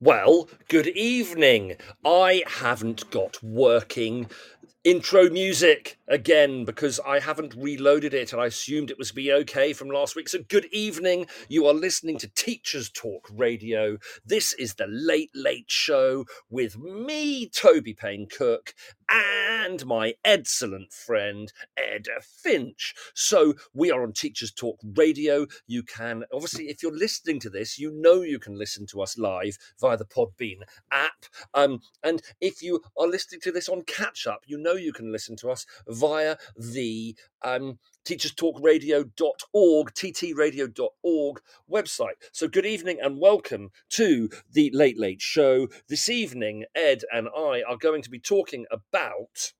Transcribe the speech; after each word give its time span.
Well, 0.00 0.48
good 0.68 0.88
evening. 0.88 1.76
I 2.04 2.42
haven't 2.46 3.08
got 3.12 3.40
working 3.42 4.28
intro 4.84 5.30
music 5.30 5.98
again 6.08 6.66
because 6.66 7.00
I 7.06 7.18
haven't 7.18 7.54
reloaded 7.56 8.12
it 8.12 8.34
and 8.34 8.42
I 8.42 8.46
assumed 8.46 8.90
it 8.90 8.98
was 8.98 9.12
be 9.12 9.32
okay 9.32 9.72
from 9.72 9.88
last 9.88 10.14
week. 10.14 10.28
So, 10.28 10.40
good 10.46 10.66
evening. 10.66 11.26
You 11.48 11.66
are 11.66 11.72
listening 11.72 12.18
to 12.18 12.28
Teachers 12.28 12.90
Talk 12.90 13.26
Radio. 13.32 13.96
This 14.26 14.52
is 14.52 14.74
the 14.74 14.86
Late 14.86 15.30
Late 15.34 15.70
Show 15.70 16.26
with 16.50 16.78
me, 16.78 17.48
Toby 17.48 17.94
Payne 17.94 18.26
Cook, 18.26 18.74
and 19.08 19.86
my 19.86 20.14
excellent 20.22 20.92
friend 20.92 21.50
Ed 21.78 22.06
Finch. 22.22 22.94
So, 23.14 23.54
we 23.72 23.90
are 23.90 24.02
on 24.02 24.12
Teachers 24.12 24.52
Talk 24.52 24.78
Radio. 24.96 25.46
You 25.66 25.82
can, 25.82 26.24
obviously, 26.30 26.68
if 26.68 26.82
you're 26.82 26.96
listening 26.96 27.40
to 27.40 27.50
this, 27.50 27.78
you 27.78 27.90
know 27.90 28.20
you 28.20 28.38
can 28.38 28.58
listen 28.58 28.84
to 28.88 29.00
us 29.00 29.16
live 29.16 29.56
via 29.80 29.96
the 29.96 30.04
Podbean 30.04 30.58
app. 30.92 31.24
Um, 31.54 31.80
and 32.02 32.20
if 32.42 32.62
you 32.62 32.82
are 32.98 33.06
listening 33.06 33.40
to 33.42 33.52
this 33.52 33.70
on 33.70 33.82
catch 33.84 34.26
up, 34.26 34.42
you 34.46 34.58
know 34.58 34.73
you 34.74 34.92
can 34.92 35.12
listen 35.12 35.36
to 35.36 35.50
us 35.50 35.66
via 35.88 36.36
the 36.56 37.16
um, 37.42 37.78
teacherstalkradio.org, 38.06 39.94
ttradio.org 39.94 41.40
website. 41.70 42.14
So, 42.32 42.48
good 42.48 42.66
evening 42.66 42.98
and 43.02 43.20
welcome 43.20 43.70
to 43.90 44.28
the 44.52 44.70
Late 44.72 44.98
Late 44.98 45.22
Show. 45.22 45.68
This 45.88 46.08
evening, 46.08 46.64
Ed 46.74 47.02
and 47.12 47.28
I 47.36 47.62
are 47.68 47.76
going 47.76 48.02
to 48.02 48.10
be 48.10 48.18
talking 48.18 48.66
about 48.70 49.52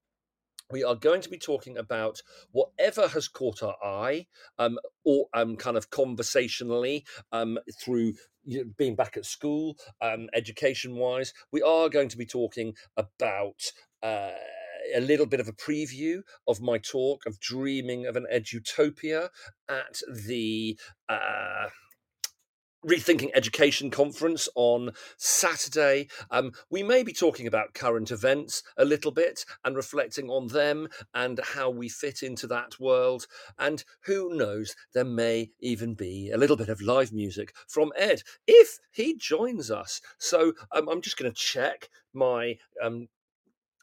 we 0.71 0.83
are 0.83 0.95
going 0.95 1.21
to 1.21 1.29
be 1.31 1.39
talking 1.39 1.77
about 1.77 2.23
whatever 2.53 3.07
has 3.09 3.29
caught 3.29 3.63
our 3.63 3.77
eye, 3.85 4.27
um, 4.59 4.79
or 5.05 5.27
um, 5.35 5.57
kind 5.57 5.77
of 5.77 5.91
conversationally 5.91 7.05
um, 7.33 7.59
through 7.81 8.15
you 8.45 8.59
know, 8.59 8.71
being 8.77 8.97
back 8.97 9.17
at 9.17 9.27
school, 9.27 9.77
um, 10.01 10.29
education 10.35 10.97
wise. 10.97 11.33
We 11.53 11.63
are 11.63 11.89
going 11.89 12.09
to 12.09 12.17
be 12.17 12.27
talking 12.27 12.75
about. 12.97 13.73
Uh, 14.03 14.33
a 14.95 15.01
little 15.01 15.27
bit 15.27 15.41
of 15.41 15.49
a 15.49 15.53
preview 15.53 16.23
of 16.47 16.61
my 16.61 16.79
talk 16.79 17.27
of 17.27 17.41
dreaming 17.41 18.07
of 18.07 18.17
an 18.17 18.27
edutopia 18.33 19.29
at 19.69 20.01
the 20.09 20.79
uh, 21.09 21.69
Rethinking 22.87 23.31
Education 23.35 23.91
conference 23.91 24.49
on 24.55 24.91
Saturday. 25.17 26.09
Um, 26.31 26.53
we 26.71 26.83
may 26.83 27.03
be 27.03 27.15
talking 27.15 27.47
about 27.47 27.73
current 27.73 28.11
events 28.11 28.63
a 28.77 28.85
little 28.85 29.11
bit 29.11 29.45
and 29.65 29.75
reflecting 29.75 30.29
on 30.29 30.49
them 30.49 30.89
and 31.15 31.41
how 31.55 31.71
we 31.71 31.89
fit 31.89 32.23
into 32.23 32.47
that 32.49 32.79
world. 32.79 33.27
And 33.59 33.85
who 34.05 34.37
knows, 34.37 34.77
there 34.93 35.05
may 35.05 35.51
even 35.61 35.95
be 35.95 36.31
a 36.31 36.37
little 36.37 36.57
bit 36.57 36.69
of 36.69 36.83
live 36.83 37.13
music 37.13 37.55
from 37.69 37.91
Ed 37.97 38.23
if 38.47 38.79
he 38.91 39.17
joins 39.17 39.71
us. 39.71 40.03
So 40.19 40.53
um, 40.73 40.89
I'm 40.89 41.01
just 41.01 41.17
going 41.17 41.31
to 41.31 41.37
check 41.37 41.89
my 42.13 42.59
um, 42.83 43.09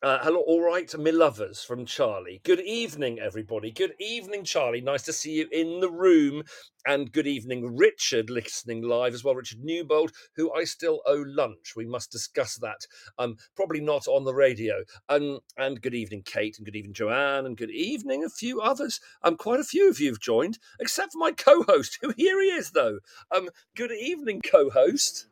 uh, 0.03 0.17
hello, 0.23 0.39
all 0.39 0.61
right, 0.61 0.97
me 0.97 1.11
lovers 1.11 1.63
from 1.63 1.85
Charlie. 1.85 2.41
Good 2.43 2.59
evening, 2.59 3.19
everybody. 3.19 3.69
Good 3.69 3.93
evening, 3.99 4.43
Charlie. 4.43 4.81
Nice 4.81 5.03
to 5.03 5.13
see 5.13 5.33
you 5.33 5.47
in 5.51 5.79
the 5.79 5.91
room. 5.91 6.43
And 6.87 7.11
good 7.11 7.27
evening, 7.27 7.77
Richard, 7.77 8.31
listening 8.31 8.81
live 8.81 9.13
as 9.13 9.23
well. 9.23 9.35
Richard 9.35 9.59
Newbold, 9.61 10.11
who 10.35 10.51
I 10.53 10.63
still 10.63 11.01
owe 11.05 11.23
lunch. 11.27 11.73
We 11.75 11.85
must 11.85 12.11
discuss 12.11 12.55
that. 12.57 12.87
Um, 13.19 13.35
probably 13.55 13.79
not 13.79 14.07
on 14.07 14.23
the 14.23 14.33
radio. 14.33 14.83
Um, 15.07 15.39
and 15.57 15.79
good 15.79 15.93
evening, 15.93 16.23
Kate, 16.25 16.57
and 16.57 16.65
good 16.65 16.75
evening, 16.75 16.93
Joanne, 16.93 17.45
and 17.45 17.55
good 17.55 17.69
evening, 17.69 18.23
a 18.23 18.29
few 18.29 18.59
others. 18.59 18.99
Um, 19.21 19.37
quite 19.37 19.59
a 19.59 19.63
few 19.63 19.87
of 19.87 19.99
you 19.99 20.07
have 20.07 20.19
joined, 20.19 20.57
except 20.79 21.13
for 21.13 21.19
my 21.19 21.31
co-host, 21.31 21.99
who 22.01 22.11
here 22.17 22.41
he 22.41 22.47
is, 22.47 22.71
though. 22.71 22.99
Um, 23.29 23.49
good 23.75 23.91
evening, 23.91 24.41
co-host. 24.41 25.27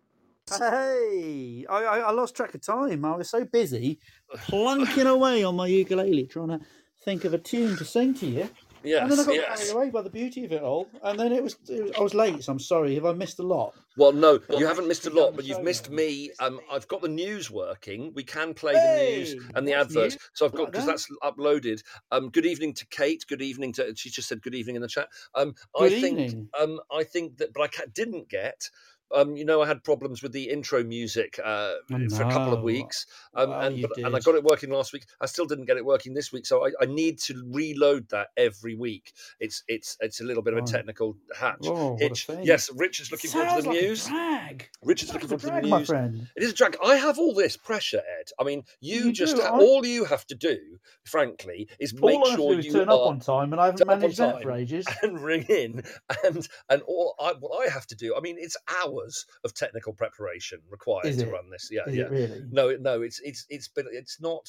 Hey, 0.57 1.65
I, 1.69 1.83
I, 1.83 1.99
I 1.99 2.11
lost 2.11 2.35
track 2.35 2.55
of 2.55 2.61
time. 2.61 3.05
I 3.05 3.15
was 3.15 3.29
so 3.29 3.45
busy 3.45 3.99
plunking 4.35 5.07
away 5.07 5.43
on 5.43 5.55
my 5.55 5.67
ukulele 5.67 6.25
trying 6.27 6.49
to 6.49 6.59
think 7.03 7.25
of 7.25 7.33
a 7.33 7.37
tune 7.37 7.75
to 7.77 7.85
sing 7.85 8.13
to 8.15 8.25
you. 8.25 8.49
Yes, 8.83 9.01
and 9.01 9.11
then 9.11 9.19
I 9.19 9.23
Yes, 9.23 9.27
got 9.27 9.35
yes. 9.35 9.59
carried 9.59 9.75
away 9.75 9.89
by 9.89 10.01
the 10.01 10.09
beauty 10.09 10.45
of 10.45 10.51
it 10.53 10.63
all. 10.63 10.89
And 11.03 11.19
then 11.19 11.31
it 11.33 11.43
was, 11.43 11.55
it 11.67 11.83
was 11.83 11.91
I 11.97 12.01
was 12.01 12.13
late, 12.13 12.43
so 12.43 12.51
I'm 12.53 12.59
sorry. 12.59 12.95
Have 12.95 13.05
I 13.05 13.13
missed 13.13 13.39
a 13.39 13.43
lot? 13.43 13.73
Well, 13.97 14.13
no, 14.13 14.39
you 14.57 14.65
haven't 14.65 14.87
missed 14.87 15.05
a 15.07 15.09
lot, 15.09 15.35
but 15.35 15.43
you've 15.43 15.61
missed 15.61 15.89
me. 15.89 16.31
Um, 16.39 16.61
I've 16.71 16.87
got 16.87 17.01
the 17.01 17.09
news 17.09 17.51
working. 17.51 18.13
We 18.13 18.23
can 18.23 18.53
play 18.53 18.79
the 18.79 18.87
news 18.87 19.35
and 19.55 19.67
the 19.67 19.73
that's 19.73 19.89
adverts. 19.89 20.15
new. 20.15 20.19
So 20.33 20.45
I've 20.45 20.53
got 20.53 20.65
Like 20.65 20.73
because 20.73 20.85
that. 20.85 20.91
that's 20.91 21.07
uploaded. 21.21 21.83
Um, 22.11 22.29
good 22.29 22.45
evening 22.45 22.73
to 22.75 22.85
Kate. 22.87 23.25
Good 23.27 23.41
evening 23.41 23.73
to. 23.73 23.93
She 23.95 24.09
just 24.09 24.29
said 24.29 24.41
good 24.41 24.55
evening 24.55 24.77
in 24.77 24.81
the 24.81 24.87
chat. 24.87 25.09
Um, 25.35 25.53
Good 25.77 25.91
I 25.91 26.01
think. 26.01 26.17
evening. 26.19 26.49
Um, 26.59 26.79
I 26.91 27.03
think 27.03 27.37
that, 27.37 27.53
but 27.53 27.61
I 27.63 27.67
ca- 27.67 27.91
didn't 27.93 28.29
get. 28.29 28.69
Um, 29.13 29.35
you 29.35 29.45
know, 29.45 29.61
I 29.61 29.67
had 29.67 29.83
problems 29.83 30.21
with 30.21 30.31
the 30.31 30.49
intro 30.49 30.83
music 30.83 31.39
uh, 31.43 31.73
I 31.91 32.07
for 32.09 32.23
a 32.23 32.31
couple 32.31 32.53
of 32.53 32.61
weeks, 32.61 33.05
um, 33.35 33.49
Well, 33.49 33.61
and 33.61 33.81
but, 33.81 33.97
and 33.97 34.15
I 34.15 34.19
got 34.19 34.35
it 34.35 34.43
working 34.43 34.69
last 34.69 34.93
week. 34.93 35.05
I 35.19 35.25
still 35.25 35.45
didn't 35.45 35.65
get 35.65 35.77
it 35.77 35.85
working 35.85 36.13
this 36.13 36.31
week, 36.31 36.45
so 36.45 36.65
I, 36.65 36.71
I 36.81 36.85
need 36.85 37.19
to 37.21 37.43
reload 37.51 38.09
that 38.09 38.27
every 38.37 38.75
week. 38.75 39.13
It's 39.39 39.63
it's 39.67 39.97
it's 39.99 40.21
a 40.21 40.23
little 40.23 40.43
bit 40.43 40.53
of 40.53 40.63
a 40.63 40.67
technical 40.67 41.17
hatch. 41.37 41.57
Oh, 41.65 41.93
what 41.93 42.01
a 42.01 42.05
Hitch. 42.05 42.27
Yes, 42.43 42.69
Richard's 42.75 43.11
looking 43.11 43.31
forward 43.31 43.55
to 43.57 43.61
the 43.63 43.69
like 43.69 43.81
news. 43.81 44.05
drag. 44.07 44.69
Richard's 44.83 45.11
Sounds 45.11 45.23
looking 45.23 45.37
like 45.37 45.41
forward 45.41 45.61
to 45.61 45.67
the 45.67 45.71
my 45.71 45.77
news. 45.79 45.87
friend. 45.87 46.27
It 46.35 46.43
is 46.43 46.51
a 46.51 46.55
drag. 46.55 46.77
I 46.83 46.95
have 46.95 47.17
all 47.17 47.33
this 47.33 47.57
pressure, 47.57 47.97
Ed. 48.19 48.27
I 48.39 48.43
mean, 48.43 48.63
you, 48.79 49.05
You 49.05 49.11
just 49.11 49.35
do. 49.35 49.41
ha- 49.41 49.57
all 49.57 49.85
you 49.85 50.05
have 50.05 50.25
to 50.27 50.35
do, 50.35 50.57
frankly, 51.03 51.67
is 51.79 51.93
make 51.93 52.03
All 52.15 52.25
I 52.25 52.29
have 52.29 52.37
to 52.37 52.43
sure 52.43 52.59
is 52.59 52.65
you 52.65 52.71
turn 52.73 52.89
up 52.89 52.99
are 52.99 53.07
on 53.07 53.19
time, 53.19 53.53
and 53.53 53.61
I 53.61 53.65
haven't 53.67 53.87
managed 53.87 54.17
that 54.19 54.41
for 54.41 54.51
ages. 54.51 54.85
and 55.01 55.19
ring 55.19 55.43
in 55.49 55.83
and 56.23 56.47
and 56.69 56.81
all 56.83 57.15
I, 57.19 57.33
what 57.39 57.67
I 57.67 57.71
have 57.71 57.87
to 57.87 57.95
do. 57.95 58.15
I 58.15 58.19
mean, 58.21 58.37
it's 58.39 58.57
hours 58.83 58.98
of 59.43 59.53
technical 59.53 59.93
preparation 59.93 60.59
required 60.69 61.05
Is 61.05 61.17
to 61.17 61.27
it? 61.27 61.31
run 61.31 61.49
this. 61.49 61.69
Yeah, 61.71 61.81
Is 61.87 61.95
yeah. 61.95 62.03
it 62.05 62.11
really? 62.11 62.43
No, 62.51 62.75
no, 62.79 63.01
it's 63.01 63.19
it's 63.21 63.45
it's 63.49 63.67
been 63.67 63.87
it's 63.91 64.19
not. 64.21 64.45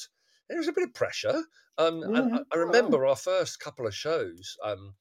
There's 0.49 0.67
a 0.67 0.73
bit 0.73 0.83
of 0.83 0.93
pressure. 0.93 1.43
Um, 1.77 2.03
Yeah. 2.13 2.39
I, 2.51 2.55
I 2.55 2.57
remember 2.57 3.05
our 3.05 3.15
first 3.15 3.59
couple 3.59 3.87
of 3.87 3.95
shows. 3.95 4.57
Um, 4.63 4.93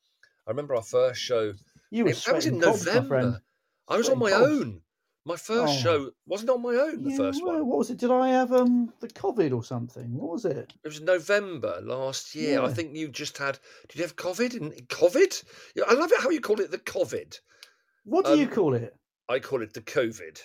I 0.46 0.50
remember 0.50 0.74
our 0.76 0.82
first 0.82 1.20
show. 1.20 1.52
You 1.90 2.04
were 2.04 2.10
It, 2.10 2.22
that 2.26 2.34
was 2.36 2.46
in 2.46 2.60
cobs. 2.60 2.86
November. 2.86 3.40
I 3.88 3.96
was 3.96 4.08
on 4.08 4.18
my 4.18 4.30
cobs. 4.30 4.46
own. 4.46 4.82
My 5.26 5.36
first 5.36 5.74
Oh. 5.74 5.82
show 5.82 6.10
wasn't 6.26 6.50
on 6.50 6.62
my 6.62 6.74
own. 6.76 7.02
The 7.02 7.10
Yeah, 7.10 7.16
first 7.18 7.42
well, 7.44 7.56
one. 7.58 7.66
what 7.66 7.78
was 7.78 7.90
it? 7.90 7.98
Did 7.98 8.10
I 8.10 8.28
have 8.30 8.52
um 8.52 8.92
the 9.00 9.08
COVID 9.08 9.54
or 9.54 9.62
something? 9.62 10.14
What 10.14 10.30
was 10.30 10.44
it? 10.44 10.72
It 10.82 10.88
was 10.88 11.00
November 11.00 11.80
last 11.82 12.34
year. 12.34 12.62
I 12.62 12.72
think 12.72 12.96
you 12.96 13.08
just 13.08 13.36
had. 13.36 13.58
Did 13.88 13.98
you 13.98 14.04
have 14.04 14.16
COVID? 14.16 14.54
In 14.54 14.70
COVID? 14.86 15.44
I 15.86 15.94
love 15.94 16.10
it 16.12 16.20
how 16.22 16.30
you 16.30 16.40
call 16.40 16.60
it 16.60 16.70
the 16.70 16.78
COVID. 16.78 17.38
What 18.04 18.24
do 18.24 18.36
you 18.38 18.46
Um, 18.46 18.52
call 18.52 18.74
it? 18.74 18.96
I 19.30 19.38
call 19.38 19.62
it 19.62 19.72
the 19.72 19.80
COVID. 19.80 20.40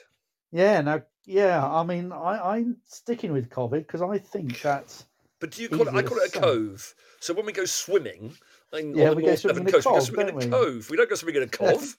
Yeah, 0.51 0.79
now, 0.81 1.01
yeah. 1.25 1.67
I 1.67 1.83
mean, 1.83 2.11
I 2.11 2.55
I'm 2.55 2.77
sticking 2.85 3.33
with 3.33 3.49
COVID 3.49 3.79
because 3.79 4.03
I 4.03 4.19
think 4.19 4.61
that's 4.63 5.05
But 5.39 5.51
do 5.51 5.63
you 5.63 5.69
call 5.69 5.87
it? 5.87 5.95
I 5.95 6.03
call 6.03 6.19
it 6.19 6.35
a 6.35 6.39
cove. 6.39 6.93
So 7.19 7.33
when 7.33 7.47
we 7.47 7.51
go 7.51 7.65
swimming, 7.65 8.37
in, 8.73 8.95
Yeah, 8.95 9.09
on 9.09 9.09
the 9.11 9.15
we 9.15 9.23
go 9.23 9.35
swimming 9.35 9.65
Devon 9.65 9.73
in 9.73 9.79
a 9.79 9.83
coast, 9.83 10.11
we 10.11 10.17
go 10.17 10.23
swimming 10.23 10.41
in 10.41 10.47
a 10.47 10.51
cove. 10.51 10.89
We 10.91 10.97
don't 10.97 11.09
go 11.09 11.15
swimming 11.15 11.41
in 11.41 11.47
a 11.47 11.51
cove. 11.63 11.97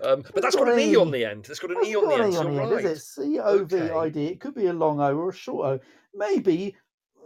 Um, 0.00 0.22
but 0.32 0.42
that's 0.42 0.54
got 0.54 0.68
an 0.68 0.78
e 0.78 0.96
on 0.96 1.10
the 1.10 1.24
end. 1.24 1.48
It's 1.50 1.58
got 1.58 1.72
an 1.72 1.84
e 1.84 1.96
on 1.96 2.08
the 2.08 2.24
end. 2.24 2.36
on 2.36 2.46
end, 2.46 2.70
right. 2.70 2.84
is 2.84 2.98
it? 2.98 3.02
C 3.02 3.40
O 3.40 3.64
V. 3.64 3.76
I 3.76 4.08
D. 4.08 4.26
It 4.26 4.40
could 4.40 4.54
be 4.54 4.66
a 4.66 4.72
long 4.72 5.00
O 5.00 5.16
or 5.16 5.30
a 5.30 5.34
short 5.34 5.66
O. 5.66 5.80
Maybe, 6.14 6.76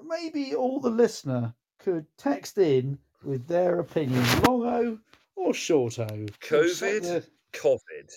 maybe 0.06 0.54
all 0.54 0.80
the 0.80 0.90
listener 0.90 1.54
could 1.78 2.06
text 2.16 2.56
in 2.56 2.98
with 3.22 3.46
their 3.46 3.78
opinion, 3.78 4.24
long 4.42 4.66
O 4.66 4.98
or 5.36 5.52
short 5.52 5.98
O. 5.98 6.26
COVID? 6.40 7.26
COVID. 7.52 8.12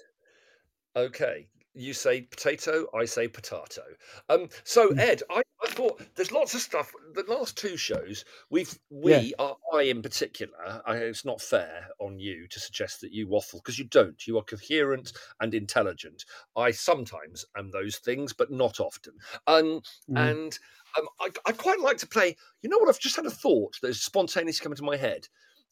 Okay. 0.95 1.47
You 1.78 1.94
say 1.94 2.22
potato, 2.22 2.88
I 2.94 3.03
say 3.03 3.28
potato. 3.28 3.83
Um, 4.29 4.47
so 4.63 4.89
Hmm. 4.89 4.97
Ed, 4.97 5.22
I, 5.29 5.41
I 5.61 5.67
thought 5.67 6.01
there's 6.16 6.31
lots 6.31 6.53
of 6.53 6.61
stuff. 6.61 6.94
The 7.13 7.23
last 7.23 7.57
two 7.57 7.75
shows, 7.75 8.23
we've 8.50 8.79
we 8.89 9.33
are 9.39 9.57
I 9.73 9.81
in 9.81 10.01
particular. 10.01 10.81
I, 10.85 10.95
it's 10.95 11.25
not 11.25 11.41
fair 11.41 11.88
on 12.00 12.17
you 12.17 12.47
to 12.47 12.59
suggest 12.61 13.01
that 13.01 13.11
you 13.11 13.28
waffle 13.28 13.59
because 13.59 13.78
you 13.78 13.83
don't. 13.85 14.25
You 14.25 14.38
are 14.38 14.44
coherent 14.44 15.12
and 15.42 15.53
intelligent. 15.53 16.24
I 16.56 16.71
sometimes 16.71 17.44
am 17.57 17.71
those 17.71 17.97
things, 17.97 18.31
but 18.31 18.50
not 18.51 18.80
often. 18.80 19.18
Um, 19.45 19.81
Mm. 20.09 20.15
and 20.15 20.57
um, 20.97 21.07
I, 21.19 21.30
I 21.45 21.51
quite 21.51 21.81
like 21.81 21.97
to 21.97 22.07
play. 22.07 22.38
You 22.62 22.69
know 22.69 22.77
what? 22.77 22.88
I've 22.88 23.00
just 23.01 23.18
had 23.18 23.25
a 23.25 23.31
thought 23.31 23.77
that's 23.81 24.00
spontaneously 24.00 24.63
come 24.63 24.71
into 24.71 24.83
my 24.83 24.95
head. 24.95 25.27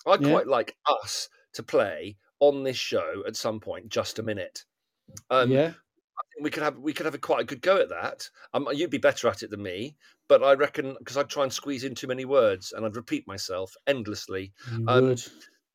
I'd 0.06 0.22
Yeah. 0.22 0.24
quite 0.24 0.48
like 0.48 0.75
us 0.86 1.30
to 1.54 1.64
play 1.64 2.18
on 2.42 2.64
this 2.64 2.75
show 2.78 3.24
at 3.25 3.38
some 3.38 3.62
point, 3.62 3.88
just 3.88 4.20
a 4.20 4.24
minute. 4.24 4.66
Um, 5.30 5.51
yeah. 5.51 5.71
I 6.15 6.24
think 6.33 6.44
we 6.44 6.50
could 6.51 6.63
have 6.63 6.77
we 6.77 6.94
could 6.94 7.06
have 7.06 7.15
a 7.15 7.19
quite 7.19 7.42
a 7.42 7.45
good 7.45 7.62
go 7.62 7.77
at 7.77 7.89
that. 7.89 8.30
Um, 8.54 8.68
you'd 8.71 8.89
be 8.89 8.98
better 8.98 9.27
at 9.27 9.44
it 9.44 9.50
than 9.50 9.63
me, 9.63 9.95
but 10.30 10.44
I 10.44 10.54
reckon 10.54 10.95
because 11.00 11.18
I'd 11.18 11.30
try 11.30 11.44
and 11.44 11.51
squeeze 11.51 11.83
in 11.83 11.95
too 11.95 12.07
many 12.07 12.25
words 12.25 12.71
and 12.71 12.86
I'd 12.86 12.95
repeat 12.95 13.27
myself 13.27 13.74
endlessly. 13.88 14.54
You 14.71 14.86
um, 14.88 15.07
would. 15.07 15.24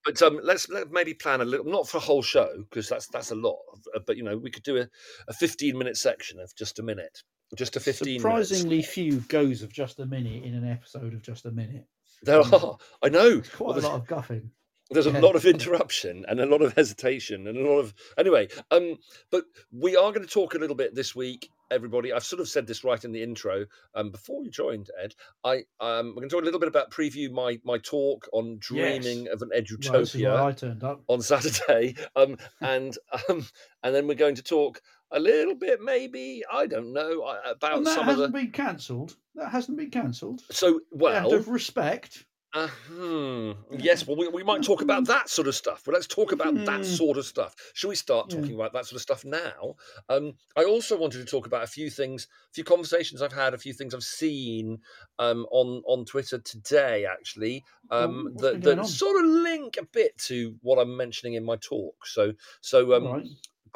But 0.05 0.23
um, 0.23 0.41
let's 0.43 0.69
let 0.69 0.91
maybe 0.91 1.13
plan 1.13 1.41
a 1.41 1.45
little, 1.45 1.67
not 1.67 1.89
for 1.89 1.99
a 1.99 2.01
whole 2.01 2.23
show 2.23 2.49
because 2.71 2.89
that's 2.89 3.09
that's 3.09 3.31
a 3.31 3.35
lot. 3.35 3.59
uh, 3.95 4.01
But 4.07 4.17
you 4.17 4.23
know, 4.23 4.39
we 4.39 4.51
could 4.51 4.63
do 4.63 4.79
a, 4.79 4.89
a 5.27 5.35
fifteen 5.35 5.77
minute 5.77 5.97
section 5.97 6.39
of 6.41 6.55
just 6.57 6.79
a 6.79 6.83
minute, 6.83 7.23
just 7.57 7.77
a 7.77 7.81
fifteen. 7.81 8.23
minutes. 8.23 8.49
Surprisingly 8.49 8.83
few 8.83 9.21
goes 9.21 9.63
of 9.63 9.73
just 9.73 9.99
a 9.99 10.07
minute 10.07 10.45
in 10.45 10.55
an 10.55 10.67
episode 10.67 11.15
of 11.15 11.23
just 11.23 11.47
a 11.47 11.51
minute. 11.51 11.85
There 12.23 12.41
um, 12.41 12.55
are. 12.55 12.77
I 13.03 13.09
know. 13.09 13.43
Quite 13.57 13.69
Well, 13.69 13.79
a 13.79 13.81
lot 13.81 13.95
of 13.95 14.07
guffing. 14.07 14.51
There's 14.91 15.07
a 15.07 15.21
lot 15.21 15.37
of 15.37 15.45
interruption 15.45 16.25
and 16.29 16.41
a 16.41 16.47
lot 16.47 16.63
of 16.63 16.73
hesitation 16.75 17.47
and 17.47 17.59
a 17.59 17.69
lot 17.69 17.79
of 17.79 17.95
anyway 18.17 18.49
um 18.71 18.97
but 19.31 19.45
we 19.73 19.97
are 19.97 20.13
going 20.13 20.27
to 20.27 20.33
talk 20.33 20.55
a 20.55 20.59
little 20.59 20.77
bit 20.77 20.95
this 20.95 21.15
week 21.15 21.51
everybody. 21.71 22.13
I've 22.13 22.25
sort 22.25 22.41
of 22.41 22.49
said 22.49 22.67
this 22.67 22.83
right 22.85 23.05
in 23.05 23.13
the 23.13 23.23
intro 23.23 23.67
um, 23.95 24.11
before 24.11 24.43
you 24.43 24.51
joined, 24.51 24.89
Ed. 25.03 25.15
I 25.45 25.65
um, 25.81 26.09
we're 26.09 26.23
going 26.23 26.29
to 26.31 26.35
talk 26.35 26.43
a 26.43 26.45
little 26.45 26.61
bit 26.61 26.69
about 26.69 26.91
preview 26.91 27.31
my 27.31 27.61
my 27.65 27.79
talk 27.79 28.27
on 28.33 28.57
dreaming 28.59 29.25
Yes. 29.25 29.35
of 29.35 29.43
an 29.43 29.51
edutopia 29.55 30.33
why 30.33 30.49
I 30.49 30.53
turned 30.53 30.83
up. 30.83 31.03
on 31.09 31.21
Saturday, 31.21 31.95
um, 32.17 32.37
and 32.61 32.97
um, 33.29 33.47
and 33.83 33.95
then 33.95 34.07
we're 34.07 34.15
going 34.15 34.37
to 34.37 34.43
talk 34.43 34.81
a 35.11 35.21
little 35.21 35.55
bit, 35.55 35.81
maybe 35.81 36.43
I 36.53 36.67
don't 36.67 36.93
know 36.93 37.23
uh, 37.23 37.51
about 37.51 37.79
And 37.79 37.87
that 37.87 37.95
some 37.95 38.09
of 38.09 38.17
hasn't 38.17 38.33
the. 38.33 38.39
been 38.41 38.51
cancelled. 38.51 39.17
That 39.35 39.51
hasn't 39.51 39.79
been 39.79 39.91
cancelled. 39.91 40.43
So 40.51 40.77
Out 40.77 40.81
well, 40.91 41.33
of 41.35 41.49
respect. 41.49 42.25
Uh, 42.55 42.69
hmm, 42.69 43.53
yes. 43.79 44.07
Well, 44.07 44.17
we, 44.17 44.27
we 44.29 44.43
might 44.43 44.63
talk 44.63 44.81
about 44.81 45.07
that 45.07 45.29
sort 45.29 45.49
of 45.49 45.55
stuff. 45.55 45.83
But 45.85 45.93
let's 45.93 46.07
talk 46.07 46.33
about 46.33 46.65
that 46.65 46.85
Mhm. 46.85 46.87
sort 46.87 47.19
of 47.19 47.27
stuff. 47.27 47.55
Should 47.75 47.89
we 47.89 47.95
start 47.95 48.31
Yeah. 48.31 48.31
talking 48.31 48.55
about 48.55 48.73
that 48.73 48.87
sort 48.87 48.97
of 48.97 49.03
stuff 49.03 49.23
now? 49.23 49.75
Um, 50.09 50.33
I 50.57 50.65
also 50.65 50.99
wanted 50.99 51.19
to 51.19 51.27
talk 51.27 51.47
about 51.47 51.63
a 51.63 51.67
few 51.67 51.91
things, 51.91 52.27
a 52.51 52.55
few 52.55 52.65
conversations 52.65 53.21
I've 53.21 53.35
had, 53.35 53.53
a 53.53 53.59
few 53.59 53.75
things 53.75 53.95
I've 53.95 54.03
seen 54.03 54.79
um, 55.19 55.47
on 55.51 55.83
on 55.87 56.07
Twitter 56.07 56.39
today, 56.39 57.05
actually, 57.05 57.65
um, 57.91 58.31
what's 58.33 58.51
that 58.53 58.63
that 58.63 58.87
sort 58.87 59.23
of 59.23 59.31
link 59.31 59.77
a 59.77 59.85
bit 59.85 60.17
to 60.29 60.57
what 60.63 60.79
I'm 60.79 60.97
mentioning 60.97 61.35
in 61.35 61.45
my 61.45 61.57
talk. 61.57 62.07
So 62.07 62.33
so 62.63 62.95
um, 62.95 63.13
right. 63.13 63.29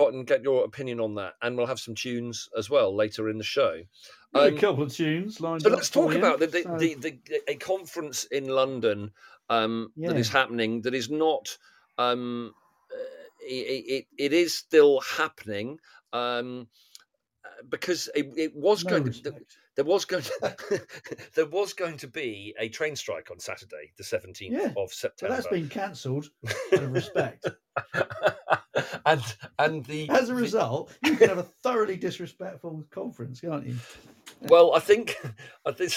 Got 0.02 0.14
and 0.14 0.26
get 0.26 0.42
your 0.42 0.64
opinion 0.64 1.00
on 1.00 1.14
that, 1.16 1.34
and 1.42 1.56
we'll 1.56 1.66
have 1.66 1.80
some 1.80 1.94
tunes 1.94 2.48
as 2.56 2.68
well 2.70 2.94
later 2.94 3.28
in 3.28 3.38
the 3.38 3.44
show. 3.44 3.82
Um, 4.34 4.54
a 4.54 4.58
couple 4.58 4.84
of 4.84 4.92
tunes 4.92 5.40
lined 5.40 5.62
so 5.62 5.68
let's 5.68 5.90
talk 5.90 6.14
about 6.14 6.38
the, 6.38 6.46
the, 6.46 6.62
so- 6.62 6.78
the, 6.78 6.94
the 6.94 7.18
a 7.48 7.54
conference 7.56 8.24
in 8.24 8.48
London 8.48 9.10
um, 9.50 9.92
that 9.96 10.16
is 10.16 10.28
happening. 10.28 10.80
That 10.82 10.94
is 10.94 11.10
not. 11.10 11.56
Um, 11.98 12.54
uh, 12.92 12.98
it, 13.40 13.84
it, 13.86 14.06
it 14.18 14.32
is 14.32 14.54
still 14.54 15.00
happening 15.00 15.78
um, 16.12 16.68
uh, 17.44 17.62
because 17.68 18.08
it, 18.14 18.32
it 18.36 18.54
was 18.56 18.84
no 18.84 18.90
going. 18.90 19.04
To, 19.04 19.08
respect. 19.10 19.56
There 19.76 19.84
was 19.84 20.04
going. 20.04 20.22
To, 20.22 20.82
there 21.34 21.46
was 21.46 21.72
going 21.72 21.96
to 21.98 22.08
be 22.08 22.54
a 22.58 22.68
train 22.68 22.94
strike 22.96 23.30
on 23.30 23.38
Saturday, 23.38 23.92
the 23.96 24.04
seventeenth 24.04 24.54
Yeah, 24.54 24.66
of 24.68 24.74
But 24.74 24.90
September. 24.90 25.34
that's 25.34 25.46
been 25.48 25.68
cancelled 25.68 26.28
out 26.72 26.82
of 26.82 26.92
respect. 26.92 27.48
and 29.06 29.22
and 29.58 29.84
the 29.86 30.08
As 30.10 30.28
a 30.28 30.34
result, 30.34 30.96
you 31.04 31.16
can 31.16 31.28
have 31.28 31.38
a 31.38 31.42
thoroughly 31.62 31.96
disrespectful 31.96 32.84
conference, 32.90 33.40
can't 33.40 33.66
you? 33.66 33.76
Well, 34.48 34.74
I 34.74 34.80
think, 34.80 35.16
I 35.66 35.70
think, 35.72 35.92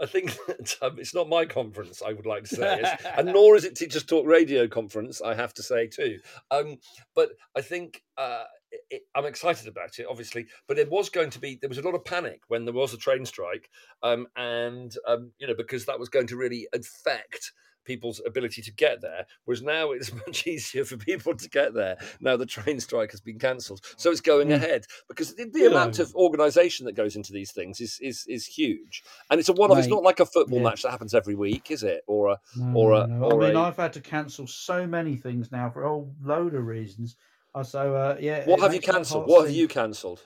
I 0.00 0.06
think 0.06 0.36
um, 0.82 0.98
it's 0.98 1.14
not 1.14 1.28
my 1.28 1.44
conference. 1.44 2.00
I 2.06 2.12
would 2.12 2.26
like 2.26 2.44
to 2.44 2.54
say, 2.56 2.78
It's- 2.78 3.04
and 3.16 3.26
nor 3.32 3.56
is 3.56 3.64
it 3.64 3.74
Teachers 3.76 4.04
Talk 4.04 4.24
Radio 4.26 4.68
conference. 4.68 5.20
I 5.20 5.34
have 5.34 5.52
to 5.54 5.62
say 5.62 5.88
too. 5.88 6.18
Um, 6.50 6.78
but 7.16 7.30
I 7.56 7.60
think 7.60 8.02
uh, 8.16 8.44
it, 8.90 9.02
I'm 9.14 9.26
excited 9.26 9.68
about 9.68 9.98
it, 9.98 10.06
obviously. 10.08 10.46
But 10.66 10.76
there 10.76 10.86
was 10.88 11.08
going 11.10 11.30
to 11.30 11.38
be 11.40 11.56
there 11.60 11.68
was 11.68 11.78
a 11.78 11.82
lot 11.82 11.94
of 11.94 12.04
panic 12.04 12.40
when 12.48 12.64
there 12.64 12.74
was 12.74 12.94
a 12.94 12.98
train 12.98 13.24
strike, 13.26 13.70
um, 14.02 14.26
and 14.36 14.94
um, 15.06 15.32
you 15.38 15.46
know 15.46 15.54
because 15.54 15.84
that 15.86 15.98
was 15.98 16.08
going 16.08 16.26
to 16.28 16.36
really 16.36 16.66
affect 16.72 17.52
people's 17.84 18.20
ability 18.26 18.60
to 18.60 18.70
get 18.70 19.00
there 19.00 19.24
whereas 19.46 19.62
now 19.62 19.92
it's 19.92 20.12
much 20.12 20.46
easier 20.46 20.84
for 20.84 20.98
people 20.98 21.34
to 21.34 21.48
get 21.48 21.72
there 21.72 21.96
now 22.20 22.36
the 22.36 22.44
train 22.44 22.78
strike 22.78 23.10
has 23.10 23.20
been 23.22 23.38
cancelled 23.38 23.80
so 23.96 24.10
it's 24.10 24.20
going 24.20 24.48
Mm. 24.48 24.56
ahead 24.56 24.84
because 25.08 25.34
the, 25.36 25.44
the 25.44 25.60
Good 25.60 25.72
amount 25.72 25.98
of 25.98 26.14
organisation 26.14 26.84
that 26.84 26.92
goes 26.92 27.16
into 27.16 27.32
these 27.32 27.50
things 27.50 27.80
is 27.80 27.98
is, 28.02 28.26
is 28.28 28.44
huge 28.44 29.02
and 29.30 29.40
it's 29.40 29.48
a 29.48 29.54
one-off 29.54 29.78
it's 29.78 29.88
not 29.88 30.02
like 30.02 30.20
a 30.20 30.26
football 30.26 30.58
yeah. 30.58 30.64
match 30.64 30.82
that 30.82 30.90
happens 30.90 31.14
every 31.14 31.34
week 31.34 31.70
is 31.70 31.82
it 31.82 32.02
or 32.06 32.28
a 32.32 32.38
No, 32.56 32.74
Or 32.78 32.92
a- 32.92 33.06
no. 33.06 33.24
or 33.24 33.42
I 33.42 33.46
mean, 33.46 33.56
a- 33.56 33.62
I've 33.62 33.76
had 33.78 33.94
to 33.94 34.02
cancel 34.02 34.46
so 34.46 34.86
many 34.86 35.16
things 35.16 35.50
now 35.50 35.70
for 35.70 35.82
a 35.84 35.88
whole 35.88 36.14
load 36.22 36.52
of 36.54 36.66
reasons. 36.66 37.16
Uh, 37.54 37.62
so 37.62 37.94
uh, 37.94 38.16
yeah. 38.20 38.44
what 38.44 38.60
have 38.60 38.74
you 38.74 38.80
cancelled 38.80 39.26
what 39.26 39.46
have 39.46 39.54
you 39.54 39.68
cancelled 39.68 40.22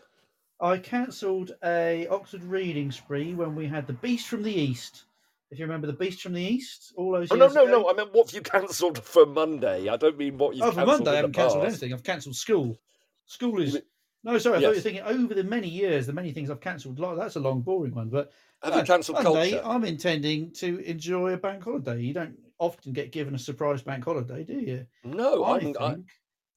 I 0.61 0.79
cancelled 0.79 1.57
a 1.65 2.07
Oxford 2.07 2.45
reading 2.45 2.93
spree 2.93 3.35
when 3.35 3.57
we 3.57 3.67
had 3.67 3.87
the 3.89 3.95
Beast 3.95 4.29
from 4.29 4.45
the 4.45 4.53
East. 4.53 5.05
If 5.51 5.59
you 5.59 5.65
remember 5.65 5.89
the 5.89 5.93
Beast 5.93 6.23
from 6.23 6.35
the 6.35 6.43
East, 6.43 6.93
all 6.97 7.13
those 7.13 7.33
oh 7.33 7.35
no 7.35 7.49
no 7.49 7.65
ago. 7.65 7.83
no 7.83 7.91
i 7.91 7.95
meant 7.95 8.13
what 8.13 8.29
have 8.29 8.35
you 8.35 8.43
cancelled 8.43 9.03
for 9.03 9.27
monday 9.27 9.89
i 9.89 9.97
don't 9.97 10.17
mean 10.17 10.39
what 10.39 10.55
you've 10.55 10.65
oh, 10.65 10.71
for 10.71 10.77
cancelled 10.77 10.99
Monday, 10.99 11.11
I 11.11 11.17
haven't 11.17 11.33
cancelled 11.33 11.65
anything. 11.65 11.93
I've 11.93 12.05
cancelled 12.05 12.37
school. 12.37 12.79
School 13.27 13.61
is. 13.61 13.81
No, 14.25 14.39
sorry, 14.39 14.59
I 14.59 14.61
thought 14.61 14.69
you 14.69 14.75
were 14.77 14.81
thinking 14.81 15.03
over 15.03 15.35
the 15.35 15.43
many 15.43 15.69
years, 15.69 16.07
the 16.07 16.13
many 16.13 16.31
things 16.31 16.49
I've 16.49 16.61
cancelled. 16.61 17.01
Like, 17.01 17.17
that's 17.17 17.35
a 17.35 17.41
long, 17.41 17.61
boring 17.61 17.93
one. 17.93 18.09
But 18.09 18.31
have 18.63 18.73
no, 18.73 18.79
you 18.79 18.85
cancelled 18.85 19.23
Monday, 19.23 19.53
culture 19.53 19.67
I'm 19.67 19.85
intending 19.85 20.53
to 20.53 20.79
enjoy 20.79 21.33
a 21.33 21.37
bank 21.37 21.65
holiday. 21.65 22.01
You 22.01 22.15
don't 22.15 22.39
often 22.61 22.93
get 22.93 23.11
given 23.11 23.35
a 23.35 23.39
surprise 23.39 23.83
bank 23.83 24.05
holiday, 24.05 24.45
do 24.45 24.55
you? 24.55 24.87
no 25.03 25.43
I 25.43 25.57
i 25.57 25.59
think. 25.59 25.81
I, 25.81 25.97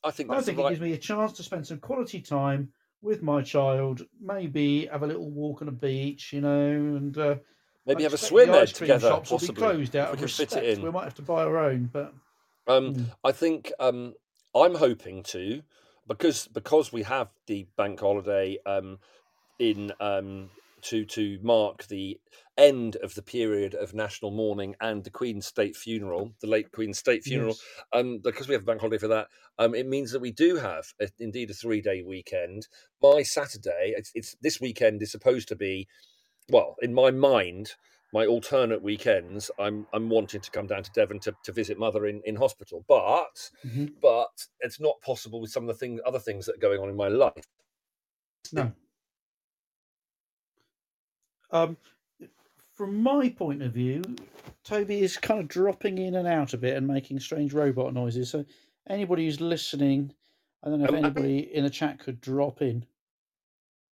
I 0.05 0.11
think 0.11 0.31
I 0.31 0.39
think 0.41 0.59
it 0.59 0.67
gives 0.69 0.79
me 0.79 0.93
a 0.93 0.97
chance 0.97 1.33
to 1.33 1.43
spend 1.43 1.65
some 1.65 1.79
quality 1.79 2.21
time 2.21 2.69
with 3.01 3.23
my 3.23 3.41
child. 3.41 4.05
Maybe 4.21 4.85
have 4.85 5.03
a 5.03 5.07
little 5.07 5.31
walk 5.31 5.61
on 5.61 5.67
a 5.67 5.71
beach, 5.71 6.31
you 6.31 6.41
know, 6.41 6.71
and 6.71 7.17
uh, 7.17 7.35
maybe 7.87 8.03
I 8.03 8.03
have 8.03 8.13
a 8.13 8.17
swim 8.17 8.51
the 8.51 8.59
ice 8.59 8.71
cream 8.71 8.87
together 8.87 9.09
shops 9.09 9.31
will 9.31 9.39
be 9.39 9.47
possibly 9.47 9.67
closed 9.67 9.95
out 9.95 10.09
of 10.09 10.11
we 10.13 10.17
can 10.19 10.27
fit 10.27 10.51
respect. 10.51 10.65
it 10.65 10.77
in 10.77 10.83
We 10.83 10.91
might 10.91 11.05
have 11.05 11.15
to 11.15 11.21
buy 11.23 11.43
our 11.43 11.57
own, 11.57 11.89
but 11.91 12.13
Um, 12.67 12.93
Mm. 12.93 13.11
I 13.23 13.31
think 13.31 13.71
um, 13.79 14.13
I'm 14.53 14.75
hoping 14.75 15.23
to 15.23 15.63
because 16.07 16.47
because 16.47 16.93
we 16.93 17.03
have 17.03 17.29
the 17.47 17.65
bank 17.75 17.99
holiday 17.99 18.57
um, 18.65 18.99
in 19.59 19.91
um, 19.99 20.49
to 20.85 21.05
to 21.05 21.39
mark 21.41 21.85
the 21.87 22.19
end 22.57 22.95
of 22.97 23.13
the 23.15 23.21
period 23.21 23.73
of 23.75 23.93
national 23.93 24.31
mourning 24.31 24.75
and 24.81 25.03
the 25.03 25.09
Queen's 25.09 25.45
state 25.45 25.75
funeral, 25.75 26.31
the 26.41 26.47
late 26.47 26.71
Queen's 26.71 26.97
state 26.99 27.23
funeral. 27.23 27.55
yes. 27.55 27.63
Um, 27.93 28.19
because 28.23 28.47
we 28.47 28.53
have 28.53 28.63
a 28.63 28.65
bank 28.65 28.79
holiday 28.81 28.97
for 28.97 29.09
that, 29.09 29.27
um, 29.59 29.75
it 29.75 29.87
means 29.87 30.11
that 30.11 30.21
we 30.21 30.31
do 30.31 30.55
have 30.55 30.85
a, 31.01 31.09
indeed 31.19 31.49
a 31.51 31.53
three 31.53 31.81
day 31.81 32.01
weekend. 32.01 32.67
My 33.01 33.23
Saturday, 33.23 33.93
it's, 33.97 34.11
it's 34.15 34.35
this 34.41 34.61
weekend 34.61 35.01
is 35.01 35.11
supposed 35.11 35.47
to 35.49 35.55
be, 35.55 35.87
well, 36.49 36.75
in 36.81 36.93
my 36.93 37.11
mind, 37.11 37.73
my 38.13 38.25
alternate 38.25 38.81
weekends. 38.81 39.51
I'm 39.59 39.87
I'm 39.91 40.09
wanting 40.09 40.41
to 40.41 40.51
come 40.51 40.67
down 40.67 40.83
to 40.83 40.91
Devon 40.91 41.19
to, 41.21 41.33
to 41.43 41.51
visit 41.51 41.77
mother 41.77 42.05
in, 42.05 42.21
in 42.25 42.35
hospital, 42.37 42.85
but 42.87 43.51
Mhm. 43.65 43.93
but 44.01 44.47
it's 44.61 44.79
not 44.79 45.01
possible 45.01 45.41
with 45.41 45.51
some 45.51 45.63
of 45.63 45.67
the 45.67 45.73
things 45.79 45.99
other 46.05 46.19
things 46.19 46.45
that 46.45 46.55
are 46.55 46.59
going 46.59 46.79
on 46.79 46.89
in 46.89 46.95
my 46.95 47.09
life. 47.09 47.47
No. 48.53 48.71
Um, 51.51 51.77
from 52.75 53.01
my 53.01 53.29
point 53.29 53.61
of 53.61 53.71
view, 53.71 54.01
Toby 54.63 55.01
is 55.01 55.17
kind 55.17 55.39
of 55.39 55.47
dropping 55.47 55.97
in 55.97 56.15
and 56.15 56.27
out 56.27 56.53
a 56.53 56.57
bit 56.57 56.75
and 56.75 56.87
making 56.87 57.19
strange 57.19 57.53
robot 57.53 57.93
noises. 57.93 58.29
So 58.29 58.43
anybody 58.87 59.25
who's 59.25 59.39
listening, 59.39 60.13
I 60.63 60.69
don't 60.69 60.79
know 60.79 60.85
if 60.85 60.89
Um, 60.89 60.95
anybody 61.05 61.53
in 61.53 61.63
the 61.63 61.69
chat 61.69 61.99
could 61.99 62.19
drop 62.19 62.61
in. 62.61 62.85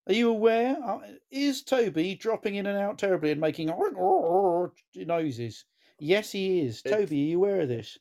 Are 0.07 0.13
you 0.13 0.29
aware? 0.29 0.77
Uh, 0.83 1.00
Is 1.31 1.63
Toby 1.63 2.15
dropping 2.15 2.55
in 2.55 2.65
and 2.65 2.77
out 2.77 2.98
terribly 2.98 3.31
and 3.31 3.39
making 3.39 3.67
noises? 4.95 5.65
Yes, 6.00 6.31
he 6.31 6.62
is. 6.62 6.81
Toby, 6.81 7.22
are 7.22 7.27
you 7.27 7.38
aware 7.38 7.62
of 7.62 7.69
this? 7.69 7.98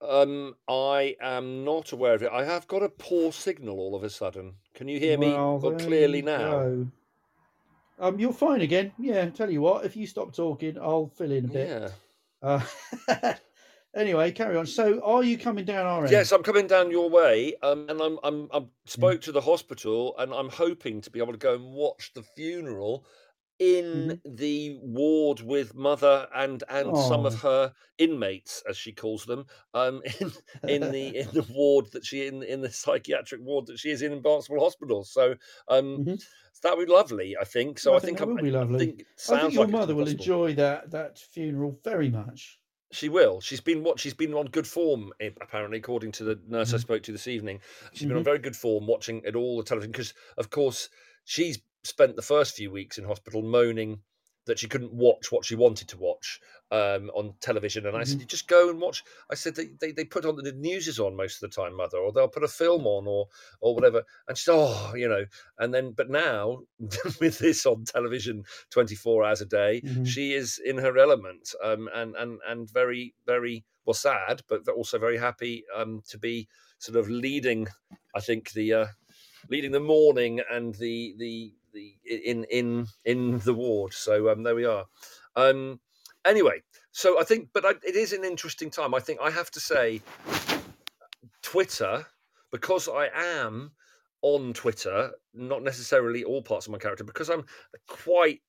Um, 0.00 0.54
I 0.68 1.16
am 1.20 1.64
not 1.64 1.92
aware 1.92 2.14
of 2.14 2.22
it. 2.22 2.30
I 2.32 2.44
have 2.44 2.66
got 2.66 2.82
a 2.82 2.88
poor 2.88 3.32
signal 3.32 3.78
all 3.78 3.94
of 3.94 4.02
a 4.02 4.10
sudden. 4.10 4.54
Can 4.74 4.88
you 4.88 4.98
hear 4.98 5.18
me 5.18 5.32
well, 5.32 5.76
clearly 5.78 6.22
now? 6.22 6.50
go. 6.50 6.86
Um, 8.00 8.18
you're 8.18 8.32
fine 8.32 8.60
again. 8.60 8.92
Yeah, 8.98 9.28
tell 9.30 9.50
you 9.50 9.60
what, 9.60 9.84
if 9.84 9.96
you 9.96 10.06
stop 10.06 10.34
talking, 10.34 10.78
I'll 10.78 11.08
fill 11.08 11.32
in 11.32 11.46
a 11.46 11.48
bit. 11.48 11.68
Yeah. 11.68 11.88
Uh, 13.10 13.34
anyway, 13.96 14.30
carry 14.30 14.56
on. 14.56 14.66
So, 14.66 15.00
are 15.02 15.24
you 15.24 15.36
coming 15.36 15.64
down 15.64 15.86
our 15.86 16.02
end? 16.02 16.12
Yes, 16.12 16.30
I'm 16.30 16.42
coming 16.42 16.66
down 16.66 16.90
your 16.90 17.10
way, 17.10 17.54
um, 17.62 17.86
and 17.88 18.00
I'm 18.00 18.18
I'm 18.22 18.48
I'm 18.52 18.68
spoke 18.86 19.20
to 19.22 19.32
the 19.32 19.40
hospital, 19.40 20.14
and 20.18 20.32
I'm 20.32 20.48
hoping 20.48 21.00
to 21.02 21.10
be 21.10 21.18
able 21.18 21.32
to 21.32 21.38
go 21.38 21.54
and 21.54 21.72
watch 21.72 22.12
the 22.14 22.22
funeral 22.22 23.04
in 23.58 24.14
the 24.24 24.78
ward 24.82 25.40
with 25.40 25.74
mother 25.74 26.28
and 26.34 26.62
and 26.68 26.96
some 26.96 27.26
of 27.26 27.34
her 27.36 27.74
inmates, 27.98 28.62
as 28.68 28.76
she 28.76 28.92
calls 28.92 29.24
them, 29.26 29.46
um, 29.74 30.02
in 30.20 30.32
in 30.66 30.90
the 30.90 31.16
in 31.16 31.26
the 31.32 31.46
ward 31.50 31.86
that 31.92 32.04
she 32.04 32.26
in 32.26 32.42
in 32.42 32.60
the 32.60 32.70
psychiatric 32.70 33.40
ward 33.42 33.66
that 33.66 33.78
she 33.78 33.90
is 33.90 34.02
in 34.02 34.12
in 34.12 34.22
Barnstaple 34.22 34.60
Hospital. 34.60 35.04
So 35.04 35.36
um, 35.68 36.00
Mhm. 36.00 36.18
that 36.62 36.76
would 36.76 36.86
be 36.86 36.92
lovely, 36.92 37.36
I 37.36 37.44
think. 37.44 37.78
So 37.78 37.96
I 37.96 37.98
I 37.98 38.00
think 38.00 38.16
think, 38.16 38.20
that 38.20 38.26
I'm, 38.26 38.28
will 38.28 38.38
be 38.38 38.50
I 38.74 38.76
lovely. 38.76 38.84
think 38.84 39.00
it 39.00 39.06
I 39.26 39.38
think 39.38 39.54
your 39.54 39.66
like 39.66 39.68
mother 39.68 39.94
will 39.94 40.08
possible. 40.08 40.08
enjoy 40.08 40.54
that 40.54 40.90
that 40.92 41.18
funeral 41.18 41.80
very 41.84 42.10
much. 42.10 42.60
She 42.90 43.08
will. 43.10 43.40
She's 43.42 43.60
been 43.60 43.82
what 43.82 44.00
she's 44.00 44.14
been 44.14 44.32
on 44.34 44.46
good 44.46 44.66
form 44.66 45.12
eh, 45.20 45.30
apparently, 45.42 45.78
according 45.78 46.12
to 46.12 46.24
the 46.24 46.40
nurse 46.46 46.72
I 46.72 46.76
Mhm. 46.76 46.78
spoke 46.78 47.02
to 47.04 47.12
this 47.12 47.28
evening. 47.28 47.60
She's 47.92 48.06
been 48.06 48.16
on 48.16 48.22
Mhm. 48.22 48.24
very 48.24 48.38
good 48.38 48.56
form, 48.56 48.86
watching 48.86 49.22
it 49.24 49.34
all 49.36 49.58
the 49.58 49.62
television 49.64 49.92
because, 49.92 50.14
of 50.38 50.48
course, 50.50 50.88
she's 51.24 51.58
spent 51.84 52.16
the 52.16 52.22
first 52.22 52.54
few 52.56 52.70
weeks 52.70 52.98
in 52.98 53.04
hospital 53.04 53.42
moaning 53.42 54.02
that 54.46 54.58
she 54.58 54.66
couldn't 54.68 54.92
watch 54.94 55.30
what 55.30 55.44
she 55.44 55.54
wanted 55.54 55.88
to 55.88 55.98
watch 55.98 56.40
um, 56.70 57.10
on 57.10 57.34
television. 57.40 57.84
And 57.84 57.94
I 57.96 58.04
said, 58.04 58.18
Mhm. 58.18 58.20
"You 58.20 58.26
just 58.26 58.48
go 58.48 58.70
and 58.70 58.80
watch." 58.80 59.04
I 59.30 59.34
said, 59.34 59.54
"They 59.56 59.66
they, 59.78 59.92
they 59.92 60.04
put 60.06 60.24
on 60.24 60.36
the 60.36 60.52
news 60.52 60.88
is 60.88 60.98
on 60.98 61.16
most 61.16 61.42
of 61.42 61.50
the 61.50 61.54
time, 61.54 61.74
mother, 61.74 61.98
or 61.98 62.12
they'll 62.12 62.28
put 62.28 62.42
a 62.44 62.48
film 62.48 62.86
on, 62.86 63.06
or 63.06 63.28
or 63.60 63.74
whatever." 63.74 64.04
And 64.26 64.38
she 64.38 64.44
said, 64.44 64.54
"Oh, 64.56 64.94
you 64.94 65.06
know." 65.08 65.26
And 65.58 65.74
then, 65.74 65.92
but 65.92 66.08
now 66.08 66.62
with 67.20 67.38
this 67.38 67.66
on 67.66 67.84
television 67.84 68.44
twenty 68.70 68.94
four 68.94 69.22
hours 69.24 69.42
a 69.42 69.46
day, 69.46 69.82
Mhm. 69.82 70.02
she 70.02 70.32
is 70.32 70.58
in 70.64 70.78
her 70.78 70.96
element, 70.96 71.54
um, 71.62 71.88
and 71.94 72.16
and 72.16 72.40
and 72.46 72.70
very 72.70 73.14
very 73.26 73.64
well 73.84 73.94
sad, 73.94 74.42
but 74.48 74.66
also 74.68 74.98
very 74.98 75.18
happy 75.18 75.64
um, 75.74 76.02
to 76.08 76.18
be 76.18 76.48
sort 76.78 76.96
of 76.96 77.08
leading. 77.10 77.68
I 78.14 78.20
think 78.20 78.52
the 78.52 78.72
uh, 78.72 78.86
leading 79.48 79.72
the 79.72 79.80
morning 79.80 80.40
and 80.50 80.74
the 80.74 81.14
the 81.18 81.54
the 81.78 81.94
in 82.30 82.44
in 82.44 82.86
in 83.04 83.38
the 83.40 83.54
ward. 83.54 83.92
So 83.94 84.30
um, 84.30 84.42
there 84.42 84.54
we 84.54 84.64
are. 84.64 84.84
Um, 85.36 85.80
anyway, 86.24 86.62
so 86.90 87.20
I 87.20 87.24
think, 87.24 87.48
but 87.52 87.64
I, 87.64 87.70
it 87.86 87.96
is 87.96 88.12
an 88.12 88.24
interesting 88.24 88.70
time. 88.70 88.94
I 88.94 89.00
think 89.00 89.20
I 89.22 89.30
have 89.30 89.50
to 89.52 89.60
say, 89.60 90.02
Twitter, 91.42 92.04
because 92.50 92.88
I 92.88 93.08
am 93.14 93.72
on 94.22 94.52
Twitter, 94.52 95.12
not 95.32 95.62
necessarily 95.62 96.24
all 96.24 96.42
parts 96.42 96.66
of 96.66 96.72
my 96.72 96.78
character, 96.78 97.04
because 97.04 97.30
I'm 97.30 97.44
quite 97.86 98.40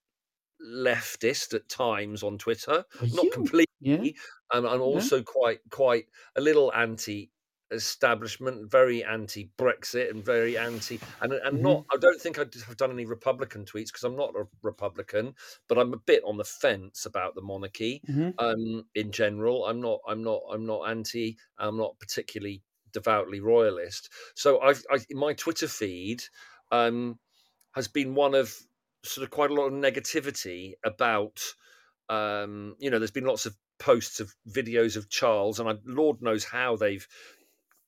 leftist 0.65 1.53
at 1.53 1.69
times 1.69 2.23
on 2.23 2.37
Twitter, 2.37 2.83
Are 3.01 3.07
not 3.13 3.25
you? 3.25 3.31
completely. 3.31 3.65
Yeah. 3.81 4.11
Um, 4.51 4.65
I'm 4.65 4.81
also 4.81 5.21
quite 5.21 5.59
quite 5.69 6.05
a 6.35 6.41
little 6.41 6.73
anti 6.73 7.31
establishment, 7.71 8.69
very 8.71 9.03
anti 9.03 9.51
Brexit, 9.57 10.09
and 10.09 10.23
very 10.23 10.57
anti 10.57 10.99
and 11.21 11.33
and 11.33 11.61
Mhm. 11.61 11.61
not. 11.61 11.85
I 11.93 11.97
don't 11.97 12.19
think 12.21 12.37
I 12.39 12.45
have 12.67 12.77
done 12.77 12.91
any 12.91 13.05
Republican 13.05 13.65
tweets 13.65 13.87
because 13.87 14.03
I'm 14.03 14.15
not 14.15 14.35
a 14.35 14.47
Republican, 14.61 15.35
but 15.67 15.77
I'm 15.77 15.93
a 15.93 15.97
bit 15.97 16.23
on 16.25 16.37
the 16.37 16.45
fence 16.45 17.05
about 17.05 17.35
the 17.35 17.41
monarchy 17.41 18.03
Mhm. 18.07 18.39
um, 18.39 18.87
in 18.95 19.11
general. 19.11 19.65
I'm 19.65 19.81
not. 19.81 20.01
I'm 20.07 20.23
not. 20.23 20.41
I'm 20.51 20.65
not 20.65 20.89
anti. 20.89 21.37
I'm 21.57 21.77
not 21.77 21.99
particularly 21.99 22.63
devoutly 22.91 23.39
royalist. 23.39 24.11
So 24.35 24.59
I've 24.61 24.83
I, 24.89 24.99
my 25.11 25.33
Twitter 25.33 25.67
feed 25.67 26.23
um, 26.71 27.19
has 27.73 27.87
been 27.87 28.15
one 28.15 28.35
of 28.35 28.57
sort 29.03 29.23
of 29.25 29.31
quite 29.31 29.51
a 29.51 29.53
lot 29.53 29.67
of 29.67 29.73
negativity 29.73 30.73
about. 30.83 31.41
Um, 32.09 32.75
you 32.79 32.89
know, 32.89 32.99
there's 32.99 33.11
been 33.11 33.25
lots 33.25 33.45
of 33.45 33.55
posts 33.77 34.19
of 34.19 34.35
videos 34.49 34.97
of 34.97 35.09
Charles, 35.09 35.59
and 35.59 35.69
I, 35.69 35.75
Lord 35.85 36.21
knows 36.21 36.43
how 36.43 36.75
they've 36.75 37.07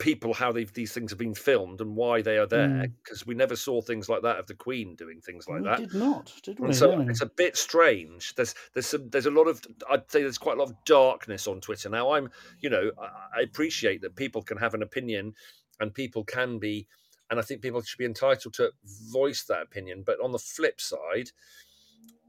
people 0.01 0.33
how 0.33 0.51
they've 0.51 0.73
these 0.73 0.91
things 0.93 1.11
have 1.11 1.19
been 1.19 1.35
filmed 1.35 1.79
and 1.79 1.95
why 1.95 2.21
they 2.21 2.37
are 2.37 2.47
there 2.47 2.67
Mm. 2.67 2.93
because 3.03 3.25
we 3.25 3.35
never 3.35 3.55
saw 3.55 3.81
things 3.81 4.09
like 4.09 4.23
that 4.23 4.39
of 4.39 4.47
the 4.47 4.55
Queen 4.55 4.95
doing 4.95 5.21
things 5.21 5.47
like 5.47 5.61
we 5.61 5.67
that. 5.69 5.77
did 5.77 5.93
not, 5.93 6.33
did 6.43 6.59
we? 6.59 6.65
And 6.67 6.75
so 6.75 6.91
No. 6.91 7.01
it's 7.09 7.21
a 7.21 7.27
bit 7.27 7.55
strange. 7.55 8.33
There's 8.35 8.55
there's 8.73 8.87
some 8.87 9.09
there's 9.09 9.27
a 9.27 9.31
lot 9.31 9.47
of 9.47 9.61
I'd 9.89 10.09
say 10.11 10.21
there's 10.23 10.37
quite 10.39 10.57
a 10.57 10.59
lot 10.59 10.69
of 10.69 10.75
darkness 10.85 11.47
on 11.47 11.61
Twitter 11.61 11.89
now. 11.89 12.11
I'm 12.11 12.29
you 12.59 12.69
know 12.69 12.91
I, 13.37 13.41
appreciate 13.41 14.01
that 14.01 14.15
people 14.15 14.41
can 14.41 14.57
have 14.57 14.73
an 14.73 14.81
opinion 14.83 15.35
and 15.79 15.93
people 15.93 16.23
can 16.23 16.59
be 16.59 16.87
and 17.29 17.39
I 17.39 17.43
think 17.43 17.61
people 17.61 17.81
should 17.81 17.97
be 17.99 18.05
entitled 18.05 18.53
to 18.55 18.71
voice 19.11 19.43
that 19.43 19.61
opinion. 19.61 20.03
But 20.03 20.19
on 20.19 20.31
the 20.33 20.39
flip 20.39 20.81
side, 20.81 21.29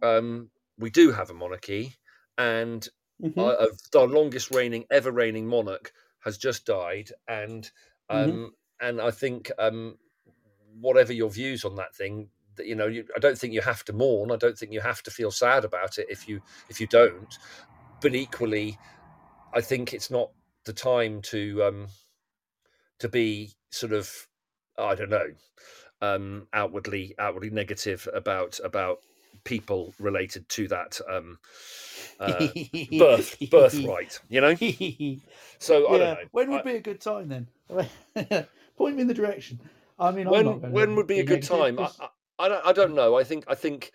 um, 0.02 0.50
we 0.79 0.91
do 0.91 1.12
have 1.12 1.31
a 1.31 1.35
monarchy, 1.35 1.95
and 2.38 2.87
uh, 3.37 3.67
the 3.93 4.07
longest 4.07 4.50
reigning 4.50 4.85
ever 4.91 5.11
reigning 5.11 5.47
monarch 5.47 5.93
has 6.25 6.38
just 6.38 6.67
died, 6.67 7.11
and 7.29 7.71
um, 8.09 8.29
Mhm. 8.29 8.52
and 8.81 9.00
I 9.00 9.11
think 9.11 9.50
um, 9.59 9.99
whatever 10.81 11.12
your 11.12 11.31
views 11.31 11.64
on 11.64 11.76
that 11.76 11.95
thing, 11.95 12.31
that, 12.57 12.67
you 12.67 12.75
know, 12.75 12.87
you, 12.87 13.07
I 13.17 13.19
don't 13.19 13.38
think 13.38 13.52
you 13.52 13.61
have 13.62 13.85
to 13.85 13.93
mourn. 13.93 14.31
I 14.33 14.37
don't 14.37 14.59
think 14.59 14.73
you 14.73 14.81
have 14.81 15.02
to 15.05 15.11
feel 15.11 15.31
sad 15.31 15.64
about 15.64 15.99
it 15.99 16.07
if 16.11 16.26
you 16.29 16.41
if 16.69 16.81
you 16.81 16.87
don't. 16.87 17.33
But 18.00 18.14
equally, 18.14 18.81
I 19.52 19.61
think 19.61 19.93
it's 19.95 20.11
not 20.11 20.33
the 20.64 20.73
time 20.73 21.23
to 21.23 21.62
um, 21.64 21.88
to 22.99 23.09
be 23.09 23.52
sort 23.71 23.93
of 23.93 24.29
I 24.79 24.95
don't 24.95 25.11
know 25.11 25.31
um, 26.00 26.49
outwardly 26.52 27.14
outwardly 27.19 27.50
negative 27.50 28.09
about 28.12 28.61
about 28.64 29.00
people 29.45 29.95
related 29.99 30.49
to 30.51 30.69
that 30.69 31.01
um, 31.11 31.39
uh, 32.21 32.49
birth 32.99 33.39
birthright. 33.51 34.21
You 34.29 34.41
know, 34.41 34.55
so 35.59 35.89
I 35.89 35.93
yeah. 35.93 35.99
don't 35.99 35.99
know. 35.99 36.17
When 36.33 36.51
would 36.51 36.61
I- 36.61 36.65
be 36.65 36.77
a 36.77 36.81
good 36.81 37.01
time 37.01 37.29
then? 37.29 37.49
Point 38.77 38.97
me 38.97 39.03
in 39.03 39.09
the 39.09 39.15
direction. 39.15 39.61
I 39.99 40.11
mean, 40.11 40.27
I'm 40.27 40.33
when 40.33 40.47
when 40.73 40.97
would 40.97 41.07
be 41.07 41.21
a 41.21 41.25
good 41.25 41.43
time? 41.43 41.79
I, 41.79 41.91
I, 42.01 42.09
I 42.39 42.49
don't 42.49 42.67
I 42.67 42.73
don't 42.73 42.95
know. 42.95 43.17
I 43.17 43.25
think 43.25 43.45
I 43.49 43.55
think 43.55 43.93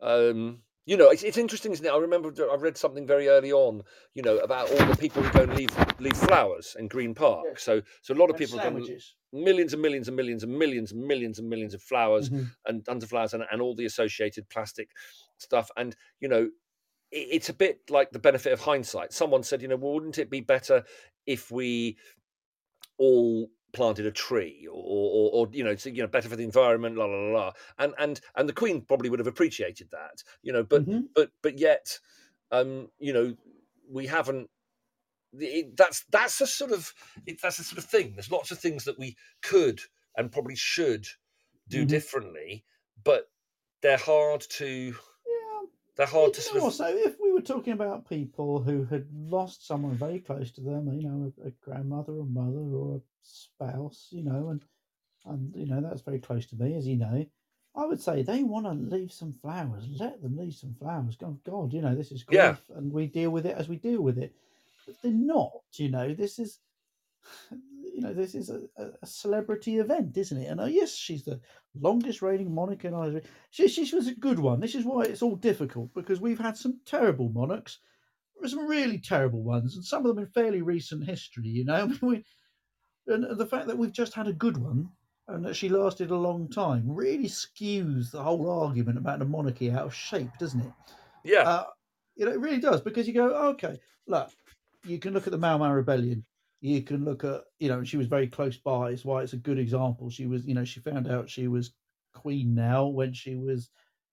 um, 0.00 0.58
you 0.88 0.96
know 0.96 1.10
it's, 1.10 1.22
it's 1.22 1.36
interesting, 1.36 1.70
isn't 1.72 1.84
it? 1.84 1.90
I 1.90 1.98
remember 1.98 2.32
I 2.50 2.56
read 2.56 2.78
something 2.78 3.06
very 3.06 3.28
early 3.28 3.52
on, 3.52 3.82
you 4.14 4.22
know, 4.22 4.38
about 4.38 4.70
all 4.70 4.86
the 4.86 4.96
people 4.96 5.22
who 5.22 5.30
go 5.38 5.42
and 5.42 5.54
leave 5.54 5.70
leave 6.00 6.16
flowers 6.16 6.74
in 6.78 6.88
Green 6.88 7.14
Park. 7.14 7.44
Yes. 7.50 7.62
So 7.62 7.82
so 8.00 8.14
a 8.14 8.16
lot 8.16 8.30
of 8.30 8.36
and 8.36 8.38
people 8.38 8.58
have 8.58 8.72
done 8.72 8.98
millions 9.30 9.74
and 9.74 9.82
millions 9.82 10.08
and 10.08 10.16
millions 10.16 10.42
and 10.42 10.58
millions 10.58 10.92
and 10.92 11.06
millions 11.06 11.38
and 11.38 11.48
millions 11.48 11.74
of 11.74 11.82
flowers 11.82 12.30
Mhm. 12.30 12.50
and 12.66 12.84
tons 12.86 13.04
of 13.04 13.10
flowers 13.10 13.34
and, 13.34 13.44
and 13.52 13.60
all 13.60 13.74
the 13.76 13.84
associated 13.84 14.48
plastic 14.48 14.88
stuff. 15.36 15.70
And 15.76 15.94
you 16.20 16.28
know, 16.28 16.44
it, 17.10 17.26
it's 17.32 17.50
a 17.50 17.54
bit 17.54 17.80
like 17.90 18.10
the 18.12 18.18
benefit 18.18 18.54
of 18.54 18.60
hindsight. 18.60 19.12
Someone 19.12 19.42
said, 19.42 19.60
you 19.60 19.68
know, 19.68 19.76
well, 19.76 19.92
wouldn't 19.92 20.16
it 20.18 20.30
be 20.30 20.40
better 20.40 20.84
if 21.26 21.50
we 21.50 21.98
all 22.96 23.50
planted 23.72 24.06
a 24.06 24.10
tree 24.10 24.66
or, 24.70 24.74
or, 24.74 25.30
or 25.32 25.48
you 25.52 25.62
know, 25.64 25.76
so, 25.76 25.90
you 25.90 26.02
know, 26.02 26.08
better 26.08 26.28
for 26.28 26.36
the 26.36 26.44
environment, 26.44 26.96
la 26.96 27.04
la 27.06 27.16
la 27.16 27.38
la. 27.38 27.52
And 27.78 27.94
and 27.98 28.20
and 28.36 28.48
the 28.48 28.52
Queen 28.54 28.82
probably 28.82 29.10
would 29.10 29.18
have 29.20 29.26
appreciated 29.26 29.90
that, 29.90 30.22
you 30.42 30.52
know, 30.52 30.62
but 30.62 30.84
Mhm. 30.86 31.08
but 31.14 31.30
but 31.42 31.58
yet, 31.58 31.98
um, 32.50 32.90
you 32.98 33.12
know, 33.12 33.36
we 33.90 34.06
haven't. 34.06 34.50
It, 35.34 35.76
that's 35.76 36.04
that's 36.10 36.40
a 36.40 36.46
sort 36.46 36.72
of 36.72 36.94
it, 37.26 37.40
that's 37.42 37.58
a 37.58 37.64
sort 37.64 37.78
of 37.78 37.84
thing. 37.84 38.14
There's 38.14 38.30
lots 38.30 38.50
of 38.50 38.58
things 38.58 38.84
that 38.84 38.98
we 38.98 39.16
could 39.42 39.80
and 40.16 40.32
probably 40.32 40.56
should 40.56 41.06
do 41.68 41.84
Mhm. 41.84 41.88
differently, 41.88 42.64
but 43.04 43.30
they're 43.82 43.98
hard 43.98 44.40
to 44.52 44.94
Yeah, 45.26 45.62
they're 45.96 46.06
hard 46.06 46.32
to 46.34 46.40
sort 46.40 46.64
of 46.64 46.72
so 46.74 46.86
if 46.88 47.18
we 47.20 47.27
were 47.38 47.44
talking 47.44 47.72
about 47.72 48.08
people 48.08 48.60
who 48.62 48.84
had 48.84 49.06
lost 49.14 49.66
someone 49.66 49.94
very 49.94 50.18
close 50.18 50.50
to 50.52 50.60
them, 50.60 50.92
you 50.92 51.02
know, 51.08 51.32
a, 51.44 51.48
a 51.48 51.50
grandmother 51.62 52.12
or 52.12 52.26
mother 52.26 52.58
or 52.58 52.96
a 52.96 53.00
spouse, 53.22 54.08
you 54.10 54.24
know, 54.24 54.48
and 54.50 54.62
and 55.26 55.54
you 55.54 55.66
know 55.66 55.80
that's 55.80 56.02
very 56.02 56.18
close 56.18 56.46
to 56.46 56.56
me, 56.56 56.74
as 56.76 56.86
you 56.86 56.96
know. 56.96 57.26
I 57.76 57.86
would 57.86 58.00
say 58.00 58.22
they 58.22 58.42
want 58.42 58.66
to 58.66 58.72
leave 58.96 59.12
some 59.12 59.32
flowers. 59.34 59.84
Let 60.00 60.20
them 60.22 60.36
leave 60.36 60.54
some 60.54 60.74
flowers. 60.80 61.16
God, 61.16 61.38
God, 61.44 61.72
you 61.72 61.80
know, 61.82 61.94
this 61.94 62.10
is 62.10 62.24
grief, 62.24 62.36
Yeah. 62.38 62.56
and 62.76 62.92
we 62.92 63.06
deal 63.06 63.30
with 63.30 63.46
it 63.46 63.56
as 63.56 63.68
we 63.68 63.76
deal 63.76 64.02
with 64.02 64.18
it. 64.18 64.32
But 64.86 64.96
they're 65.02 65.12
not. 65.12 65.52
You 65.74 65.90
know, 65.90 66.14
this 66.14 66.38
is, 66.38 66.58
you 67.98 68.00
know, 68.00 68.12
this 68.12 68.34
is 68.34 68.50
a, 68.50 68.60
a 68.76 68.90
a 69.02 69.06
celebrity 69.06 69.78
event, 69.78 70.16
isn't 70.16 70.40
it? 70.40 70.46
And 70.46 70.60
uh, 70.60 70.66
yes, 70.66 70.94
she's 70.94 71.24
the 71.24 71.40
longest 71.74 72.22
reigning 72.22 72.54
monarch 72.54 72.84
in 72.84 72.94
Ireland. 72.94 73.22
She, 73.50 73.68
she 73.68 73.94
was 73.94 74.06
a 74.06 74.14
good 74.14 74.38
one. 74.38 74.60
This 74.60 74.74
is 74.74 74.84
why 74.84 75.02
it's 75.02 75.22
all 75.22 75.36
difficult 75.36 75.92
because 75.94 76.20
we've 76.20 76.38
had 76.38 76.56
some 76.56 76.80
terrible 76.84 77.28
monarchs, 77.30 77.80
some 78.46 78.66
really 78.66 78.98
terrible 78.98 79.42
ones, 79.42 79.74
and 79.74 79.84
some 79.84 80.06
of 80.06 80.14
them 80.14 80.24
in 80.24 80.30
fairly 80.30 80.62
recent 80.62 81.04
history. 81.04 81.48
You 81.48 81.64
know, 81.64 81.92
we, 82.02 82.24
and 83.06 83.38
the 83.38 83.46
fact 83.46 83.66
that 83.66 83.78
we've 83.78 83.92
just 83.92 84.14
had 84.14 84.28
a 84.28 84.32
good 84.32 84.56
one 84.56 84.90
and 85.28 85.44
that 85.44 85.54
she 85.56 85.68
lasted 85.68 86.10
a 86.10 86.16
long 86.16 86.48
time 86.48 86.84
really 86.86 87.28
skews 87.28 88.10
the 88.10 88.22
whole 88.22 88.50
argument 88.50 88.98
about 88.98 89.18
the 89.18 89.24
monarchy 89.24 89.70
out 89.70 89.86
of 89.86 89.94
shape, 89.94 90.30
doesn't 90.38 90.60
it? 90.60 90.72
yeah 91.24 91.42
Uh, 91.42 91.64
you 92.16 92.26
know, 92.26 92.32
it 92.32 92.40
really 92.40 92.60
does 92.60 92.80
because 92.80 93.06
you 93.06 93.14
go, 93.14 93.28
okay, 93.50 93.78
look, 94.06 94.30
you 94.84 94.98
can 94.98 95.12
look 95.12 95.26
at 95.26 95.30
the 95.30 95.38
Mau 95.38 95.58
Mau 95.58 95.72
Rebellion. 95.72 96.24
You 96.60 96.82
can 96.82 97.04
look 97.04 97.24
at, 97.24 97.42
you 97.58 97.68
know, 97.68 97.84
she 97.84 97.96
was 97.96 98.08
very 98.08 98.26
close 98.26 98.56
by. 98.56 98.90
It's 98.90 99.04
why 99.04 99.22
it's 99.22 99.32
a 99.32 99.36
good 99.38 99.58
example. 99.58 100.10
She 100.10 100.26
was, 100.26 100.44
you 100.44 100.54
know, 100.54 100.64
she 100.64 100.80
found 100.80 101.08
out 101.08 101.30
she 101.30 101.46
was 101.46 101.72
queen 102.14 102.54
now 102.54 102.86
when 102.86 103.12
she 103.12 103.36
was 103.36 103.70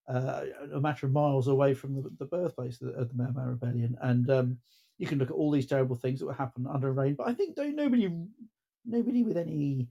uh, 0.08 0.42
a 0.74 0.80
matter 0.80 1.08
of 1.08 1.12
miles 1.12 1.48
away 1.48 1.74
from 1.74 1.96
the, 1.96 2.10
the 2.20 2.26
birthplace 2.26 2.80
of 2.82 2.88
the, 2.88 2.94
of 2.94 3.10
Rebellion. 3.16 3.98
And 4.02 4.30
um, 4.30 4.58
you 4.98 5.08
can 5.08 5.18
look 5.18 5.32
at 5.32 5.36
all 5.36 5.50
these 5.50 5.66
terrible 5.66 5.96
things 5.96 6.20
that 6.20 6.28
would 6.28 6.36
happen 6.36 6.68
under 6.68 6.92
reign. 6.94 7.16
But 7.16 7.28
I 7.28 7.34
think 7.34 7.58
nobody, 7.58 8.12
nobody 8.86 9.24
with 9.24 9.38
any, 9.38 9.88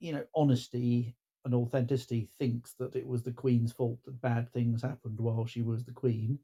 you 0.00 0.12
know, 0.12 0.24
honesty 0.34 1.16
and 1.44 1.54
authenticity 1.54 2.28
thinks 2.38 2.74
that 2.74 2.96
it 2.96 3.06
was 3.06 3.22
the 3.22 3.32
Queen's 3.32 3.72
fault 3.72 3.98
that 4.04 4.20
bad 4.20 4.52
things 4.52 4.82
happened 4.82 5.18
while 5.18 5.46
she 5.46 5.62
was 5.62 5.84
the 5.84 5.92
Queen. 5.92 6.38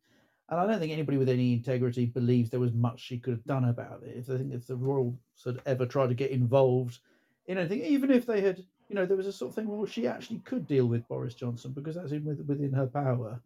And 0.50 0.58
I 0.58 0.66
don't 0.66 0.80
think 0.80 0.92
anybody 0.92 1.16
with 1.16 1.28
any 1.28 1.52
integrity 1.52 2.06
believes 2.06 2.50
there 2.50 2.58
was 2.58 2.72
much 2.72 3.00
she 3.00 3.18
could 3.18 3.34
have 3.34 3.44
done 3.44 3.66
about 3.66 4.02
it. 4.02 4.16
If 4.16 4.26
they 4.26 4.36
think 4.36 4.52
if 4.52 4.66
the 4.66 4.76
royal 4.76 5.16
had 5.44 5.60
ever 5.64 5.86
tried 5.86 6.08
to 6.08 6.14
get 6.14 6.32
involved 6.32 6.98
in 7.46 7.56
anything, 7.56 7.82
even 7.84 8.10
if 8.10 8.26
they 8.26 8.40
had, 8.40 8.58
you 8.88 8.96
know, 8.96 9.06
there 9.06 9.16
was 9.16 9.28
a 9.28 9.32
sort 9.32 9.50
of 9.50 9.54
thing. 9.54 9.68
Well, 9.68 9.86
she 9.86 10.08
actually 10.08 10.40
could 10.40 10.66
deal 10.66 10.86
with 10.86 11.06
Boris 11.06 11.34
Johnson 11.34 11.72
because 11.72 11.94
that's 11.94 12.10
in 12.10 12.24
with, 12.24 12.40
within 12.46 12.72
her 12.72 12.88
power. 12.88 13.40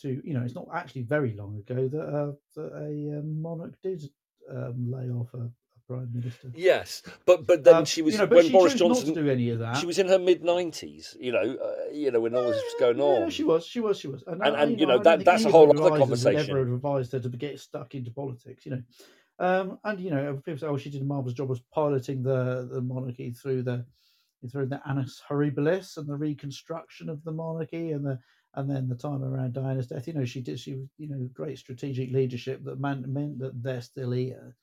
To 0.00 0.20
you 0.24 0.32
know, 0.32 0.42
it's 0.42 0.54
not 0.54 0.68
actually 0.72 1.02
very 1.02 1.34
long 1.34 1.56
ago 1.56 1.86
that, 1.88 2.02
uh, 2.02 2.32
that 2.56 2.72
a 2.74 3.18
um, 3.18 3.40
monarch 3.40 3.74
did 3.82 4.08
um, 4.50 4.90
lay 4.90 5.10
off 5.10 5.34
a 5.34 5.50
prime 5.92 6.10
minister. 6.18 6.48
yes 6.54 7.02
but 7.26 7.46
but 7.46 7.64
then 7.64 7.76
Um, 7.76 7.84
she 7.84 8.02
was 8.02 8.14
you 8.14 8.20
know, 8.20 8.26
when 8.26 8.44
she 8.46 8.52
Boris 8.52 8.74
Johnson 8.74 9.14
do 9.14 9.28
any 9.28 9.50
of 9.54 9.58
that. 9.64 9.76
she 9.78 9.86
was 9.86 9.98
in 10.02 10.08
her 10.08 10.18
mid 10.18 10.42
nineties 10.42 11.16
you 11.20 11.32
know 11.36 11.46
uh, 11.68 11.92
you 11.92 12.10
know 12.12 12.20
when 12.24 12.34
all 12.36 12.48
this 12.50 12.62
was 12.68 12.76
going 12.84 12.98
Yeah, 12.98 13.24
on 13.24 13.30
she 13.30 13.44
was, 13.44 13.66
she 13.72 13.80
was, 13.80 13.94
she 14.02 14.08
was, 14.08 14.22
And- 14.26 14.42
and, 14.42 14.80
you 14.80 14.86
know, 14.86 14.98
that- 15.02 15.24
that's 15.24 15.44
a 15.44 15.50
whole 15.50 15.70
of 15.70 15.80
other 15.80 15.96
conversation. 15.98 16.50
Ever 16.50 16.58
have 16.64 16.74
advised 16.74 17.12
her 17.12 17.20
to 17.20 17.28
get 17.28 17.60
stuck 17.60 17.94
into 17.94 18.10
politics, 18.10 18.64
you 18.66 18.72
know. 18.74 18.82
Um, 19.38 19.66
and 19.84 19.98
you 20.04 20.10
know, 20.10 20.40
people 20.44 20.58
say, 20.58 20.66
"Oh, 20.66 20.76
she 20.76 20.90
did 20.90 21.02
a 21.02 21.04
marvelous 21.04 21.34
job 21.34 21.50
of 21.50 21.60
piloting 21.70 22.22
the 22.22 22.68
the 22.72 22.80
monarchy 22.80 23.28
through 23.32 23.62
the 23.70 23.78
through 24.50 24.66
the 24.66 24.80
annus 24.88 25.14
horribilis 25.28 25.96
and 25.96 26.06
the 26.08 26.16
reconstruction 26.16 27.08
of 27.08 27.22
the 27.24 27.32
monarchy 27.32 27.92
and 27.92 28.04
the 28.08 28.18
and 28.54 28.70
then 28.70 28.88
the 28.88 28.94
time 29.06 29.22
around 29.24 29.54
Diana's 29.54 29.86
death. 29.86 30.06
You 30.06 30.12
know, 30.14 30.24
she 30.26 30.40
did, 30.42 30.60
she 30.60 30.74
was, 30.74 30.86
you 30.98 31.08
know, 31.08 31.28
great 31.32 31.58
strategic 31.58 32.12
leadership 32.12 32.62
that 32.64 32.78
meant 32.78 33.06
meant 33.08 33.38
that 33.38 33.62
they're 33.62 33.80
still 33.92 34.10
here. 34.12 34.54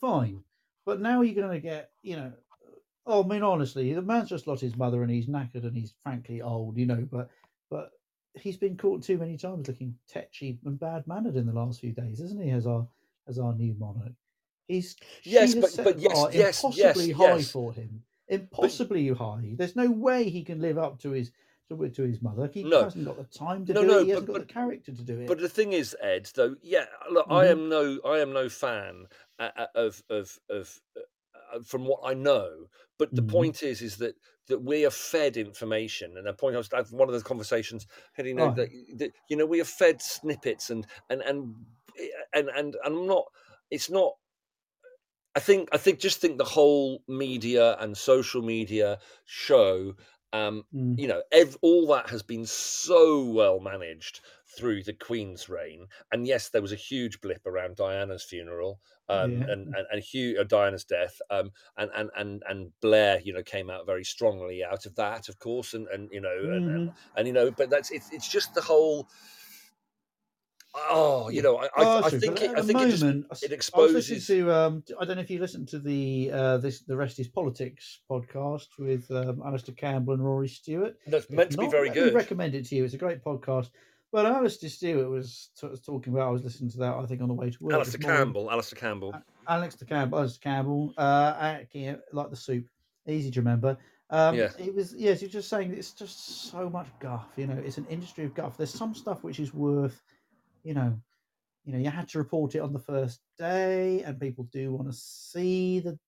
Fine, 0.00 0.42
but 0.86 1.00
now 1.00 1.20
you're 1.20 1.34
going 1.34 1.54
to 1.54 1.60
get, 1.60 1.90
you 2.02 2.16
know, 2.16 2.32
Oh, 3.06 3.24
I 3.24 3.26
mean, 3.26 3.42
honestly, 3.42 3.92
the 3.92 4.02
man's 4.02 4.28
just 4.28 4.46
lost 4.46 4.60
his 4.60 4.76
mother, 4.76 5.02
and 5.02 5.10
he's 5.10 5.26
knackered, 5.26 5.64
and 5.64 5.76
he's 5.76 5.94
frankly 6.02 6.42
old, 6.42 6.76
you 6.76 6.86
know. 6.86 7.08
But 7.10 7.30
but 7.70 7.92
he's 8.34 8.56
been 8.56 8.76
caught 8.76 9.02
too 9.02 9.18
many 9.18 9.36
times 9.36 9.68
looking 9.68 9.96
tetchy 10.06 10.58
and 10.64 10.78
bad 10.78 11.06
mannered 11.06 11.36
in 11.36 11.46
the 11.46 11.52
last 11.52 11.80
few 11.80 11.92
days, 11.92 12.20
isn't 12.20 12.42
he? 12.42 12.50
As 12.50 12.66
our 12.66 12.86
as 13.26 13.38
our 13.38 13.54
new 13.54 13.74
monarch, 13.78 14.12
he's 14.68 14.96
Yes, 15.24 15.54
but 15.54 15.76
but 15.82 15.98
yes, 15.98 16.28
yes, 16.32 16.62
impossibly 16.62 17.08
yes, 17.08 17.16
high 17.16 17.36
yes. 17.38 17.50
for 17.50 17.72
him, 17.72 18.02
But 18.28 18.34
impossibly 18.34 19.08
high. 19.08 19.54
There's 19.56 19.76
no 19.76 19.90
way 19.90 20.28
he 20.28 20.44
can 20.44 20.60
live 20.60 20.78
up 20.78 21.00
to 21.00 21.10
his 21.10 21.32
to, 21.70 21.88
to 21.88 22.02
his 22.02 22.20
mother. 22.22 22.50
He 22.52 22.68
no, 22.68 22.82
hasn't 22.82 23.06
got 23.06 23.16
the 23.16 23.24
time 23.24 23.64
to 23.66 23.74
no, 23.74 23.80
do 23.80 23.90
it. 23.90 23.98
no. 23.98 24.04
He 24.04 24.08
hasn't 24.10 24.32
But 24.32 24.46
the 24.48 24.54
character 24.54 24.92
to 24.92 25.02
do 25.02 25.18
it. 25.20 25.26
but 25.26 25.38
the 25.38 25.48
thing 25.48 25.72
is, 25.72 25.96
Ed, 26.00 26.30
though, 26.34 26.56
yeah. 26.62 26.86
Look, 27.10 27.26
I 27.30 27.46
hmm 27.46 27.52
am 27.52 27.68
no, 27.68 28.00
I 28.04 28.18
am 28.18 28.32
no 28.32 28.48
fan 28.48 29.06
uh, 29.38 29.50
uh, 29.56 29.66
of 29.74 30.02
of 30.10 30.38
of 30.50 30.80
uh, 30.96 31.60
from 31.64 31.86
what 31.86 32.00
I 32.04 32.14
know. 32.14 32.66
But 32.98 33.14
the 33.14 33.22
hmm 33.22 33.30
point 33.30 33.62
is, 33.62 33.82
is 33.82 33.96
that 33.98 34.16
that 34.48 34.60
we 34.62 34.84
are 34.86 34.90
fed 34.90 35.36
information, 35.36 36.16
and 36.16 36.26
the 36.26 36.32
point 36.34 36.54
I 36.54 36.58
was 36.58 36.68
having 36.72 36.98
one 36.98 37.08
of 37.08 37.12
those 37.12 37.22
conversations, 37.22 37.86
you 38.18 38.34
know, 38.34 38.48
Right. 38.48 38.56
that, 38.56 38.68
that 38.96 39.12
you 39.28 39.36
know 39.36 39.46
we 39.46 39.60
are 39.60 39.64
fed 39.64 40.02
snippets, 40.02 40.70
and 40.70 40.86
and 41.08 41.22
and 41.22 41.54
eh, 41.98 42.08
and 42.34 42.48
and 42.50 42.76
I'm 42.84 43.06
not. 43.06 43.24
It's 43.70 43.90
not. 43.90 44.14
I 45.36 45.40
think 45.40 45.68
I 45.72 45.76
think 45.78 46.00
just 46.00 46.20
think 46.20 46.38
the 46.38 46.44
whole 46.44 47.02
media 47.08 47.76
and 47.78 47.96
social 47.96 48.42
media 48.42 48.98
show, 49.24 49.94
um, 50.32 50.64
Mm. 50.72 50.96
you 50.96 51.06
know, 51.08 51.22
ev- 51.32 51.56
all 51.62 51.86
that 51.88 52.10
has 52.10 52.22
been 52.22 52.44
so 52.44 53.24
well 53.24 53.60
managed 53.60 54.20
through 54.46 54.82
the 54.82 54.92
Queen's 54.92 55.48
reign. 55.48 55.86
And 56.12 56.26
yes, 56.26 56.48
there 56.48 56.60
was 56.62 56.72
a 56.72 56.76
huge 56.76 57.20
blip 57.20 57.46
around 57.46 57.76
Diana's 57.76 58.24
funeral, 58.24 58.80
um, 59.08 59.40
Yeah. 59.40 59.46
and 59.48 59.68
and, 59.76 59.86
and 59.90 60.02
Hugh, 60.02 60.38
uh, 60.40 60.44
Diana's 60.44 60.84
death, 60.84 61.20
um, 61.30 61.52
and 61.76 61.90
and 61.94 62.10
and 62.16 62.42
and 62.48 62.72
Blair, 62.80 63.20
you 63.20 63.32
know, 63.32 63.42
came 63.42 63.70
out 63.70 63.86
very 63.86 64.04
strongly 64.04 64.62
out 64.64 64.86
of 64.86 64.94
that, 64.96 65.28
of 65.28 65.38
course, 65.38 65.74
and 65.74 65.86
and 65.88 66.08
you 66.12 66.20
know, 66.20 66.50
and 66.52 66.68
and, 66.68 66.82
hmm 66.82 66.88
and 67.16 67.26
you 67.26 67.32
know, 67.32 67.50
but 67.50 67.70
that's 67.70 67.90
it's 67.90 68.10
it's 68.12 68.28
just 68.28 68.54
the 68.54 68.62
whole. 68.62 69.08
Oh, 70.74 71.28
you 71.30 71.42
know, 71.42 71.56
I 71.56 71.64
I, 71.64 71.68
Oh, 71.78 72.02
I 72.04 72.10
true. 72.10 72.20
think 72.20 72.42
it, 72.42 72.50
I 72.50 72.60
the 72.60 72.62
think 72.62 72.80
it 72.80 72.90
just 72.90 73.02
moment, 73.02 73.26
I 73.30 73.34
it 73.42 73.52
s- 73.52 73.70
I 73.74 73.78
was 73.80 73.92
listening 73.92 74.20
to 74.20 74.52
um, 74.52 74.84
I 75.00 75.04
don't 75.04 75.16
know 75.16 75.22
if 75.22 75.30
you 75.30 75.40
listened 75.40 75.66
to 75.68 75.78
the 75.80 76.30
uh, 76.32 76.56
this 76.58 76.80
the 76.82 76.96
rest 76.96 77.18
is 77.18 77.26
politics 77.28 78.00
podcast 78.08 78.68
with 78.78 79.10
um, 79.10 79.42
Alastair 79.44 79.74
Campbell 79.74 80.14
and 80.14 80.24
Rory 80.24 80.46
Stewart. 80.48 80.96
That's 81.08 81.28
meant 81.28 81.50
to 81.52 81.58
be 81.58 81.66
very 81.66 81.90
good. 81.90 82.14
recommend 82.14 82.54
it 82.54 82.66
to 82.66 82.76
you. 82.76 82.84
It's 82.84 82.94
a 82.94 82.98
great 82.98 83.24
podcast. 83.24 83.70
But 84.12 84.26
Alistair 84.26 84.70
Stewart 84.70 85.08
was, 85.08 85.50
t- 85.60 85.68
was 85.68 85.80
talking 85.82 86.12
about. 86.12 86.26
I 86.28 86.30
was 86.30 86.42
listening 86.42 86.70
to 86.72 86.78
that. 86.78 86.94
I 86.94 87.06
think 87.06 87.20
on 87.22 87.28
the 87.28 87.34
way 87.34 87.50
to 87.50 87.62
work 87.62 87.74
Alistair 87.74 88.00
morning. 88.00 88.18
Campbell, 88.24 88.50
Alastair 88.50 88.78
Campbell. 88.78 89.12
A- 89.14 89.52
Alex 89.52 89.76
Campbell, 89.88 90.18
Alastair 90.18 90.52
Campbell, 90.52 90.94
uh, 90.98 91.58
like 92.12 92.30
the 92.30 92.36
soup, 92.36 92.66
easy 93.08 93.30
to 93.32 93.40
remember. 93.40 93.76
Um, 94.10 94.36
Yeah, 94.36 94.50
it 94.58 94.74
was 94.74 94.94
yes, 94.96 95.20
you're 95.22 95.30
just 95.30 95.48
saying 95.48 95.72
it's 95.72 95.92
just 95.92 96.50
so 96.50 96.68
much 96.70 96.86
guff. 97.00 97.26
You 97.36 97.46
know, 97.48 97.60
it's 97.64 97.78
an 97.78 97.86
industry 97.88 98.24
of 98.24 98.34
guff. 98.34 98.56
There's 98.56 98.72
some 98.74 98.94
stuff 98.94 99.22
which 99.24 99.38
is 99.40 99.54
worth, 99.54 100.00
you 100.62 100.74
know, 100.74 101.00
you 101.64 101.72
know, 101.72 101.78
you 101.78 101.90
had 101.90 102.08
to 102.08 102.18
report 102.18 102.54
it 102.54 102.60
on 102.60 102.72
the 102.72 102.78
first 102.78 103.20
day, 103.38 104.02
and 104.02 104.20
people 104.20 104.48
do 104.52 104.72
want 104.72 104.88
to 104.88 104.96
see 104.96 105.80
the 105.80 105.98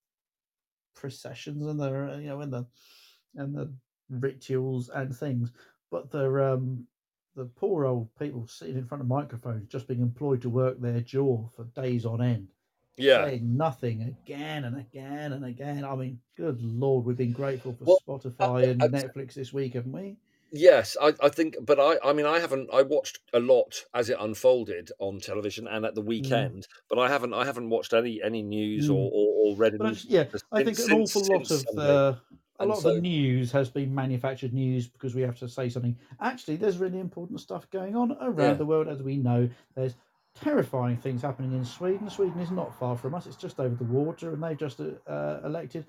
processions 0.95 1.67
and 1.67 1.81
the 1.81 2.19
you 2.21 2.29
know 2.29 2.41
and 2.41 2.53
the 2.53 2.67
and 3.37 3.55
the 3.55 3.73
rituals 4.11 4.89
and 4.91 5.15
things, 5.15 5.51
but 5.91 6.11
the 6.11 6.53
um 6.53 6.87
the 7.35 7.45
poor 7.47 7.87
old 7.87 8.09
people 8.19 8.47
sitting 8.47 8.77
in 8.77 8.85
front 8.85 9.01
of 9.01 9.09
microphones 9.09 9.67
just 9.69 9.89
being 9.89 10.03
employed 10.03 10.43
to 10.43 10.51
work 10.51 10.81
their 10.81 11.01
jaw 11.01 11.49
for 11.57 11.65
days 11.81 12.05
on 12.05 12.21
end, 12.21 12.49
yeah. 12.97 13.25
saying 13.25 13.57
nothing 13.57 14.03
again 14.03 14.65
and 14.65 14.79
again 14.79 15.33
and 15.33 15.45
again. 15.45 15.85
I 15.85 15.95
mean, 15.95 16.19
good 16.37 16.61
lord, 16.63 17.05
we've 17.05 17.17
been 17.17 17.33
grateful 17.33 17.73
for 17.73 17.85
Well, 17.85 17.99
I, 18.09 18.11
Spotify 18.11 18.71
and 18.71 18.83
I, 18.83 18.89
Netflix 18.89 19.35
this 19.35 19.53
week, 19.53 19.75
haven't 19.75 19.93
we? 19.93 20.17
Yes, 20.53 20.97
I, 21.01 21.15
I 21.23 21.29
think, 21.29 21.57
but 21.63 21.81
I, 21.81 21.99
I 22.05 22.13
mean, 22.13 22.27
I 22.27 22.39
haven't. 22.39 22.71
I 22.73 22.83
watched 22.83 23.19
a 23.33 23.41
lot 23.41 23.85
as 23.95 24.11
it 24.11 24.17
unfolded 24.21 24.91
on 24.99 25.21
television 25.21 25.67
and 25.67 25.85
at 25.85 25.95
the 25.95 26.03
Mm, 26.19 26.53
weekend, 26.53 26.67
but 26.89 26.99
I 26.99 27.09
haven't. 27.09 27.35
I 27.35 27.45
haven't 27.45 27.71
watched 27.71 27.93
any 27.93 28.23
any 28.23 28.43
news 28.43 28.89
or 28.89 29.09
mm. 29.09 29.13
or, 29.13 29.53
or 29.53 29.57
read 29.57 29.75
But 29.79 29.87
I 29.89 29.97
yeah, 30.05 30.25
news 30.25 30.45
I 30.53 30.63
think 30.63 30.79
since 30.79 30.87
an 30.87 30.87
since 30.87 30.93
awful 30.93 31.27
lot 31.27 31.51
since 31.51 31.53
of 31.53 31.75
the 31.75 32.19
a 32.59 32.67
lot 32.67 32.79
of 32.79 32.85
the 32.85 32.93
news 32.93 33.51
has 33.53 33.71
been 33.71 33.95
manufactured 33.95 34.53
news 34.53 34.89
because 34.89 35.15
we 35.15 35.23
have 35.23 35.39
to 35.39 35.49
say 35.49 35.69
something. 35.69 35.99
Actually, 36.21 36.57
there's 36.57 36.79
really 36.79 37.01
important 37.01 37.41
stuff 37.41 37.69
going 37.71 37.97
on 37.97 38.17
around 38.21 38.39
yeah, 38.39 38.59
the 38.59 38.67
world, 38.67 38.89
as 38.89 39.03
we 39.03 39.17
know. 39.17 39.49
There's 39.75 39.97
terrifying 40.35 40.97
things 40.97 41.23
happening 41.23 41.53
in 41.53 41.65
Sweden. 41.65 42.09
Sweden 42.09 42.41
is 42.41 42.51
not 42.51 42.79
far 42.79 42.97
from 42.97 43.15
us; 43.15 43.27
it's 43.27 43.37
just 43.37 43.59
over 43.61 43.75
the 43.75 43.85
water, 43.85 44.33
and 44.33 44.43
they've 44.43 44.57
just 44.57 44.81
uh, 44.81 44.93
uh, 45.07 45.41
elected 45.45 45.87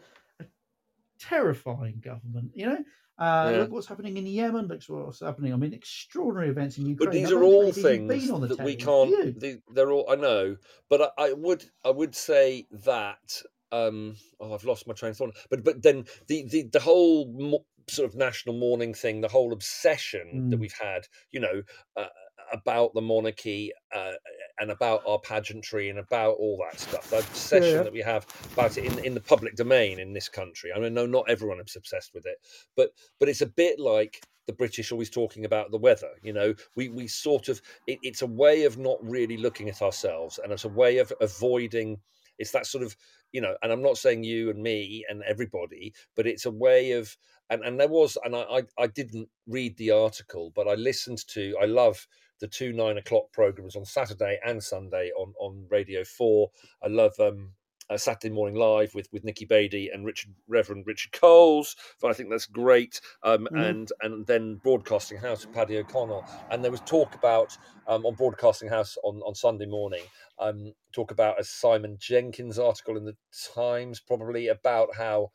terrifying 1.29 2.01
government. 2.03 2.51
You 2.53 2.65
know, 2.67 2.83
uh, 3.17 3.49
yeah. 3.51 3.57
look 3.59 3.71
what's 3.71 3.87
happening 3.87 4.17
in 4.17 4.25
Yemen. 4.25 4.67
Look 4.67 4.81
what's 4.87 5.19
happening. 5.19 5.53
I 5.53 5.55
mean, 5.55 5.73
extraordinary 5.73 6.49
events 6.49 6.77
in 6.77 6.85
Ukraine. 6.85 7.09
But 7.09 7.13
these 7.13 7.31
are 7.31 7.43
all 7.43 7.71
things 7.71 8.27
that 8.27 8.63
we 8.63 8.75
can't. 8.75 9.39
They, 9.39 9.57
they're 9.73 9.91
all. 9.91 10.09
I 10.09 10.15
know, 10.15 10.57
but 10.89 11.13
I, 11.17 11.29
I 11.29 11.33
would. 11.33 11.65
I 11.85 11.89
would 11.89 12.15
say 12.15 12.67
that. 12.71 13.41
Um, 13.71 14.17
oh, 14.39 14.53
I've 14.53 14.65
lost 14.65 14.87
my 14.87 14.93
train 14.93 15.11
of 15.11 15.17
thought. 15.17 15.35
But 15.49 15.63
but 15.63 15.81
then 15.81 16.05
the 16.27 16.45
the 16.47 16.69
the 16.71 16.79
whole 16.79 17.31
mo- 17.33 17.65
sort 17.89 18.07
of 18.09 18.15
national 18.15 18.55
mourning 18.55 18.93
thing, 18.93 19.21
the 19.21 19.27
whole 19.27 19.51
obsession 19.51 20.49
that 20.49 20.57
Mm, 20.57 20.59
we've 20.59 20.77
had, 20.79 21.07
you 21.31 21.39
know, 21.39 21.63
uh, 21.97 22.07
about 22.51 22.93
the 22.93 23.01
monarchy 23.01 23.71
uh, 23.93 24.11
and 24.59 24.71
about 24.71 25.01
our 25.07 25.19
pageantry 25.19 25.89
and 25.89 25.99
about 25.99 26.35
all 26.39 26.57
that 26.63 26.79
stuff. 26.79 27.09
The 27.09 27.17
yeah, 27.17 27.21
obsession 27.21 27.77
yeah. 27.77 27.83
that 27.83 27.93
we 27.93 28.01
have 28.01 28.25
about 28.53 28.77
it 28.77 28.85
in 28.85 28.99
in 29.05 29.13
the 29.13 29.21
public 29.21 29.55
domain 29.55 29.99
in 29.99 30.13
this 30.13 30.29
country. 30.29 30.71
I 30.75 30.79
mean, 30.79 30.93
no, 30.93 31.05
not 31.05 31.29
everyone 31.29 31.59
is 31.59 31.75
obsessed 31.75 32.13
with 32.13 32.25
it, 32.25 32.37
but 32.75 32.91
but 33.19 33.29
it's 33.29 33.41
a 33.41 33.47
bit 33.47 33.79
like 33.79 34.21
the 34.45 34.53
British 34.53 34.91
always 34.91 35.09
talking 35.09 35.45
about 35.45 35.71
the 35.71 35.77
weather. 35.77 36.11
You 36.21 36.33
know, 36.33 36.53
we 36.75 36.89
we 36.89 37.07
sort 37.07 37.49
of 37.49 37.61
it, 37.87 37.99
it's 38.03 38.21
a 38.21 38.27
way 38.27 38.65
of 38.65 38.77
not 38.77 38.97
really 39.01 39.37
looking 39.37 39.69
at 39.69 39.81
ourselves, 39.81 40.39
and 40.41 40.51
it's 40.51 40.65
a 40.65 40.69
way 40.69 40.97
of 40.97 41.11
avoiding. 41.21 41.97
It's 42.39 42.51
that 42.51 42.65
sort 42.65 42.83
of 42.83 42.95
you 43.31 43.41
know, 43.41 43.55
and 43.63 43.71
I'm 43.71 43.81
not 43.81 43.97
saying 43.97 44.23
you 44.23 44.51
and 44.51 44.61
me 44.61 45.05
and 45.09 45.23
everybody, 45.23 45.93
but 46.15 46.27
it's 46.27 46.45
a 46.45 46.51
way 46.51 46.91
of 46.91 47.17
and 47.49 47.63
and 47.63 47.79
there 47.79 47.87
was 47.87 48.17
and 48.23 48.35
I 48.35 48.41
I, 48.41 48.63
I 48.77 48.87
didn't 48.87 49.29
read 49.47 49.77
the 49.77 49.91
article, 49.91 50.51
but 50.55 50.67
I 50.67 50.75
listened 50.75 51.25
to. 51.29 51.55
I 51.61 51.65
love 51.65 52.07
the 52.39 52.47
two 52.47 52.73
nine 52.73 52.97
o'clock 52.97 53.31
programs 53.31 53.75
on 53.75 53.85
Saturday 53.85 54.39
and 54.45 54.63
Sunday 54.63 55.11
on 55.17 55.33
on 55.39 55.65
Radio 55.69 56.03
Four. 56.03 56.51
I 56.83 56.87
love 56.87 57.13
um 57.19 57.53
uh, 57.89 57.97
Saturday 57.97 58.33
Morning 58.33 58.55
Live 58.55 58.93
with 58.95 59.07
with 59.11 59.23
Nikki 59.23 59.45
Bedi 59.45 59.93
and 59.93 60.05
Richard 60.05 60.33
Reverend 60.47 60.85
Richard 60.87 61.11
Coles. 61.11 61.75
So 61.97 62.07
I 62.07 62.13
think 62.13 62.29
that's 62.29 62.45
great. 62.45 62.99
Um, 63.23 63.47
Mhm. 63.51 63.59
and 63.63 63.91
and 64.01 64.25
then 64.25 64.55
Broadcasting 64.63 65.17
House 65.17 65.45
with 65.45 65.51
Paddy 65.53 65.77
O'Connell. 65.77 66.25
And 66.49 66.63
there 66.63 66.71
was 66.71 66.81
talk 66.81 67.15
about 67.15 67.57
um, 67.87 68.05
on 68.05 68.15
Broadcasting 68.15 68.69
House 68.69 68.97
on 69.03 69.21
on 69.21 69.35
Sunday 69.35 69.65
morning. 69.65 70.03
Um, 70.39 70.73
talk 70.93 71.11
about 71.11 71.39
a 71.39 71.43
Simon 71.43 71.97
Jenkins 71.99 72.57
article 72.59 72.97
in 72.97 73.05
the 73.05 73.17
Times, 73.53 73.99
probably 73.99 74.47
about 74.47 74.95
how. 74.95 75.31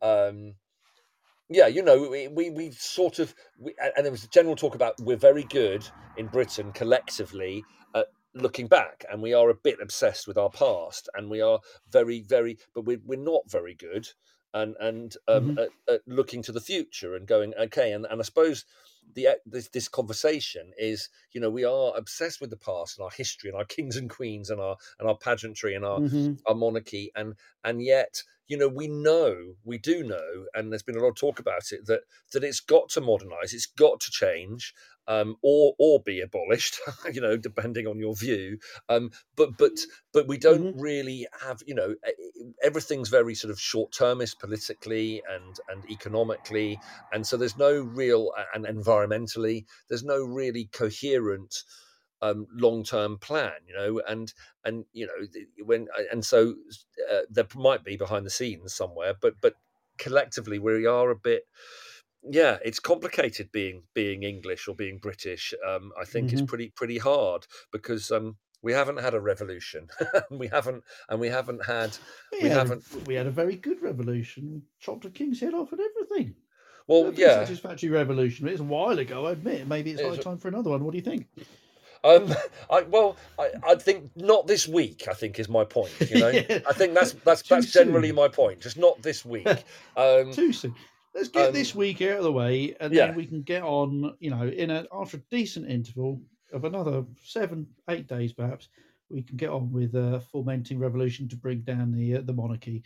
Um, 0.00 0.54
yeah, 1.54 1.66
you 1.66 1.82
know, 1.82 2.08
we 2.08 2.28
we, 2.28 2.50
we 2.50 2.70
sort 2.72 3.18
of, 3.18 3.34
we, 3.58 3.74
and 3.78 4.04
there 4.04 4.12
was 4.12 4.24
a 4.24 4.28
general 4.28 4.56
talk 4.56 4.74
about 4.74 4.94
we're 5.00 5.16
very 5.16 5.44
good 5.44 5.86
in 6.16 6.26
Britain 6.26 6.72
collectively 6.72 7.62
at 7.94 8.06
looking 8.34 8.66
back, 8.66 9.04
and 9.10 9.22
we 9.22 9.34
are 9.34 9.50
a 9.50 9.54
bit 9.54 9.78
obsessed 9.82 10.26
with 10.26 10.38
our 10.38 10.50
past, 10.50 11.08
and 11.14 11.30
we 11.30 11.40
are 11.40 11.60
very, 11.90 12.20
very, 12.20 12.58
but 12.74 12.84
we're 12.84 13.00
we're 13.04 13.18
not 13.18 13.50
very 13.50 13.74
good, 13.74 14.08
and 14.54 14.76
and 14.80 15.16
um, 15.28 15.50
Mhm. 15.50 15.58
at, 15.58 15.70
at 15.88 16.02
looking 16.06 16.42
to 16.42 16.52
the 16.52 16.60
future 16.60 17.14
and 17.14 17.26
going 17.26 17.54
okay, 17.54 17.92
and 17.92 18.06
and 18.06 18.20
I 18.20 18.24
suppose 18.24 18.64
the 19.14 19.28
uh, 19.28 19.34
this 19.46 19.68
this 19.68 19.88
conversation 19.88 20.72
is, 20.78 21.08
you 21.32 21.40
know, 21.40 21.50
we 21.50 21.64
are 21.64 21.96
obsessed 21.96 22.40
with 22.40 22.50
the 22.50 22.56
past 22.56 22.98
and 22.98 23.04
our 23.04 23.10
history 23.10 23.50
and 23.50 23.58
our 23.58 23.64
kings 23.64 23.96
and 23.96 24.08
queens 24.10 24.50
and 24.50 24.60
our 24.60 24.76
and 24.98 25.08
our 25.08 25.16
pageantry 25.16 25.74
and 25.74 25.84
our 25.84 26.02
Mhm. 26.02 26.42
our 26.46 26.54
monarchy 26.54 27.10
and 27.14 27.34
and 27.64 27.82
yet 27.82 28.22
you 28.48 28.56
know 28.56 28.68
we 28.68 28.88
know 28.88 29.54
we 29.64 29.78
do 29.78 30.02
know 30.02 30.46
and 30.54 30.70
there's 30.72 30.82
been 30.82 30.96
a 30.96 31.00
lot 31.00 31.08
of 31.10 31.14
talk 31.14 31.38
about 31.38 31.70
it 31.70 31.86
that 31.86 32.02
that 32.32 32.42
it's 32.42 32.58
got 32.60 32.88
to 32.88 33.00
modernize 33.00 33.52
it's 33.54 33.66
got 33.66 34.00
to 34.00 34.10
change 34.10 34.74
um, 35.08 35.36
or 35.42 35.74
or 35.78 36.00
be 36.02 36.20
abolished 36.20 36.80
you 37.12 37.20
know 37.20 37.36
depending 37.36 37.86
on 37.86 37.98
your 37.98 38.14
view. 38.14 38.58
Um, 38.88 39.10
but 39.36 39.56
but 39.56 39.72
but 40.12 40.28
we 40.28 40.38
don't 40.38 40.68
Mhm. 40.70 40.74
really 40.74 41.26
have 41.42 41.62
you 41.66 41.74
know 41.74 41.94
everything's 42.62 43.08
very 43.08 43.34
sort 43.34 43.50
of 43.50 43.60
short 43.60 43.92
termist 43.92 44.38
politically 44.38 45.22
and 45.28 45.56
and 45.68 45.84
economically. 45.90 46.78
And 47.12 47.26
so 47.26 47.36
there's 47.36 47.56
no 47.56 47.80
real 47.80 48.32
and 48.54 48.64
environmentally 48.66 49.64
there's 49.88 50.04
no 50.04 50.24
really 50.24 50.66
coherent 50.72 51.64
um, 52.20 52.46
long-term 52.52 53.18
plan 53.18 53.52
you 53.66 53.74
know? 53.74 54.00
And 54.08 54.32
and 54.64 54.84
you 54.92 55.06
know 55.06 55.64
when 55.64 55.88
and 56.10 56.24
so 56.24 56.54
uh, 57.10 57.20
there 57.30 57.46
might 57.54 57.84
be 57.84 57.96
behind 57.96 58.26
the 58.26 58.30
scenes 58.30 58.74
somewhere 58.74 59.14
but 59.20 59.34
but 59.40 59.54
collectively 59.98 60.58
we 60.58 60.86
are 60.86 61.10
a 61.10 61.16
bit 61.16 61.44
yeah 62.30 62.58
it's 62.64 62.78
complicated 62.78 63.50
being 63.52 63.82
being 63.94 64.22
english 64.22 64.68
or 64.68 64.74
being 64.74 64.98
british 64.98 65.52
um, 65.68 65.90
i 66.00 66.04
think 66.04 66.32
it's 66.32 66.42
Mhm. 66.42 66.46
pretty 66.48 66.68
pretty 66.76 66.98
hard 66.98 67.46
because 67.72 68.10
um 68.10 68.36
We 68.64 68.72
haven't 68.74 69.00
had 69.00 69.14
a 69.14 69.20
revolution. 69.20 69.88
we 70.30 70.46
haven't, 70.46 70.84
and 71.08 71.18
we 71.20 71.28
haven't 71.28 71.62
had. 71.66 71.90
We, 72.30 72.42
We 72.44 72.48
had 72.48 72.58
haven't- 72.58 72.84
A, 72.94 72.98
we 73.08 73.14
had 73.16 73.26
a 73.26 73.30
very 73.42 73.56
good 73.56 73.82
revolution. 73.82 74.40
We 74.54 74.60
chopped 74.78 75.04
a 75.04 75.10
king's 75.10 75.40
head 75.40 75.52
off 75.52 75.72
and 75.72 75.80
everything. 75.80 76.36
Well, 76.86 77.02
Perfectly 77.02 77.24
yeah. 77.24 77.44
satisfactory 77.44 77.90
revolution. 77.90 78.46
It's 78.46 78.60
a 78.60 78.70
while 78.76 78.96
ago, 79.00 79.26
I 79.26 79.32
admit. 79.32 79.66
Maybe 79.66 79.90
it's 79.90 80.00
It 80.00 80.06
high 80.08 80.16
time 80.22 80.38
for 80.38 80.46
another 80.46 80.70
one. 80.70 80.84
What 80.84 80.92
do 80.92 80.98
you 80.98 81.08
think? 81.10 81.26
Um, 82.04 82.32
I 82.76 82.82
well, 82.82 83.16
I, 83.36 83.50
I 83.72 83.74
think 83.74 84.10
not 84.14 84.46
this 84.46 84.68
week. 84.68 85.08
I 85.10 85.14
think 85.14 85.40
is 85.40 85.48
my 85.48 85.64
point. 85.64 85.90
You 86.10 86.20
know, 86.22 86.28
Yeah. 86.30 86.60
I 86.70 86.72
think 86.78 86.94
that's 86.94 87.12
that's 87.26 87.42
that's 87.42 87.72
generally 87.72 88.12
my 88.12 88.28
point. 88.28 88.60
Just 88.60 88.78
not 88.78 89.02
this 89.02 89.24
week. 89.24 89.48
Um, 89.96 90.30
Too 90.32 90.52
soon. 90.52 90.74
Let's 91.14 91.28
get 91.28 91.48
um, 91.48 91.52
this 91.52 91.74
week 91.74 92.00
out 92.02 92.18
of 92.18 92.24
the 92.24 92.32
way, 92.32 92.74
and 92.80 92.92
yeah. 92.92 93.06
then 93.06 93.16
we 93.16 93.26
can 93.26 93.42
get 93.42 93.62
on. 93.62 94.14
You 94.18 94.30
know, 94.30 94.46
in 94.46 94.70
a 94.70 94.86
after 94.92 95.18
a 95.18 95.20
decent 95.30 95.70
interval 95.70 96.20
of 96.52 96.64
another 96.64 97.04
seven, 97.22 97.66
eight 97.90 98.06
days, 98.06 98.32
perhaps 98.32 98.68
we 99.10 99.22
can 99.22 99.36
get 99.36 99.50
on 99.50 99.70
with 99.70 99.94
uh, 99.94 100.20
fomenting 100.20 100.78
revolution 100.78 101.28
to 101.28 101.36
bring 101.36 101.60
down 101.60 101.92
the 101.92 102.16
uh, 102.16 102.20
the 102.22 102.32
monarchy. 102.32 102.82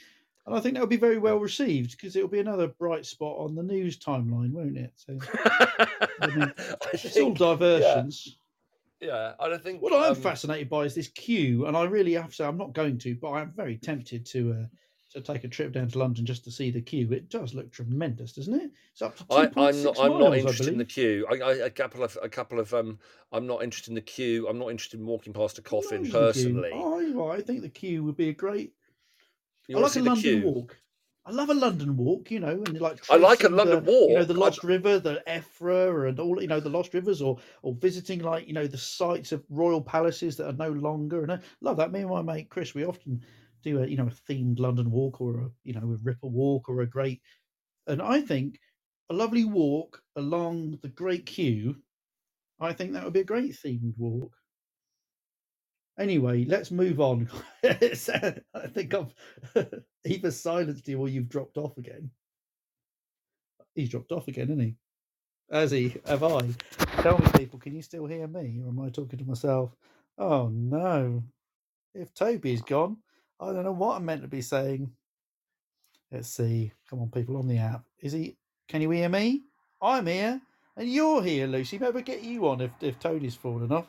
And 0.46 0.54
I 0.54 0.60
think 0.60 0.74
that'll 0.74 0.88
be 0.88 0.96
very 0.96 1.18
well 1.18 1.38
received 1.38 1.92
because 1.92 2.14
it'll 2.14 2.28
be 2.28 2.38
another 2.38 2.68
bright 2.68 3.04
spot 3.04 3.36
on 3.38 3.54
the 3.56 3.64
news 3.64 3.98
timeline, 3.98 4.52
won't 4.52 4.76
it? 4.76 4.92
So 4.94 5.18
I 6.20 6.26
mean, 6.28 6.52
think, 6.56 7.04
it's 7.04 7.16
all 7.16 7.32
diversions. 7.32 8.38
yeah, 9.00 9.32
I 9.40 9.48
don't 9.48 9.62
think 9.62 9.82
What 9.82 9.92
I'm 9.92 10.12
um, 10.12 10.14
fascinated 10.14 10.68
by 10.68 10.82
is 10.82 10.94
this 10.94 11.08
queue, 11.08 11.66
and 11.66 11.76
I 11.76 11.84
really 11.84 12.12
have 12.12 12.28
to 12.28 12.34
say 12.34 12.44
I'm 12.44 12.58
not 12.58 12.74
going 12.74 12.98
to, 12.98 13.16
but 13.16 13.32
I'm 13.32 13.52
very 13.56 13.76
tempted 13.76 14.24
to 14.26 14.52
uh, 14.52 14.66
to 15.12 15.20
take 15.20 15.44
a 15.44 15.48
trip 15.48 15.72
down 15.72 15.88
to 15.88 15.98
London 15.98 16.26
just 16.26 16.44
to 16.44 16.50
see 16.50 16.70
the 16.70 16.80
queue. 16.80 17.10
It 17.12 17.28
does 17.28 17.54
look 17.54 17.70
tremendous, 17.72 18.32
doesn't 18.32 18.54
it? 18.54 18.70
It's 18.92 19.02
up 19.02 19.16
to 19.16 19.24
I, 19.30 19.50
I'm, 19.56 19.82
not. 19.82 19.98
I'm 19.98 20.10
miles, 20.10 20.20
not 20.20 20.32
I 20.32 20.36
interested 20.38 20.68
in 20.68 20.78
the 20.78 20.84
queue. 20.84 21.26
I, 21.30 21.34
I, 21.36 21.52
a 21.66 21.70
couple 21.70 22.02
of 22.02 22.18
a 22.22 22.28
couple 22.28 22.58
of 22.60 22.72
um. 22.74 22.98
I'm 23.32 23.46
not 23.46 23.62
interested 23.62 23.90
in 23.90 23.94
the 23.94 24.00
queue. 24.00 24.48
I'm 24.48 24.58
not 24.58 24.70
interested 24.70 25.00
in 25.00 25.06
walking 25.06 25.32
past 25.32 25.58
a 25.58 25.60
I'm 25.60 25.64
not 25.64 25.82
coffin 25.82 26.10
personally. 26.10 26.70
I, 26.72 27.36
I 27.36 27.40
think 27.40 27.62
the 27.62 27.68
queue 27.68 28.04
would 28.04 28.16
be 28.16 28.28
a 28.28 28.34
great. 28.34 28.72
You 29.68 29.78
I 29.78 29.80
like 29.80 29.96
a 29.96 30.00
London 30.00 30.22
queue? 30.22 30.42
walk. 30.42 30.78
I 31.28 31.32
love 31.32 31.50
a 31.50 31.54
London 31.54 31.96
walk, 31.96 32.30
you 32.30 32.38
know, 32.38 32.62
and 32.64 32.80
like 32.80 33.02
I 33.10 33.16
like 33.16 33.42
a 33.42 33.48
London 33.48 33.84
the, 33.84 33.90
You 33.92 34.14
know, 34.14 34.20
walk. 34.20 34.28
the 34.28 34.34
I- 34.34 34.38
Lost 34.38 34.62
River, 34.62 35.00
the 35.00 35.22
Effra, 35.26 36.08
and 36.08 36.20
all 36.20 36.40
you 36.40 36.46
know, 36.46 36.60
the 36.60 36.68
Lost 36.68 36.94
Rivers, 36.94 37.20
or 37.20 37.38
or 37.62 37.74
visiting 37.74 38.20
like 38.20 38.46
you 38.46 38.54
know 38.54 38.68
the 38.68 38.78
sites 38.78 39.32
of 39.32 39.42
royal 39.50 39.80
palaces 39.80 40.36
that 40.36 40.46
are 40.46 40.52
no 40.52 40.70
longer. 40.70 41.22
And 41.22 41.32
I 41.32 41.40
love 41.60 41.78
that. 41.78 41.90
Me 41.90 42.00
and 42.00 42.10
my 42.10 42.22
mate 42.22 42.48
Chris, 42.48 42.74
we 42.74 42.84
often 42.84 43.24
do 43.66 43.82
a 43.82 43.86
you 43.86 43.96
know 43.96 44.06
a 44.06 44.32
themed 44.32 44.58
London 44.58 44.90
walk 44.90 45.20
or 45.20 45.40
a 45.40 45.50
you 45.64 45.74
know 45.74 45.80
a 45.80 45.98
Ripper 46.02 46.28
walk 46.28 46.68
or 46.68 46.80
a 46.80 46.86
great. 46.86 47.20
And 47.86 48.00
I 48.00 48.20
think 48.20 48.58
a 49.10 49.14
lovely 49.14 49.44
walk 49.44 50.02
along 50.16 50.78
the 50.82 50.88
Great 50.88 51.26
Queue. 51.26 51.76
I 52.58 52.72
think 52.72 52.92
that 52.92 53.04
would 53.04 53.12
be 53.12 53.20
a 53.20 53.24
great 53.24 53.52
themed 53.52 53.94
walk. 53.98 54.32
Anyway, 55.98 56.44
let's 56.44 56.70
move 56.70 57.00
on. 57.00 57.28
Uh, 57.64 58.30
I 58.54 58.68
think 58.68 58.94
I've 58.94 59.12
either 60.06 60.30
silenced 60.30 60.86
you 60.86 61.00
or 61.00 61.08
you've 61.08 61.28
dropped 61.28 61.56
off 61.56 61.76
again. 61.78 62.12
He's 63.74 63.88
dropped 63.88 64.12
off 64.12 64.28
again, 64.28 64.50
isn't 64.50 64.60
he? 64.60 64.76
Has 65.50 65.72
he? 65.72 65.96
Have 66.06 66.22
I? 66.22 66.48
Tell 67.02 67.18
me, 67.18 67.26
people, 67.36 67.58
can 67.58 67.74
you 67.74 67.82
still 67.82 68.06
hear 68.06 68.28
me? 68.28 68.60
Or 68.62 68.68
am 68.68 68.78
I 68.78 68.90
talking 68.90 69.18
to 69.18 69.24
myself? 69.24 69.74
Oh 70.16 70.48
no. 70.48 71.24
If 71.92 72.14
Toby's 72.14 72.62
gone, 72.62 72.98
I 73.40 73.52
don't 73.52 73.64
know 73.64 73.72
what 73.72 73.96
I'm 73.96 74.04
meant 74.04 74.22
to 74.22 74.28
be 74.28 74.42
saying. 74.42 74.90
Let's 76.10 76.28
see. 76.28 76.72
Come 76.88 77.00
on, 77.00 77.10
people 77.10 77.36
on 77.36 77.48
the 77.48 77.58
app. 77.58 77.84
Is 78.00 78.12
he 78.12 78.36
can 78.68 78.82
you 78.82 78.90
hear 78.90 79.08
me? 79.08 79.42
I'm 79.80 80.06
here. 80.06 80.40
And 80.76 80.90
you're 80.90 81.22
here, 81.22 81.46
Lucy. 81.46 81.78
Maybe 81.78 82.02
get 82.02 82.22
you 82.22 82.48
on 82.48 82.60
if, 82.60 82.70
if 82.80 82.98
Tony's 82.98 83.34
fallen 83.34 83.72
off. 83.72 83.86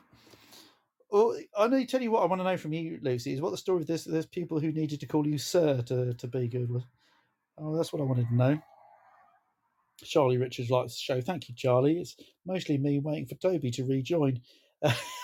Well, 1.09 1.37
I 1.57 1.67
know. 1.67 1.83
Tell 1.85 2.01
you 2.01 2.11
what, 2.11 2.23
I 2.23 2.25
want 2.25 2.41
to 2.41 2.45
know 2.45 2.57
from 2.57 2.73
you, 2.73 2.99
Lucy, 3.01 3.33
is 3.33 3.41
what 3.41 3.51
the 3.51 3.57
story 3.57 3.81
of 3.81 3.87
this. 3.87 4.03
There's 4.03 4.25
people 4.25 4.59
who 4.59 4.71
needed 4.71 4.99
to 4.99 5.05
call 5.05 5.25
you 5.25 5.37
sir 5.37 5.81
to, 5.83 6.13
to 6.13 6.27
be 6.27 6.47
good 6.47 6.69
with. 6.69 6.83
Oh, 7.57 7.75
that's 7.75 7.91
what 7.91 8.01
I 8.01 8.05
wanted 8.05 8.27
to 8.29 8.35
know. 8.35 8.59
Charlie 10.03 10.37
Richards 10.37 10.69
likes 10.69 10.93
the 10.93 10.99
show. 10.99 11.21
Thank 11.21 11.49
you, 11.49 11.55
Charlie. 11.55 11.99
It's 11.99 12.15
mostly 12.45 12.77
me 12.77 12.99
waiting 12.99 13.25
for 13.25 13.35
Toby 13.35 13.71
to 13.71 13.85
rejoin. 13.85 14.41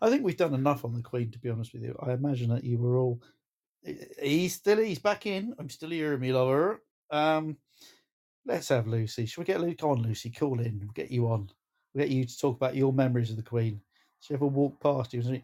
I 0.00 0.10
think 0.10 0.24
we've 0.24 0.36
done 0.36 0.54
enough 0.54 0.84
on 0.84 0.94
the 0.94 1.02
Queen, 1.02 1.30
to 1.30 1.38
be 1.38 1.50
honest 1.50 1.72
with 1.72 1.82
you. 1.82 1.96
I 2.00 2.12
imagine 2.12 2.50
that 2.50 2.64
you 2.64 2.78
were 2.78 2.98
all. 2.98 3.22
He's 4.20 4.54
still 4.54 4.78
he's 4.78 4.98
back 4.98 5.26
in. 5.26 5.54
I'm 5.58 5.70
still 5.70 5.90
here, 5.90 6.16
me 6.16 6.32
lover. 6.32 6.82
Um, 7.10 7.56
let's 8.46 8.68
have 8.68 8.86
Lucy. 8.86 9.26
Shall 9.26 9.42
we 9.42 9.46
get 9.46 9.60
Luke 9.60 9.82
on, 9.82 10.02
Lucy? 10.02 10.30
Call 10.30 10.60
in. 10.60 10.80
We'll 10.80 10.92
get 10.94 11.10
you 11.10 11.28
on. 11.28 11.50
We'll 11.94 12.04
get 12.04 12.14
you 12.14 12.24
to 12.24 12.38
talk 12.38 12.56
about 12.56 12.76
your 12.76 12.92
memories 12.92 13.30
of 13.30 13.36
the 13.36 13.42
Queen. 13.42 13.80
She 14.20 14.34
ever 14.34 14.46
walked 14.46 14.82
past 14.82 15.14
you? 15.14 15.22
The 15.22 15.42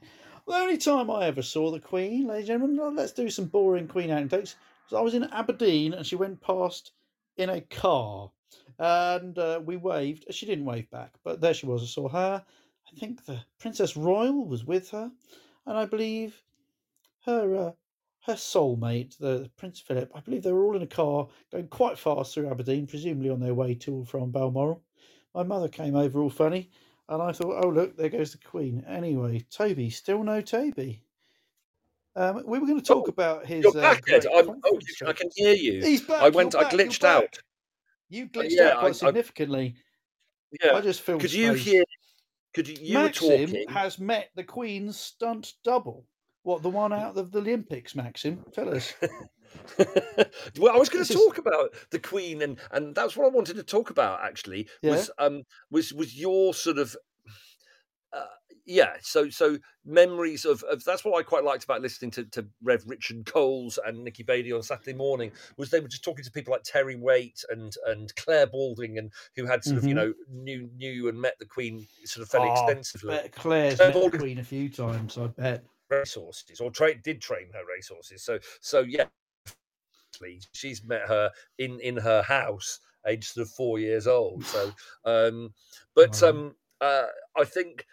only 0.49 0.77
time 0.77 1.11
I 1.11 1.27
ever 1.27 1.43
saw 1.43 1.71
the 1.71 1.81
Queen, 1.81 2.27
ladies 2.27 2.51
and 2.51 2.61
gentlemen, 2.61 2.97
let's 2.97 3.13
do 3.13 3.31
some 3.31 3.47
boring 3.47 3.89
Queen 3.89 4.11
anecdotes. 4.11 4.57
Was 4.91 4.99
I 4.99 5.01
was 5.01 5.15
in 5.15 5.25
Aberdeen 5.25 5.95
and 5.95 6.07
she 6.07 6.17
went 6.17 6.41
past 6.41 6.93
in 7.37 7.51
a 7.51 7.61
car, 7.63 8.31
and 8.79 9.39
uh, 9.39 9.61
we 9.65 9.77
waved. 9.77 10.27
She 10.31 10.45
didn't 10.45 10.67
wave 10.67 10.91
back, 10.91 11.15
but 11.25 11.41
there 11.41 11.55
she 11.55 11.67
was. 11.67 11.83
I 11.83 11.87
saw 11.87 12.09
her. 12.09 12.45
I 12.95 13.01
think 13.01 13.25
the 13.25 13.41
Princess 13.59 13.97
Royal 13.97 14.45
was 14.47 14.65
with 14.65 14.91
her, 14.91 15.11
and 15.67 15.77
I 15.79 15.85
believe 15.85 16.41
her 17.27 17.57
uh, 17.57 17.73
her 18.27 18.35
soulmate, 18.35 19.19
the 19.19 19.51
Prince 19.57 19.81
Philip. 19.81 20.11
I 20.15 20.21
believe 20.21 20.43
they 20.43 20.53
were 20.53 20.65
all 20.65 20.77
in 20.77 20.83
a 20.83 20.87
car 20.87 21.29
going 21.51 21.69
quite 21.69 21.99
fast 21.99 22.35
through 22.35 22.51
Aberdeen, 22.51 22.87
presumably 22.87 23.31
on 23.31 23.41
their 23.41 23.55
way 23.55 23.75
to 23.77 23.95
or 23.97 24.07
from 24.07 24.31
Balmoral. 24.31 24.83
My 25.35 25.43
mother 25.43 25.69
came 25.69 25.97
over 25.97 26.21
all 26.21 26.31
funny, 26.31 26.71
and 27.09 27.21
I 27.21 27.33
thought, 27.33 27.65
oh 27.65 27.69
look, 27.69 27.97
there 27.97 28.09
goes 28.09 28.33
the 28.33 28.39
Queen. 28.39 28.85
Anyway, 28.87 29.45
Toby, 29.51 29.91
still 29.91 30.23
no 30.23 30.41
Toby. 30.41 31.03
Um, 32.17 32.43
we 32.47 32.61
were 32.61 32.67
going 32.67 32.79
to 32.81 32.85
talk 32.85 33.07
Oh, 33.09 33.11
about 33.11 33.45
his. 33.45 33.65
You're 33.65 33.77
uh, 33.77 33.95
back. 33.95 34.05
I'm, 34.09 34.61
oh, 34.65 34.79
I 35.05 35.13
can 35.13 35.29
hear 35.35 35.55
you. 35.55 35.83
He's 35.83 36.03
back. 36.03 36.23
I 36.23 36.29
went. 36.29 36.53
you're 36.53 36.65
I 36.65 36.71
glitched 36.71 37.03
out. 37.03 37.39
You 38.09 38.25
Uh, 38.25 38.29
glitched 38.29 38.47
yeah, 38.51 38.69
out 38.69 38.79
quite 38.79 38.85
I- 38.85 38.89
I- 38.89 38.93
significantly. 38.93 39.75
Yeah. 40.63 40.77
I 40.77 40.81
just 40.81 41.01
feel. 41.01 41.19
Could 41.19 41.33
you 41.33 41.55
hear? 41.55 41.83
Could 42.55 42.69
you? 42.69 42.77
You 42.81 42.95
Maxim 42.95 43.53
has 43.69 43.99
met 43.99 44.31
the 44.35 44.45
Queen's 44.45 44.99
stunt 44.99 45.53
double. 45.65 46.07
What 46.45 46.63
the 46.63 46.71
one 46.71 46.93
out 46.93 47.17
of 47.17 47.33
the 47.33 47.39
Olympics, 47.39 47.95
Maxim? 47.95 48.45
Tell 48.53 48.75
us. 48.75 48.95
well, 50.59 50.75
I 50.75 50.77
was 50.77 50.91
going 50.91 51.05
to 51.05 51.13
talk 51.13 51.39
about 51.39 51.75
the 51.91 51.99
Queen, 51.99 52.43
and 52.43 52.59
and 52.71 52.95
that's 52.95 53.17
what 53.17 53.27
I 53.27 53.35
wanted 53.35 53.57
to 53.57 53.63
talk 53.63 53.91
about. 53.91 54.23
Actually, 54.23 54.69
was 54.83 55.11
um 55.19 55.43
was 55.71 55.93
was 55.93 56.19
your 56.19 56.55
sort 56.55 56.79
of. 56.79 56.97
Yeah, 58.67 58.97
so 59.03 59.29
so 59.29 59.59
memories 59.85 60.47
of, 60.47 60.63
of 60.63 60.83
that's 60.85 61.05
what 61.05 61.19
I 61.19 61.23
quite 61.23 61.45
liked 61.45 61.65
about 61.65 61.83
listening 61.83 62.11
to, 62.13 62.25
to 62.25 62.47
Rev 62.63 62.83
Richard 62.87 63.27
Coles 63.27 63.79
and 63.85 64.03
Nikki 64.03 64.23
Bailey 64.23 64.53
on 64.53 64.63
Saturday 64.63 64.95
morning 64.95 65.33
was 65.59 65.69
they 65.69 65.81
were 65.81 65.89
just 65.89 66.03
talking 66.03 66.25
to 66.25 66.31
people 66.31 66.53
like 66.53 66.63
Terry 66.63 66.97
Waite 66.97 67.45
and 67.51 67.75
and 67.87 68.15
Clare 68.17 68.47
Balding 68.47 68.97
and 68.97 69.13
who 69.37 69.45
had 69.45 69.63
sort 69.63 69.77
of 69.77 69.85
you 69.85 69.95
Mhm. 69.95 69.97
know 69.97 70.15
knew 70.31 70.71
knew 70.77 71.09
and 71.09 71.21
met 71.21 71.35
the 71.39 71.45
Queen 71.45 71.87
sort 72.05 72.23
of 72.23 72.31
fairly 72.31 72.49
Oh, 72.49 72.53
extensively 72.53 73.19
Clare's 73.33 73.77
Clare 73.77 73.93
met 73.93 74.13
the 74.13 74.19
Queen 74.19 74.39
a 74.39 74.45
few 74.45 74.71
times. 74.71 75.19
I 75.19 75.27
bet. 75.27 75.65
racehorses 75.91 76.59
or 76.61 76.71
tra- 76.71 76.95
did 77.03 77.21
train 77.21 77.51
her 77.53 77.63
racehorses. 77.67 78.23
So 78.25 78.39
so 78.63 78.81
yeah, 78.81 79.05
she's 80.53 80.83
met 80.85 81.07
her 81.07 81.31
in 81.59 81.81
in 81.81 81.97
her 81.99 82.23
house, 82.23 82.81
aged 83.07 83.25
sort 83.35 83.47
of 83.47 83.53
four 83.53 83.79
years 83.79 84.07
old. 84.07 84.45
So 84.47 84.73
um, 85.05 85.53
but 85.95 86.23
um, 86.23 86.57
uh, 86.81 87.07
I 87.37 87.45
think. 87.45 87.85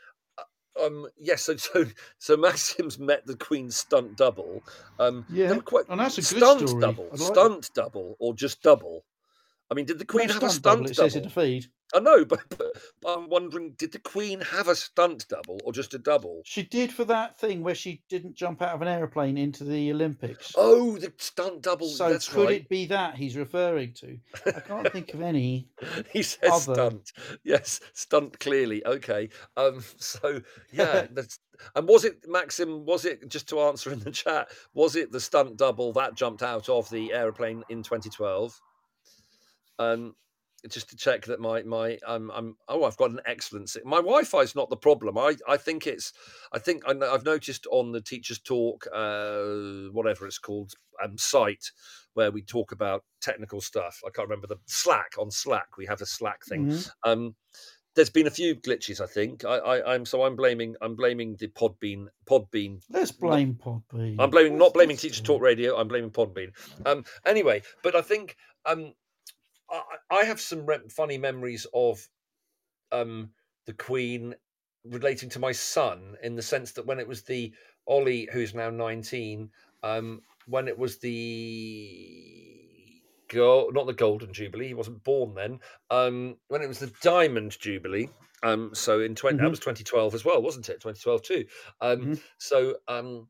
Um. 0.82 1.08
Yes. 1.18 1.44
so 1.44 1.56
so 1.58 1.86
so 2.20 2.38
Maxim's 2.38 3.00
met 3.00 3.26
the 3.26 3.36
Queen's 3.36 3.76
stunt 3.78 4.18
double. 4.18 4.64
Um. 5.00 5.26
Yeah, 5.30 5.58
quite 5.60 5.86
and 5.90 6.00
that's 6.00 6.18
a 6.18 6.22
good 6.22 6.38
stunt 6.38 6.68
story. 6.70 6.82
double, 6.82 7.08
like- 7.12 7.20
stunt 7.20 7.70
double, 7.74 8.16
or 8.20 8.34
just 8.34 8.62
double. 8.62 9.04
I 9.72 9.74
mean, 9.74 9.86
did 9.86 10.00
the 10.00 10.06
Queen 10.06 10.28
No, 10.28 10.34
have 10.34 10.44
a 10.44 10.50
stunt 10.50 10.64
double, 10.64 10.86
It 10.86 10.96
double? 10.96 11.10
says 11.10 11.16
in 11.16 11.24
the 11.24 11.30
feed. 11.30 11.68
I 11.94 12.00
know, 12.00 12.26
but, 12.26 12.42
but, 12.50 12.74
but 13.02 13.18
I'm 13.18 13.30
wondering, 13.30 13.72
did 13.78 13.94
the 13.94 14.00
Queen 14.00 14.42
have 14.42 14.68
a 14.68 14.76
stunt 14.76 15.28
double 15.30 15.60
or 15.64 15.72
just 15.72 15.94
a 15.94 15.98
double? 15.98 16.42
She 16.46 16.64
did 16.64 16.92
for 16.92 17.06
that 17.06 17.40
thing 17.40 17.64
where 17.64 17.76
she 17.76 18.02
didn't 18.10 18.36
jump 18.36 18.62
out 18.62 18.76
of 18.76 18.82
an 18.82 18.88
aeroplane 18.90 19.38
into 19.38 19.64
the 19.64 19.92
Olympics. 19.92 20.54
Oh, 20.58 20.98
the 20.98 21.14
stunt 21.18 21.62
double. 21.62 21.88
so 21.88 22.18
could 22.20 22.46
right. 22.48 22.62
it 22.62 22.70
be 22.70 22.86
that 22.88 23.16
he's 23.16 23.38
referring 23.38 23.94
to? 23.94 24.18
I 24.46 24.60
can't 24.60 24.92
think 24.92 25.14
of 25.14 25.22
any. 25.22 25.70
he 26.12 26.24
says 26.24 26.68
other- 26.68 26.74
stunt. 26.74 27.12
Yes, 27.44 27.80
stunt 27.94 28.40
clearly. 28.40 28.86
Okay. 28.86 29.30
Um 29.58 29.84
so 29.98 30.42
yeah, 30.72 31.08
that's 31.12 31.40
and 31.76 31.88
was 31.88 32.06
it 32.06 32.26
Maxim, 32.28 32.86
was 32.86 33.06
it 33.06 33.30
just 33.30 33.48
to 33.50 33.62
answer 33.62 33.92
in 33.92 34.00
the 34.00 34.12
chat, 34.12 34.50
was 34.74 34.96
it 34.96 35.12
the 35.12 35.20
stunt 35.20 35.58
double 35.58 35.94
that 35.94 36.16
jumped 36.16 36.42
out 36.44 36.70
of 36.70 36.90
the 36.90 37.14
aeroplane 37.14 37.64
in 37.70 37.84
2012? 37.84 38.60
Um 39.82 40.16
just 40.70 40.90
to 40.90 40.96
check 40.96 41.26
that 41.26 41.40
my 41.40 41.64
my 41.64 41.98
um 42.06 42.32
I'm 42.34 42.56
oh 42.68 42.84
I've 42.84 42.98
got 42.98 43.10
an 43.10 43.20
excellent 43.26 43.76
my 43.84 43.98
Wi-Fi 43.98 44.42
is 44.42 44.56
not 44.56 44.70
the 44.70 44.78
problem. 44.78 45.18
I 45.18 45.36
I 45.48 45.58
think 45.58 45.88
it's 45.88 46.14
I 46.54 46.60
think 46.60 46.84
I 46.88 46.92
I've 46.92 47.26
noticed 47.26 47.66
on 47.72 47.92
the 47.92 48.02
teachers 48.02 48.40
talk 48.40 48.86
uh 48.94 49.90
whatever 49.92 50.28
it's 50.28 50.38
called 50.38 50.74
um 51.04 51.18
site 51.18 51.72
where 52.14 52.32
we 52.32 52.42
talk 52.44 52.72
about 52.72 53.04
technical 53.22 53.62
stuff. 53.62 54.00
I 54.06 54.10
can't 54.12 54.28
remember 54.30 54.48
the 54.48 54.58
Slack 54.68 55.14
on 55.18 55.32
Slack. 55.32 55.78
We 55.78 55.86
have 55.88 56.02
a 56.02 56.06
Slack 56.06 56.46
thing. 56.46 56.68
Mhm. 56.68 56.90
Um, 57.04 57.36
there's 57.96 58.10
been 58.10 58.28
a 58.28 58.32
few 58.32 58.56
glitches. 58.56 59.02
I 59.02 59.08
think 59.08 59.44
I, 59.44 59.58
I 59.58 59.94
I'm 59.94 60.06
so 60.06 60.24
I'm 60.24 60.36
blaming 60.36 60.76
I'm 60.82 60.96
blaming 60.96 61.36
the 61.38 61.48
Podbean 61.48 62.08
Podbean. 62.26 62.82
Let's 62.90 63.12
blame 63.12 63.56
Podbean. 63.56 64.16
I'm 64.20 64.30
blaming 64.30 64.58
not 64.58 64.74
blaming 64.74 64.98
Teacher. 64.98 65.24
Talk 65.24 65.42
Radio. 65.42 65.76
I'm 65.78 65.88
blaming 65.88 66.12
Podbean. 66.12 66.52
Um. 66.86 67.04
Anyway, 67.26 67.64
but 67.84 67.96
I 67.96 68.02
think 68.02 68.38
um, 68.66 68.94
I, 69.72 69.84
I 70.12 70.24
have 70.26 70.42
some 70.42 70.66
re- 70.66 70.88
funny 70.90 71.18
memories 71.18 71.66
of 71.74 72.08
um 72.92 73.34
the 73.66 73.74
Queen 73.74 74.36
relating 74.86 75.30
to 75.30 75.40
my 75.40 75.52
son 75.52 76.16
in 76.24 76.36
the 76.36 76.42
sense 76.42 76.72
that 76.74 76.86
when 76.86 77.00
it 77.00 77.08
was 77.08 77.24
the 77.24 77.54
Ollie, 77.88 78.28
who's 78.32 78.54
now 78.56 78.70
19, 78.70 79.52
um, 79.84 80.22
when 80.48 80.68
it 80.68 80.78
was 80.78 81.00
the 81.00 83.02
gold, 83.30 83.74
not 83.74 83.88
the 83.88 83.94
Golden 83.94 84.34
Jubilee, 84.34 84.68
he 84.70 84.74
wasn't 84.74 85.04
born 85.04 85.34
then. 85.36 85.60
Um, 85.90 86.38
when 86.48 86.62
it 86.62 86.68
was 86.68 86.80
the 86.80 86.94
Diamond 87.02 87.58
Jubilee, 87.60 88.10
um, 88.44 88.74
so 88.74 89.00
in 89.02 89.16
20, 89.16 89.38
that 89.42 89.50
Mhm. 89.50 89.52
was 89.52 89.60
2012 89.60 90.16
as 90.16 90.26
well, 90.26 90.42
wasn't 90.42 90.70
it? 90.70 90.82
2012 90.82 91.22
too. 91.24 91.46
Um, 91.82 92.02
Mhm. 92.02 92.22
So 92.40 92.78
um, 92.88 93.30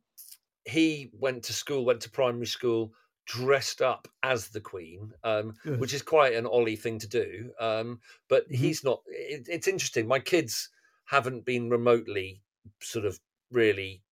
he 0.65 1.09
went 1.13 1.43
to 1.45 1.53
school, 1.53 1.85
went 1.85 2.01
to 2.01 2.09
primary 2.11 2.45
school, 2.45 2.93
dressed 3.31 3.81
up 3.81 4.07
as 4.23 4.49
the 4.49 4.61
Queen, 4.61 5.13
um, 5.23 5.53
which 5.77 5.93
is 5.93 6.01
quite 6.01 6.33
an 6.33 6.45
Ollie 6.45 6.75
thing 6.75 6.99
to 6.99 7.07
do. 7.07 7.53
Um, 7.59 8.01
but 8.27 8.45
Mhm. 8.47 8.71
he's 8.71 8.83
not. 8.83 9.03
It, 9.07 9.47
it's 9.49 9.67
interesting. 9.67 10.07
My 10.07 10.19
kids 10.19 10.69
haven't 11.05 11.45
been 11.45 11.69
remotely 11.69 12.43
sort 12.81 13.05
of 13.05 13.19
really 13.49 14.03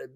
uh, 0.00 0.06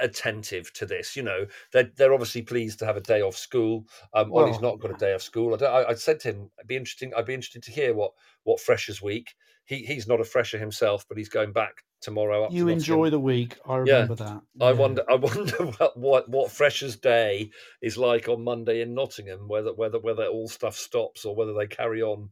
attentive 0.00 0.72
to 0.74 0.86
this. 0.86 1.16
You 1.16 1.22
know, 1.22 1.46
they're 1.72 1.90
they're 1.96 2.12
obviously 2.12 2.42
pleased 2.42 2.78
to 2.80 2.86
have 2.86 2.96
a 2.96 3.00
day 3.00 3.20
off 3.22 3.36
school. 3.36 3.86
Um, 4.14 4.32
Ollie's 4.34 4.60
not 4.60 4.80
got 4.80 4.90
a 4.90 4.94
day 4.94 5.14
off 5.14 5.22
school. 5.22 5.54
I, 5.54 5.56
don't, 5.56 5.74
I, 5.74 5.90
I 5.90 5.94
said 5.94 6.20
to 6.20 6.32
him, 6.32 6.50
"I'd 6.60 6.66
be 6.66 6.76
interesting. 6.76 7.12
I'd 7.14 7.26
be 7.26 7.34
interested 7.34 7.62
to 7.64 7.72
hear 7.72 7.94
what 7.94 8.12
what 8.44 8.60
Freshers 8.60 9.02
Week." 9.02 9.34
He 9.64 9.84
he's 9.84 10.06
not 10.08 10.20
a 10.20 10.24
fresher 10.24 10.58
himself, 10.58 11.06
but 11.08 11.16
he's 11.18 11.28
going 11.28 11.52
back 11.52 11.84
tomorrow. 12.00 12.44
Up 12.44 12.50
to 12.50 12.56
You 12.56 12.64
Nottingham. 12.66 12.78
enjoy 12.78 13.10
the 13.10 13.20
week. 13.20 13.58
I 13.64 13.80
Yeah. 13.84 14.08
remember 14.08 14.14
that. 14.16 14.42
I 14.60 14.70
Yeah. 14.70 14.72
wonder. 14.72 15.04
I 15.10 15.14
wonder 15.28 15.66
what, 15.78 15.96
what 15.96 16.28
what 16.28 16.50
Freshers' 16.50 16.96
Day 16.96 17.50
is 17.80 17.96
like 17.96 18.28
on 18.28 18.42
Monday 18.44 18.80
in 18.82 18.94
Nottingham. 18.94 19.48
Whether 19.48 19.72
whether 19.72 19.98
whether 20.00 20.26
all 20.26 20.48
stuff 20.48 20.76
stops 20.76 21.24
or 21.24 21.34
whether 21.36 21.52
they 21.54 21.66
carry 21.66 22.02
on 22.02 22.30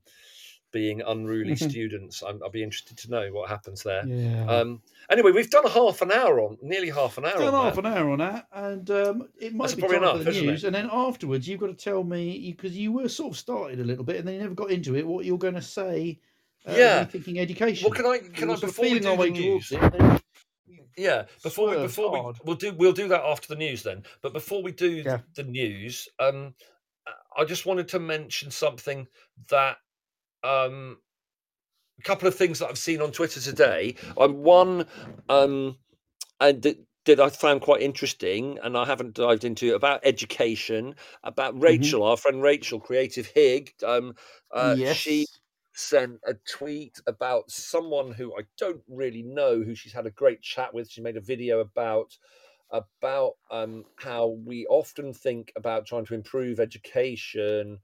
being 0.73 1.03
unruly 1.03 1.57
students. 1.71 2.23
I'm, 2.23 2.41
I'll 2.43 2.51
be 2.51 2.63
interested 2.63 2.97
to 2.99 3.11
know 3.11 3.29
what 3.33 3.49
happens 3.49 3.83
there. 3.83 4.07
Yeah. 4.07 4.45
Um, 4.47 4.83
anyway, 5.11 5.33
we've 5.33 5.51
done 5.51 5.67
a 5.67 5.71
half 5.71 6.01
an 6.01 6.13
hour 6.13 6.41
on, 6.41 6.59
nearly 6.63 6.91
half 6.91 7.19
an 7.19 7.25
hour. 7.25 7.39
Done 7.39 7.55
on 7.55 7.65
half 7.65 7.75
that. 7.75 7.87
an 7.87 7.93
hour 7.93 8.11
on 8.11 8.19
that, 8.21 8.47
and 8.53 8.91
um, 8.91 9.29
it 9.41 9.53
might 9.53 9.65
That's 9.65 9.75
be 9.75 9.83
time 9.83 10.03
for 10.03 10.19
the 10.19 10.31
news. 10.31 10.63
it? 10.63 10.69
And 10.69 10.75
then 10.77 10.89
afterwards, 10.93 11.49
you've 11.49 11.61
got 11.61 11.67
to 11.69 11.75
tell 11.75 12.05
me 12.05 12.53
because 12.53 12.77
you 12.77 12.93
were 12.93 13.09
sort 13.09 13.33
of 13.33 13.39
started 13.39 13.81
a 13.81 13.85
little 13.85 14.05
bit, 14.05 14.17
and 14.17 14.29
then 14.29 14.35
you 14.37 14.41
never 14.43 14.55
got 14.55 14.71
into 14.71 14.95
it. 14.97 15.07
What 15.07 15.25
you're 15.25 15.39
going 15.39 15.55
to 15.55 15.63
say? 15.63 16.21
Uh, 16.67 16.73
Yeah. 16.77 17.05
rethinking 17.05 17.39
education. 17.39 17.89
Well, 17.89 17.97
can 17.97 18.07
I 18.07 18.19
can 18.19 18.51
I 18.51 18.57
before 18.57 18.85
we 18.85 18.99
do 19.01 19.17
the 19.17 19.31
news? 19.31 19.73
it, 19.73 19.81
we- 19.81 20.79
Yeah, 20.97 21.27
before 21.43 21.71
we 21.71 21.77
before 21.77 22.11
we 22.13 22.19
hard. 22.21 22.37
we'll 22.45 22.57
do 22.57 22.73
we'll 22.75 22.93
do 22.93 23.09
that 23.09 23.23
after 23.23 23.49
the 23.49 23.57
news 23.57 23.83
then. 23.83 24.03
But 24.23 24.33
before 24.33 24.63
we 24.63 24.73
do 24.73 25.03
Yeah. 25.05 25.21
the 25.35 25.45
news, 25.45 26.09
um, 26.19 26.55
I 27.37 27.45
just 27.45 27.65
wanted 27.65 27.89
to 27.89 27.99
mention 27.99 28.51
something 28.51 29.07
that 29.49 29.79
um, 30.43 30.99
a 31.99 32.03
couple 32.03 32.27
of 32.29 32.35
things 32.35 32.59
that 32.59 32.69
I've 32.69 32.79
seen 32.79 33.01
on 33.01 33.13
Twitter 33.13 33.41
today. 33.41 33.95
Um, 34.19 34.43
one, 34.43 34.87
um, 35.29 35.77
and 36.41 36.63
that, 36.63 36.79
that 37.05 37.21
I 37.21 37.29
found 37.29 37.61
quite 37.61 37.83
interesting, 37.83 38.59
and 38.63 38.77
I 38.77 38.85
haven't 38.87 39.15
dived 39.15 39.45
into 39.45 39.75
about 39.75 40.01
education. 40.03 40.95
About 41.25 41.55
Mm-hmm. 41.55 41.63
Rachel, 41.65 42.03
our 42.03 42.17
friend 42.17 42.43
Rachel, 42.43 42.81
Creative 42.81 43.27
Hig. 43.27 43.73
Um, 43.87 44.15
uh, 44.51 44.75
yes. 44.79 44.97
she 44.97 45.27
sent 45.73 46.21
a 46.27 46.35
tweet 46.49 47.01
about 47.07 47.51
someone 47.51 48.13
who 48.13 48.35
I 48.37 48.43
don't 48.59 48.83
really 48.89 49.23
know 49.23 49.63
who 49.63 49.75
she's 49.75 49.93
had 49.93 50.07
a 50.07 50.11
great 50.11 50.43
chat 50.43 50.75
with. 50.75 50.91
She 50.91 51.01
made 51.01 51.17
a 51.17 51.21
video 51.21 51.61
about 51.61 52.17
about 52.71 53.33
um, 53.51 53.85
how 53.97 54.29
we 54.45 54.67
often 54.67 55.13
think 55.13 55.53
about 55.57 55.87
trying 55.87 56.07
to 56.07 56.15
improve 56.15 56.61
education. 56.61 57.79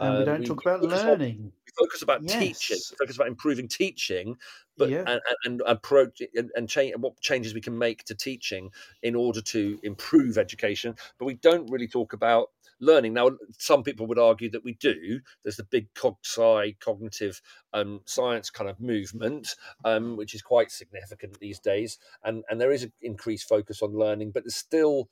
And 0.00 0.14
we 0.14 0.18
um, 0.20 0.24
don't 0.24 0.44
talk 0.46 0.60
about 0.62 0.82
on- 0.82 0.88
learning. 0.88 1.52
we 1.66 1.72
focus 1.84 2.02
about 2.02 2.26
teaching, 2.26 2.78
we 2.90 2.96
focus 2.96 3.16
about 3.16 3.28
improving 3.28 3.68
teaching, 3.68 4.36
but 4.76 4.90
Yeah. 4.90 5.04
and, 5.06 5.20
and, 5.28 5.36
and 5.44 5.62
approach 5.66 6.20
and, 6.34 6.50
and 6.56 6.68
change 6.68 6.94
what 6.96 7.20
changes 7.20 7.54
we 7.54 7.60
can 7.60 7.76
make 7.76 8.04
to 8.04 8.14
teaching 8.14 8.70
in 9.02 9.14
order 9.14 9.40
to 9.42 9.78
improve 9.82 10.38
education. 10.38 10.94
But 11.18 11.26
we 11.26 11.34
don't 11.34 11.70
really 11.70 11.88
talk 11.88 12.12
about 12.12 12.48
learning. 12.80 13.12
Now, 13.12 13.30
some 13.58 13.82
people 13.82 14.06
would 14.06 14.18
argue 14.18 14.50
that 14.50 14.64
we 14.64 14.72
do. 14.74 15.20
There's 15.42 15.56
the 15.56 15.64
big 15.64 15.92
CogSci 15.94 16.80
cognitive 16.80 17.42
um, 17.74 18.00
science 18.06 18.48
kind 18.48 18.70
of 18.70 18.80
movement, 18.80 19.54
um, 19.84 20.16
which 20.16 20.34
is 20.34 20.40
quite 20.42 20.70
significant 20.70 21.38
these 21.40 21.58
days, 21.60 21.98
and 22.24 22.42
and 22.48 22.60
there 22.60 22.72
is 22.72 22.82
an 22.82 22.92
increased 23.02 23.48
focus 23.48 23.82
on 23.82 23.92
learning, 23.92 24.32
but 24.32 24.44
there's 24.44 24.56
still. 24.56 25.08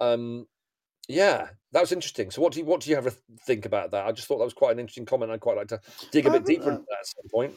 Um, 0.00 0.46
yeah, 1.10 1.48
that 1.72 1.80
was 1.80 1.92
interesting. 1.92 2.30
So, 2.30 2.40
what 2.42 2.52
do 2.52 2.60
you 2.60 2.64
what 2.64 2.80
do 2.80 2.90
you 2.90 2.96
have 2.96 3.04
to 3.04 3.14
think 3.46 3.66
about 3.66 3.90
that? 3.92 4.06
I 4.06 4.12
just 4.12 4.28
thought 4.28 4.38
that 4.38 4.44
was 4.44 4.54
quite 4.54 4.72
an 4.72 4.78
interesting 4.80 5.06
comment. 5.06 5.30
I'd 5.30 5.40
quite 5.40 5.56
like 5.56 5.68
to 5.68 5.80
dig 6.10 6.26
a 6.26 6.30
bit 6.30 6.44
deeper 6.44 6.64
uh, 6.70 6.74
into 6.74 6.84
that 6.88 6.98
at 7.00 7.06
some 7.06 7.28
point. 7.32 7.54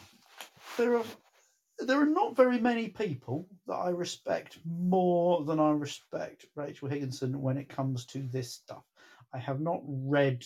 there 0.77 0.97
are 0.97 1.03
there 1.79 1.99
are 1.99 2.05
not 2.05 2.35
very 2.35 2.59
many 2.59 2.89
people 2.89 3.47
that 3.67 3.73
I 3.75 3.89
respect 3.89 4.59
more 4.65 5.43
than 5.43 5.59
I 5.59 5.71
respect 5.71 6.45
Rachel 6.55 6.87
Higginson 6.87 7.41
when 7.41 7.57
it 7.57 7.67
comes 7.69 8.05
to 8.07 8.19
this 8.19 8.53
stuff. 8.53 8.83
I 9.33 9.39
have 9.39 9.59
not 9.59 9.81
read 9.85 10.43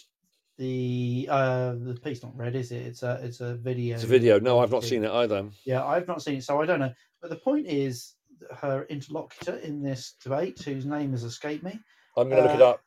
the 0.57 1.27
uh 1.29 1.73
the 1.73 1.93
piece 2.03 2.23
not 2.23 2.35
read 2.35 2.55
is 2.55 2.71
it 2.71 2.81
it's 2.81 3.03
a 3.03 3.19
it's 3.21 3.41
a 3.41 3.55
video 3.57 3.93
It's 3.95 4.03
a 4.03 4.07
video. 4.07 4.39
No, 4.39 4.59
I've 4.59 4.71
not 4.71 4.83
seen 4.83 5.03
it 5.03 5.11
either. 5.11 5.45
yeah 5.65 5.85
i've 5.85 6.07
not 6.07 6.23
seen 6.23 6.37
it 6.37 6.43
so 6.43 6.59
i 6.59 6.65
don't 6.65 6.79
know 6.79 6.91
but 7.21 7.29
the 7.29 7.35
point 7.35 7.67
is 7.67 8.15
her 8.55 8.85
interlocutor 8.89 9.57
in 9.57 9.83
this 9.83 10.15
debate 10.23 10.59
whose 10.63 10.83
name 10.85 11.11
has 11.11 11.23
escaped 11.23 11.63
me 11.63 11.79
I'm 12.17 12.27
going 12.29 12.41
to 12.41 12.47
look 12.49 12.55
it 12.55 12.61
Uh, 12.63 12.69
up. 12.71 12.81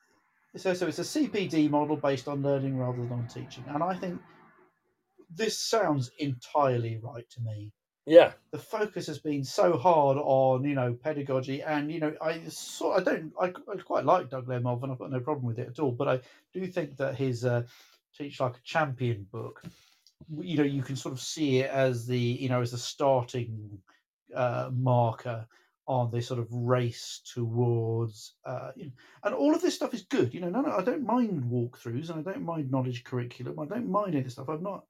So 0.57 0.75
so 0.75 0.87
it's 0.87 0.99
a 0.99 1.03
cpd 1.03 1.71
model 1.71 1.97
based 1.97 2.29
on 2.29 2.43
learning 2.43 2.77
rather 2.77 2.99
than 2.99 3.13
on 3.13 3.27
teaching. 3.27 3.65
And 3.69 3.83
i 3.83 3.95
think 3.95 4.21
this 5.35 5.59
sounds 5.59 6.11
entirely 6.19 6.99
right 7.03 7.29
to 7.31 7.41
me. 7.41 7.71
Yeah, 8.07 8.33
the 8.51 8.59
focus 8.59 9.07
has 9.07 9.19
been 9.19 9.45
so 9.45 9.77
hard 9.77 10.19
on 10.19 10.65
you 10.65 10.75
know 10.75 10.95
pedagogy 10.95 11.63
and 11.63 11.93
you 11.93 12.01
know 12.01 12.15
i 12.21 12.41
sort 12.49 13.01
i 13.01 13.05
don't 13.05 13.33
i, 13.41 13.47
I 13.47 13.77
quite 13.77 14.05
like 14.05 14.31
doug 14.31 14.49
lemov 14.49 14.83
and 14.83 14.91
i've 14.91 14.99
got 14.99 15.13
no 15.13 15.21
problem 15.21 15.47
with 15.47 15.59
it 15.59 15.69
at 15.69 15.79
all 15.79 15.93
but 15.93 16.09
i 16.09 16.21
do 16.53 16.67
think 16.67 16.97
that 16.97 17.15
his 17.15 17.45
uh, 17.45 17.63
teach 18.17 18.41
like 18.41 18.57
a 18.57 18.63
champion 18.65 19.27
book 19.31 19.63
you 20.41 20.57
know 20.57 20.65
you 20.65 20.83
can 20.83 20.97
sort 20.97 21.13
of 21.13 21.21
see 21.21 21.59
it 21.59 21.71
as 21.71 22.07
the 22.07 22.19
you 22.19 22.49
know 22.49 22.63
as 22.63 22.73
the 22.73 22.79
starting 22.79 23.79
uh, 24.35 24.71
marker 24.73 25.47
on 25.91 26.09
this 26.13 26.29
sort 26.29 26.39
of 26.39 26.47
race 26.53 27.21
towards 27.35 28.37
uh, 28.47 28.71
you 28.77 28.85
know, 28.85 28.93
and 29.25 29.35
all 29.35 29.53
of 29.55 29.61
this 29.61 29.75
stuff 29.75 29.93
is 29.93 30.03
good 30.03 30.33
you 30.33 30.41
know 30.41 30.49
no, 30.49 30.61
no 30.61 30.71
i 30.77 30.83
don't 30.83 31.05
mind 31.05 31.43
walkthroughs 31.45 32.11
and 32.11 32.21
i 32.21 32.33
don't 32.33 32.45
mind 32.45 32.71
knowledge 32.71 33.03
curriculum 33.03 33.59
i 33.59 33.67
don't 33.67 33.91
mind 33.91 34.09
any 34.11 34.19
of 34.19 34.25
this 34.25 34.35
stuff 34.35 34.49
i'm 34.49 34.63
not 34.63 34.85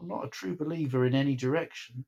i'm 0.00 0.08
not 0.08 0.24
a 0.24 0.30
true 0.30 0.56
believer 0.56 1.04
in 1.04 1.14
any 1.14 1.36
direction 1.36 2.06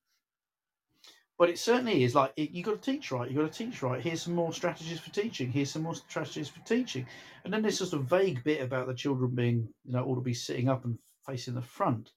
but 1.38 1.50
it 1.50 1.58
certainly 1.58 2.02
is 2.04 2.14
like 2.14 2.32
it, 2.36 2.50
you 2.50 2.64
got 2.64 2.82
to 2.82 2.90
teach 2.92 3.12
right. 3.12 3.30
You 3.30 3.36
got 3.40 3.52
to 3.52 3.64
teach 3.64 3.80
right. 3.80 4.02
Here's 4.02 4.22
some 4.22 4.34
more 4.34 4.52
strategies 4.52 4.98
for 4.98 5.10
teaching. 5.10 5.52
Here's 5.52 5.70
some 5.70 5.82
more 5.82 5.94
strategies 5.94 6.48
for 6.48 6.58
teaching. 6.66 7.06
And 7.44 7.52
then 7.52 7.62
there's 7.62 7.78
just 7.78 7.92
a 7.92 7.98
vague 7.98 8.42
bit 8.42 8.60
about 8.60 8.88
the 8.88 8.94
children 8.94 9.36
being, 9.36 9.68
you 9.84 9.92
know, 9.92 10.04
ought 10.04 10.16
to 10.16 10.20
be 10.20 10.34
sitting 10.34 10.68
up 10.68 10.84
and 10.84 10.98
facing 11.24 11.54
the 11.54 11.62
front. 11.62 12.10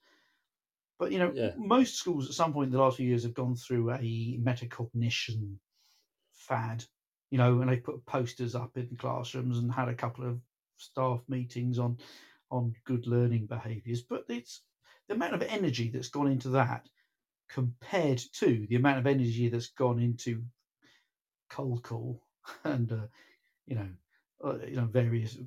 But 0.97 1.11
you 1.11 1.19
know, 1.19 1.31
Yeah. 1.35 1.53
most 1.55 1.95
schools 1.95 2.27
at 2.27 2.33
some 2.33 2.51
point 2.51 2.67
in 2.67 2.71
the 2.73 2.79
last 2.79 2.97
few 2.97 3.07
years 3.07 3.21
have 3.21 3.35
gone 3.35 3.55
through 3.55 3.91
a 3.91 4.39
metacognition 4.41 5.57
fad. 6.51 6.83
You 7.29 7.37
know, 7.37 7.61
and 7.61 7.69
they 7.71 7.77
put 7.77 8.05
posters 8.05 8.55
up 8.55 8.75
in 8.75 8.89
classrooms 8.97 9.57
and 9.59 9.71
had 9.71 9.87
a 9.87 9.93
couple 9.93 10.27
of 10.27 10.37
staff 10.77 11.21
meetings 11.29 11.79
on 11.79 11.97
on 12.49 12.75
good 12.85 13.07
learning 13.07 13.45
behaviours. 13.45 14.01
But 14.01 14.25
it's 14.27 14.61
the 15.07 15.15
amount 15.15 15.35
of 15.35 15.41
energy 15.43 15.89
that's 15.89 16.09
gone 16.09 16.27
into 16.29 16.49
that 16.49 16.87
compared 17.49 18.21
to 18.33 18.65
the 18.69 18.75
amount 18.75 18.99
of 18.99 19.07
energy 19.07 19.47
that's 19.49 19.67
gone 19.69 19.99
into 19.99 20.43
cold 21.49 21.83
call 21.83 22.21
and 22.63 22.91
uh, 22.91 23.07
you 23.67 23.75
know 23.75 23.87
uh, 24.43 24.57
you 24.67 24.75
know 24.75 24.85
various 24.85 25.37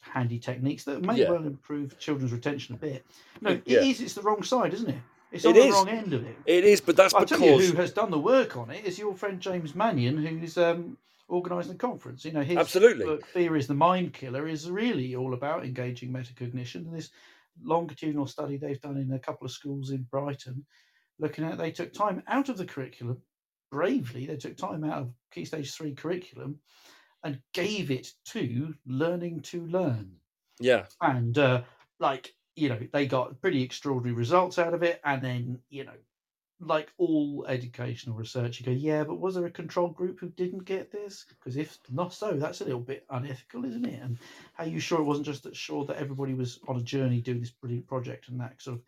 handy 0.00 0.38
techniques 0.38 0.84
that 0.84 1.02
may 1.02 1.18
Yeah. 1.20 1.30
well 1.30 1.44
improve 1.44 1.98
children's 1.98 2.32
retention 2.32 2.74
a 2.74 2.78
bit. 2.78 3.06
No, 3.40 3.50
it 3.52 3.62
yeah. 3.66 3.80
is. 3.80 4.00
It's 4.00 4.14
the 4.14 4.22
wrong 4.22 4.42
side, 4.42 4.74
isn't 4.74 4.90
it? 4.90 5.00
It's 5.36 5.44
It 5.44 5.54
the 5.54 5.60
is. 5.60 5.72
wrong 5.74 5.88
end 5.88 6.12
of 6.12 6.24
it. 6.26 6.36
it 6.46 6.64
is, 6.64 6.80
but 6.80 6.96
that's 6.96 7.14
I'll 7.14 7.24
tell 7.24 7.40
you 7.40 7.52
because 7.52 7.70
who 7.70 7.76
has 7.76 7.92
done 7.92 8.10
the 8.10 8.18
work 8.18 8.56
on 8.56 8.70
it 8.70 8.84
is 8.84 8.98
your 8.98 9.14
friend 9.14 9.40
James 9.40 9.74
Mannion, 9.74 10.16
who's 10.18 10.58
um, 10.58 10.96
organising 11.28 11.72
the 11.72 11.78
conference. 11.78 12.24
You 12.24 12.32
know, 12.32 12.42
his 12.42 12.56
Absolutely. 12.56 13.04
book 13.04 13.26
Fear 13.26 13.56
is 13.56 13.66
the 13.66 13.74
Mind 13.74 14.12
Killer 14.12 14.48
is 14.48 14.70
really 14.70 15.14
all 15.14 15.34
about 15.34 15.64
engaging 15.64 16.12
metacognition. 16.12 16.86
And 16.86 16.94
this 16.94 17.10
longitudinal 17.62 18.26
study 18.26 18.56
they've 18.56 18.80
done 18.80 18.96
in 18.96 19.12
a 19.12 19.18
couple 19.18 19.44
of 19.44 19.52
schools 19.52 19.90
in 19.90 20.02
Brighton, 20.10 20.64
looking 21.18 21.44
at 21.44 21.58
they 21.58 21.70
took 21.70 21.92
time 21.92 22.22
out 22.28 22.48
of 22.48 22.56
the 22.56 22.66
curriculum 22.66 23.20
bravely. 23.70 24.26
They 24.26 24.36
took 24.36 24.56
time 24.56 24.84
out 24.84 24.98
of 25.02 25.10
Key 25.32 25.44
Stage 25.44 25.72
Three 25.74 25.94
curriculum 25.94 26.58
and 27.24 27.40
gave 27.54 27.90
it 27.90 28.08
to 28.26 28.74
learning 28.86 29.40
to 29.40 29.66
learn 29.66 30.12
yeah, 30.60 30.84
and 31.00 31.36
uh, 31.36 31.62
like 31.98 32.34
you 32.56 32.70
know, 32.70 32.80
they 32.92 33.06
got 33.06 33.40
pretty 33.40 33.62
extraordinary 33.62 34.16
results 34.16 34.58
out 34.58 34.74
of 34.74 34.82
it. 34.82 35.00
And 35.04 35.22
then, 35.22 35.58
you 35.68 35.84
know, 35.84 35.92
like 36.58 36.90
all 36.96 37.44
educational 37.46 38.16
research, 38.16 38.58
you 38.58 38.66
go, 38.66 38.72
yeah, 38.72 39.04
but 39.04 39.20
was 39.20 39.34
there 39.34 39.44
a 39.44 39.50
control 39.50 39.88
group 39.88 40.18
who 40.18 40.30
didn't 40.30 40.64
get 40.64 40.90
this? 40.90 41.26
Because 41.28 41.58
if 41.58 41.78
not 41.90 42.14
so, 42.14 42.32
that's 42.32 42.62
a 42.62 42.64
little 42.64 42.80
bit 42.80 43.04
unethical, 43.10 43.66
isn't 43.66 43.84
it? 43.84 44.02
And 44.02 44.18
how 44.54 44.64
you 44.64 44.80
sure 44.80 45.00
it 45.00 45.04
wasn't 45.04 45.26
just 45.26 45.42
that 45.42 45.54
sure 45.54 45.84
that 45.84 45.98
everybody 45.98 46.32
was 46.32 46.58
on 46.66 46.76
a 46.76 46.82
journey 46.82 47.20
doing 47.20 47.40
this 47.40 47.50
brilliant 47.50 47.86
project 47.86 48.30
and 48.30 48.40
that 48.40 48.60
sort 48.60 48.78
of 48.78 48.82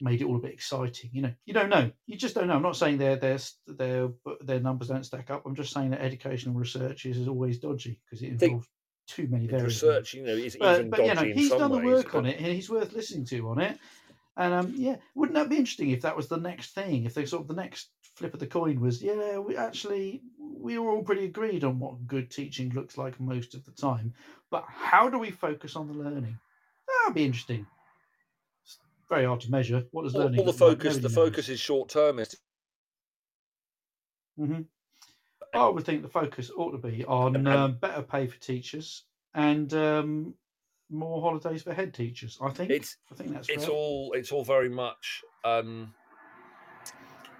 made 0.00 0.22
it 0.22 0.24
all 0.24 0.36
a 0.36 0.40
bit 0.40 0.54
exciting? 0.54 1.10
You 1.12 1.20
know, 1.20 1.34
you 1.44 1.52
don't 1.52 1.68
know. 1.68 1.90
You 2.06 2.16
just 2.16 2.34
don't 2.34 2.46
know. 2.46 2.54
I'm 2.54 2.62
not 2.62 2.76
saying 2.76 2.96
their 2.96 3.16
their 3.16 3.38
their 3.66 4.08
their 4.40 4.60
numbers 4.60 4.88
don't 4.88 5.04
stack 5.04 5.28
up. 5.28 5.44
I'm 5.44 5.54
just 5.54 5.74
saying 5.74 5.90
that 5.90 6.00
educational 6.00 6.54
research 6.54 7.04
is, 7.04 7.18
is 7.18 7.28
always 7.28 7.58
dodgy 7.58 8.00
because 8.06 8.22
it 8.22 8.28
involves 8.28 8.66
too 9.10 9.26
many 9.28 9.46
variables. 9.46 9.82
Research, 9.82 10.14
you 10.14 10.22
know, 10.24 10.32
is 10.32 10.56
but, 10.58 10.78
even 10.78 10.90
but 10.90 11.04
you 11.04 11.14
know, 11.14 11.22
he's 11.22 11.50
done 11.50 11.70
the 11.72 11.78
work 11.78 12.12
but- 12.12 12.18
on 12.18 12.26
it, 12.26 12.38
and 12.38 12.46
he's 12.46 12.70
worth 12.70 12.92
listening 12.92 13.24
to 13.26 13.48
on 13.48 13.60
it. 13.60 13.78
And 14.36 14.54
um, 14.54 14.72
yeah, 14.76 14.96
wouldn't 15.14 15.34
that 15.36 15.50
be 15.50 15.56
interesting 15.56 15.90
if 15.90 16.02
that 16.02 16.16
was 16.16 16.28
the 16.28 16.36
next 16.38 16.74
thing? 16.74 17.04
If 17.04 17.14
they 17.14 17.26
sort 17.26 17.42
of 17.42 17.48
the 17.48 17.54
next 17.62 17.90
flip 18.14 18.32
of 18.32 18.40
the 18.40 18.46
coin 18.46 18.80
was, 18.80 19.02
yeah, 19.02 19.38
we 19.38 19.56
actually 19.56 20.22
we 20.38 20.78
were 20.78 20.90
all 20.90 21.02
pretty 21.02 21.24
agreed 21.24 21.64
on 21.64 21.78
what 21.78 22.06
good 22.06 22.30
teaching 22.30 22.70
looks 22.70 22.96
like 22.96 23.18
most 23.20 23.54
of 23.54 23.64
the 23.64 23.72
time, 23.72 24.14
but 24.50 24.64
how 24.68 25.08
do 25.10 25.18
we 25.18 25.30
focus 25.30 25.76
on 25.76 25.88
the 25.88 25.94
learning? 25.94 26.38
That'd 27.02 27.14
be 27.14 27.24
interesting. 27.24 27.66
It's 28.64 28.78
very 29.08 29.24
hard 29.26 29.40
to 29.40 29.50
measure. 29.50 29.84
What 29.90 30.04
does 30.04 30.14
learning? 30.14 30.38
all 30.38 30.44
the 30.46 30.52
look 30.52 30.60
like? 30.60 30.78
focus, 30.78 30.96
the 30.96 31.02
knows. 31.02 31.14
focus 31.14 31.48
is 31.48 31.60
short 31.60 31.88
termist. 31.88 32.36
Mhm. 34.38 34.66
I 35.54 35.68
would 35.68 35.84
think 35.84 36.02
the 36.02 36.08
focus 36.08 36.50
ought 36.56 36.72
to 36.72 36.78
be 36.78 37.04
on 37.04 37.46
um, 37.46 37.74
better 37.74 38.02
pay 38.02 38.26
for 38.26 38.38
teachers 38.38 39.04
and 39.34 39.72
um, 39.74 40.34
more 40.90 41.20
holidays 41.20 41.62
for 41.62 41.72
head 41.74 41.94
teachers. 41.94 42.38
I 42.40 42.50
think 42.50 42.70
It's 42.70 42.96
I 43.10 43.14
think 43.14 43.32
that's 43.32 43.48
it's 43.48 43.64
fair. 43.64 43.74
all 43.74 44.12
it's 44.14 44.32
all 44.32 44.44
very 44.44 44.68
much 44.68 45.22
um, 45.44 45.94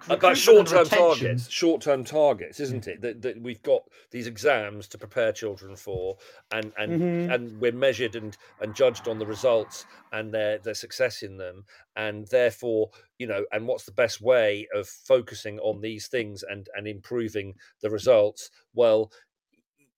about 0.09 0.37
short-term 0.37 0.89
targets. 0.89 1.49
Short-term 1.49 2.03
targets, 2.03 2.59
isn't 2.59 2.87
it? 2.87 3.01
That, 3.01 3.21
that 3.21 3.41
we've 3.41 3.61
got 3.61 3.83
these 4.11 4.27
exams 4.27 4.87
to 4.89 4.97
prepare 4.97 5.31
children 5.31 5.75
for, 5.75 6.17
and 6.51 6.73
and 6.77 6.91
Mhm. 7.01 7.33
and 7.33 7.59
we're 7.61 7.71
measured 7.71 8.15
and 8.15 8.35
and 8.59 8.75
judged 8.75 9.07
on 9.07 9.19
the 9.19 9.25
results 9.25 9.85
and 10.11 10.33
their 10.33 10.57
their 10.59 10.73
success 10.73 11.21
in 11.23 11.37
them, 11.37 11.65
and 11.95 12.27
therefore, 12.27 12.91
you 13.17 13.27
know, 13.27 13.45
and 13.51 13.67
what's 13.67 13.85
the 13.85 13.91
best 13.91 14.21
way 14.21 14.67
of 14.73 14.87
focusing 14.87 15.59
on 15.59 15.81
these 15.81 16.07
things 16.07 16.43
and 16.43 16.69
and 16.75 16.87
improving 16.87 17.55
the 17.81 17.89
results? 17.89 18.49
Well, 18.73 19.11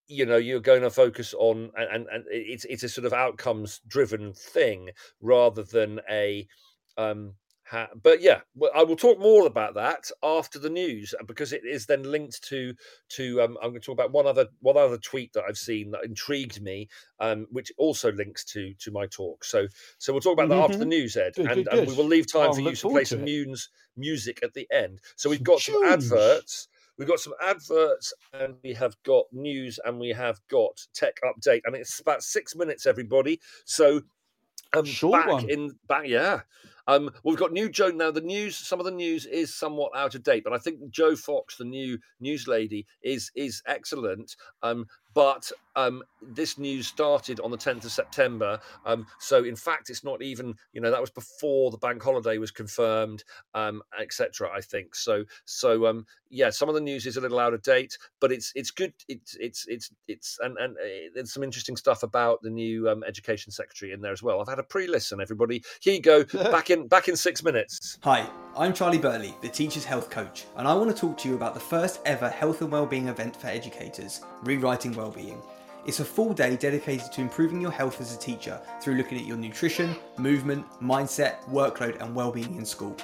you 0.06 0.26
know 0.26 0.36
you're 0.36 0.60
going 0.60 0.82
to 0.82 0.90
focus 0.90 1.32
on 1.34 1.70
and, 1.76 1.88
and 1.90 2.06
and 2.08 2.24
it's 2.28 2.64
it's 2.66 2.82
a 2.82 2.88
sort 2.88 3.06
of 3.06 3.12
outcomes 3.14 3.80
driven 3.86 4.34
thing 4.34 4.90
rather 5.20 5.62
than 5.62 6.00
a 6.10 6.46
um 6.98 7.34
ha- 7.64 7.88
but 8.02 8.20
yeah 8.20 8.40
i 8.74 8.82
will 8.82 8.96
talk 8.96 9.18
more 9.18 9.46
about 9.46 9.74
that 9.74 10.10
after 10.22 10.58
the 10.58 10.70
news 10.70 11.14
uh, 11.18 11.24
because 11.24 11.52
it 11.52 11.64
is 11.64 11.86
then 11.86 12.02
linked 12.02 12.42
to 12.42 12.74
to 13.08 13.40
um, 13.42 13.56
i'm 13.62 13.70
going 13.70 13.80
to 13.80 13.86
talk 13.86 13.94
about 13.94 14.12
one 14.12 14.26
other 14.26 14.46
one 14.60 14.76
other 14.76 14.98
tweet 14.98 15.32
that 15.32 15.44
i've 15.48 15.58
seen 15.58 15.90
that 15.90 16.04
intrigued 16.04 16.62
me 16.62 16.88
um 17.20 17.46
which 17.50 17.72
also 17.78 18.12
links 18.12 18.44
to 18.44 18.74
to 18.74 18.90
my 18.90 19.06
talk 19.06 19.44
so 19.44 19.66
so 19.98 20.12
we'll 20.12 20.20
talk 20.20 20.34
about 20.34 20.48
that 20.48 20.58
after 20.58 20.78
the 20.78 20.84
Mhm. 20.84 20.88
news 20.88 21.16
ed 21.16 21.34
Good, 21.36 21.46
and, 21.46 21.64
good, 21.64 21.68
and 21.68 21.86
we 21.86 21.94
will 21.94 22.04
leave 22.04 22.30
time 22.30 22.48
I'll 22.48 22.54
for 22.54 22.60
you 22.60 22.76
to 22.76 22.86
play 22.88 23.02
to 23.04 23.06
some 23.06 23.24
news 23.24 23.70
music 23.96 24.40
at 24.42 24.54
the 24.54 24.66
end 24.70 25.00
so 25.16 25.30
we've 25.30 25.42
got 25.42 25.60
some 25.60 25.76
adverts 25.86 26.68
We've 26.96 27.08
got 27.08 27.18
some 27.18 27.34
adverts 27.42 28.14
and 28.32 28.54
we 28.62 28.72
have 28.74 28.94
got 29.02 29.24
news 29.32 29.80
and 29.84 29.98
we 29.98 30.10
have 30.10 30.40
got 30.46 30.86
tech 30.92 31.18
update. 31.24 31.62
And 31.64 31.74
it's 31.74 31.98
about 31.98 32.22
six 32.22 32.54
minutes, 32.54 32.86
everybody. 32.86 33.40
So 33.64 34.02
um, 34.72 34.84
Short 34.84 35.12
back 35.12 35.26
one. 35.26 35.50
in 35.50 35.78
back, 35.88 36.06
yeah. 36.06 36.42
Um, 36.86 37.10
we've 37.22 37.38
got 37.38 37.52
new 37.52 37.68
Joe 37.68 37.90
now. 37.90 38.10
The 38.10 38.20
news, 38.20 38.56
some 38.56 38.78
of 38.78 38.84
the 38.84 38.90
news 38.90 39.26
is 39.26 39.54
somewhat 39.54 39.92
out 39.96 40.14
of 40.14 40.22
date, 40.22 40.44
but 40.44 40.52
I 40.52 40.58
think 40.58 40.90
Joe 40.90 41.16
Fox, 41.16 41.56
the 41.56 41.64
new 41.64 41.98
news 42.20 42.46
lady, 42.46 42.86
is 43.02 43.30
is 43.34 43.62
excellent. 43.66 44.36
Um, 44.62 44.86
but 45.14 45.50
um, 45.76 46.02
this 46.22 46.58
news 46.58 46.86
started 46.86 47.40
on 47.40 47.50
the 47.50 47.58
10th 47.58 47.84
of 47.84 47.92
September. 47.92 48.60
Um, 48.84 49.06
so 49.18 49.44
in 49.44 49.56
fact, 49.56 49.90
it's 49.90 50.04
not 50.04 50.22
even 50.22 50.54
you 50.72 50.80
know 50.80 50.90
that 50.90 51.00
was 51.00 51.10
before 51.10 51.70
the 51.70 51.78
bank 51.78 52.02
holiday 52.02 52.38
was 52.38 52.50
confirmed, 52.50 53.24
um, 53.54 53.82
etc. 54.00 54.50
I 54.54 54.60
think 54.60 54.94
so. 54.94 55.24
So 55.44 55.86
um, 55.86 56.06
yeah, 56.30 56.50
some 56.50 56.68
of 56.68 56.74
the 56.74 56.80
news 56.80 57.06
is 57.06 57.16
a 57.16 57.20
little 57.20 57.38
out 57.38 57.54
of 57.54 57.62
date, 57.62 57.96
but 58.20 58.32
it's 58.32 58.52
it's 58.54 58.70
good. 58.70 58.92
It's 59.08 59.36
it's 59.36 59.66
it's 59.68 59.90
it's 60.08 60.38
and 60.42 60.56
and 60.58 60.76
uh, 60.76 61.10
there's 61.14 61.32
some 61.32 61.42
interesting 61.42 61.76
stuff 61.76 62.02
about 62.02 62.42
the 62.42 62.50
new 62.50 62.88
um, 62.88 63.02
education 63.04 63.52
secretary 63.52 63.92
in 63.92 64.00
there 64.00 64.12
as 64.12 64.22
well. 64.22 64.40
I've 64.40 64.48
had 64.48 64.58
a 64.58 64.64
pre-listen, 64.64 65.20
everybody. 65.20 65.62
Here 65.80 65.94
you 65.94 66.02
go. 66.02 66.24
back 66.34 66.70
in 66.70 66.86
back 66.88 67.08
in 67.08 67.16
six 67.16 67.42
minutes. 67.42 67.98
Hi, 68.02 68.28
I'm 68.56 68.72
Charlie 68.72 68.98
Burley, 68.98 69.34
the 69.42 69.48
Teacher's 69.48 69.84
Health 69.84 70.10
Coach, 70.10 70.44
and 70.56 70.66
I 70.66 70.74
want 70.74 70.90
to 70.90 70.96
talk 70.96 71.18
to 71.18 71.28
you 71.28 71.34
about 71.34 71.54
the 71.54 71.60
first 71.60 72.00
ever 72.04 72.28
health 72.28 72.60
and 72.62 72.70
wellbeing 72.70 73.08
event 73.08 73.36
for 73.36 73.48
educators, 73.48 74.20
Rewriting 74.42 74.92
Wellbeing. 75.04 75.42
It's 75.84 76.00
a 76.00 76.04
full 76.04 76.32
day 76.32 76.56
dedicated 76.56 77.12
to 77.12 77.20
improving 77.20 77.60
your 77.60 77.70
health 77.70 78.00
as 78.00 78.14
a 78.14 78.18
teacher 78.18 78.58
through 78.80 78.94
looking 78.94 79.18
at 79.18 79.26
your 79.26 79.36
nutrition, 79.36 79.94
movement, 80.16 80.64
mindset, 80.80 81.44
workload, 81.50 82.00
and 82.00 82.14
wellbeing 82.14 82.56
in 82.56 82.64
school. 82.64 82.96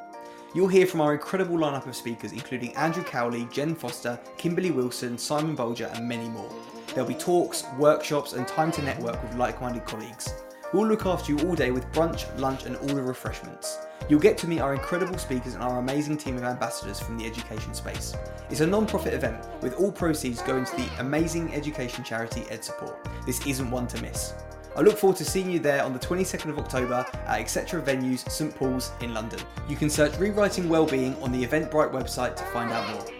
You'll 0.55 0.69
hear 0.69 0.87
from 0.87 1.03
our 1.03 1.13
incredible 1.13 1.59
lineup 1.59 1.87
of 1.87 1.95
speakers, 1.95 2.33
including 2.33 2.75
Andrew 2.77 3.05
Cowley, 3.05 3.47
Jen 3.53 3.75
Foster, 3.75 4.19
Kimberly 4.39 4.71
Wilson, 4.71 5.19
Simon 5.19 5.55
Bolger, 5.55 5.95
and 5.95 6.09
many 6.09 6.27
more. 6.31 6.51
There'll 6.95 7.07
be 7.07 7.15
talks, 7.15 7.65
workshops, 7.79 8.33
and 8.33 8.49
time 8.49 8.73
to 8.73 8.83
network 8.83 9.23
with 9.23 9.35
like 9.35 9.61
minded 9.61 9.85
colleagues. 9.85 10.33
We'll 10.73 10.87
look 10.87 11.05
after 11.05 11.33
you 11.33 11.39
all 11.41 11.57
day 11.57 11.73
with 11.73 11.91
brunch, 11.93 12.27
lunch, 12.39 12.65
and 12.65 12.77
all 12.77 12.87
the 12.87 13.03
refreshments. 13.03 13.79
You'll 14.09 14.21
get 14.21 14.39
to 14.39 14.47
meet 14.47 14.61
our 14.61 14.73
incredible 14.73 15.19
speakers 15.19 15.55
and 15.55 15.63
our 15.65 15.79
amazing 15.79 16.17
team 16.17 16.37
of 16.37 16.45
ambassadors 16.45 17.01
from 17.01 17.19
the 17.19 17.27
education 17.27 17.75
space. 17.75 18.15
It's 18.51 18.61
a 18.61 18.67
non 18.67 18.87
profit 18.87 19.13
event 19.13 19.45
with 19.63 19.75
all 19.75 19.91
proceeds 19.91 20.43
going 20.43 20.65
to 20.65 20.77
the 20.77 20.89
amazing 21.01 21.53
education 21.55 22.05
charity 22.05 22.45
Ed 22.51 22.65
Support. 22.65 22.97
This 23.27 23.45
isn't 23.47 23.69
one 23.69 23.89
to 23.89 24.01
miss. 24.01 24.35
I 24.77 24.83
look 24.83 24.97
forward 24.97 25.17
to 25.17 25.25
seeing 25.25 25.51
you 25.51 25.59
there 25.59 25.83
on 25.83 25.93
the 25.93 25.99
22nd 25.99 26.51
of 26.51 26.59
October 26.61 27.05
at 27.27 27.41
Etc. 27.41 27.83
Venues, 27.83 28.29
St 28.31 28.55
Paul's 28.55 28.93
in 29.01 29.13
London. 29.13 29.41
You 29.69 29.75
can 29.75 29.91
search 29.91 30.17
Rewriting 30.19 30.69
Wellbeing 30.69 31.21
on 31.21 31.33
the 31.33 31.45
Eventbrite 31.45 31.91
website 31.93 32.37
to 32.37 32.45
find 32.45 32.71
out 32.71 32.89
more. 32.91 33.20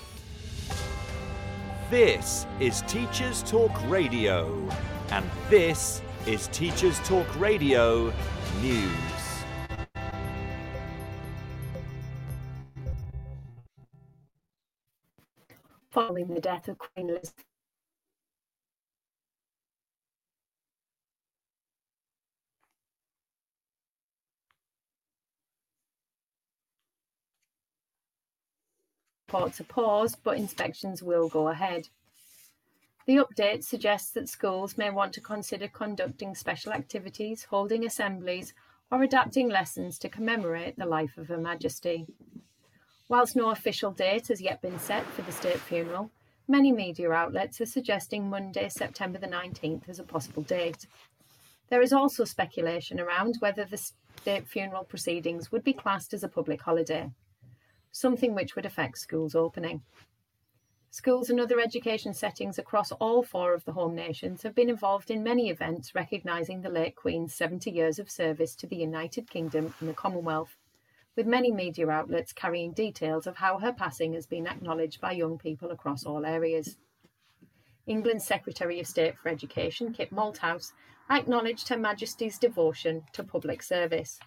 This 1.91 2.47
is 2.61 2.83
Teachers 2.83 3.43
Talk 3.43 3.69
Radio, 3.89 4.65
and 5.09 5.29
this 5.49 6.01
is 6.25 6.47
Teachers 6.47 6.97
Talk 6.99 7.27
Radio 7.37 8.13
News. 8.61 8.89
following 15.89 16.33
the 16.33 16.39
death 16.39 16.69
of 16.69 16.77
Queen 16.77 17.09
Elizabeth. 17.09 17.50
Reports 29.33 29.61
are 29.61 29.63
paused, 29.63 30.17
but 30.23 30.35
inspections 30.35 31.01
will 31.01 31.29
go 31.29 31.47
ahead. 31.47 31.87
The 33.05 33.15
update 33.15 33.63
suggests 33.63 34.11
that 34.11 34.27
schools 34.27 34.77
may 34.77 34.89
want 34.89 35.13
to 35.13 35.21
consider 35.21 35.69
conducting 35.69 36.35
special 36.35 36.73
activities, 36.73 37.45
holding 37.45 37.85
assemblies, 37.85 38.53
or 38.91 39.03
adapting 39.03 39.47
lessons 39.47 39.97
to 39.99 40.09
commemorate 40.09 40.77
the 40.77 40.85
life 40.85 41.17
of 41.17 41.29
Her 41.29 41.37
Majesty. 41.37 42.07
Whilst 43.07 43.37
no 43.37 43.51
official 43.51 43.91
date 43.91 44.27
has 44.27 44.41
yet 44.41 44.61
been 44.61 44.77
set 44.79 45.05
for 45.05 45.21
the 45.21 45.31
state 45.31 45.61
funeral, 45.61 46.11
many 46.49 46.73
media 46.73 47.09
outlets 47.09 47.61
are 47.61 47.65
suggesting 47.65 48.29
Monday, 48.29 48.67
September 48.67 49.17
the 49.17 49.27
19th 49.27 49.87
as 49.87 49.99
a 49.99 50.03
possible 50.03 50.43
date. 50.43 50.87
There 51.69 51.81
is 51.81 51.93
also 51.93 52.25
speculation 52.25 52.99
around 52.99 53.37
whether 53.39 53.63
the 53.63 53.77
state 53.77 54.45
funeral 54.45 54.83
proceedings 54.83 55.53
would 55.53 55.63
be 55.63 55.71
classed 55.71 56.13
as 56.13 56.25
a 56.25 56.27
public 56.27 56.61
holiday, 56.61 57.09
something 57.91 58.33
which 58.33 58.55
would 58.55 58.65
affect 58.65 58.97
schools 58.97 59.35
opening. 59.35 59.81
Schools 60.93 61.29
and 61.29 61.39
other 61.39 61.59
education 61.59 62.13
settings 62.13 62.59
across 62.59 62.91
all 62.91 63.23
four 63.23 63.53
of 63.53 63.63
the 63.63 63.71
home 63.71 63.95
nations 63.95 64.43
have 64.43 64.53
been 64.53 64.69
involved 64.69 65.09
in 65.09 65.23
many 65.23 65.49
events 65.49 65.95
recognising 65.95 66.61
the 66.61 66.69
late 66.69 66.97
Queen's 66.97 67.33
70 67.33 67.71
years 67.71 67.97
of 67.97 68.11
service 68.11 68.55
to 68.55 68.67
the 68.67 68.75
United 68.75 69.29
Kingdom 69.29 69.73
and 69.79 69.87
the 69.87 69.93
Commonwealth, 69.93 70.57
with 71.15 71.25
many 71.25 71.49
media 71.49 71.89
outlets 71.89 72.33
carrying 72.33 72.73
details 72.73 73.25
of 73.25 73.37
how 73.37 73.57
her 73.59 73.71
passing 73.71 74.13
has 74.13 74.25
been 74.25 74.45
acknowledged 74.45 74.99
by 74.99 75.13
young 75.13 75.37
people 75.37 75.71
across 75.71 76.05
all 76.05 76.25
areas. 76.25 76.75
England's 77.87 78.25
Secretary 78.25 78.79
of 78.81 78.87
State 78.87 79.17
for 79.17 79.29
Education, 79.29 79.93
Kit 79.93 80.11
Malthouse, 80.11 80.73
acknowledged 81.09 81.69
Her 81.69 81.77
Majesty's 81.77 82.37
devotion 82.37 83.03
to 83.13 83.23
public 83.23 83.63
service. 83.63 84.19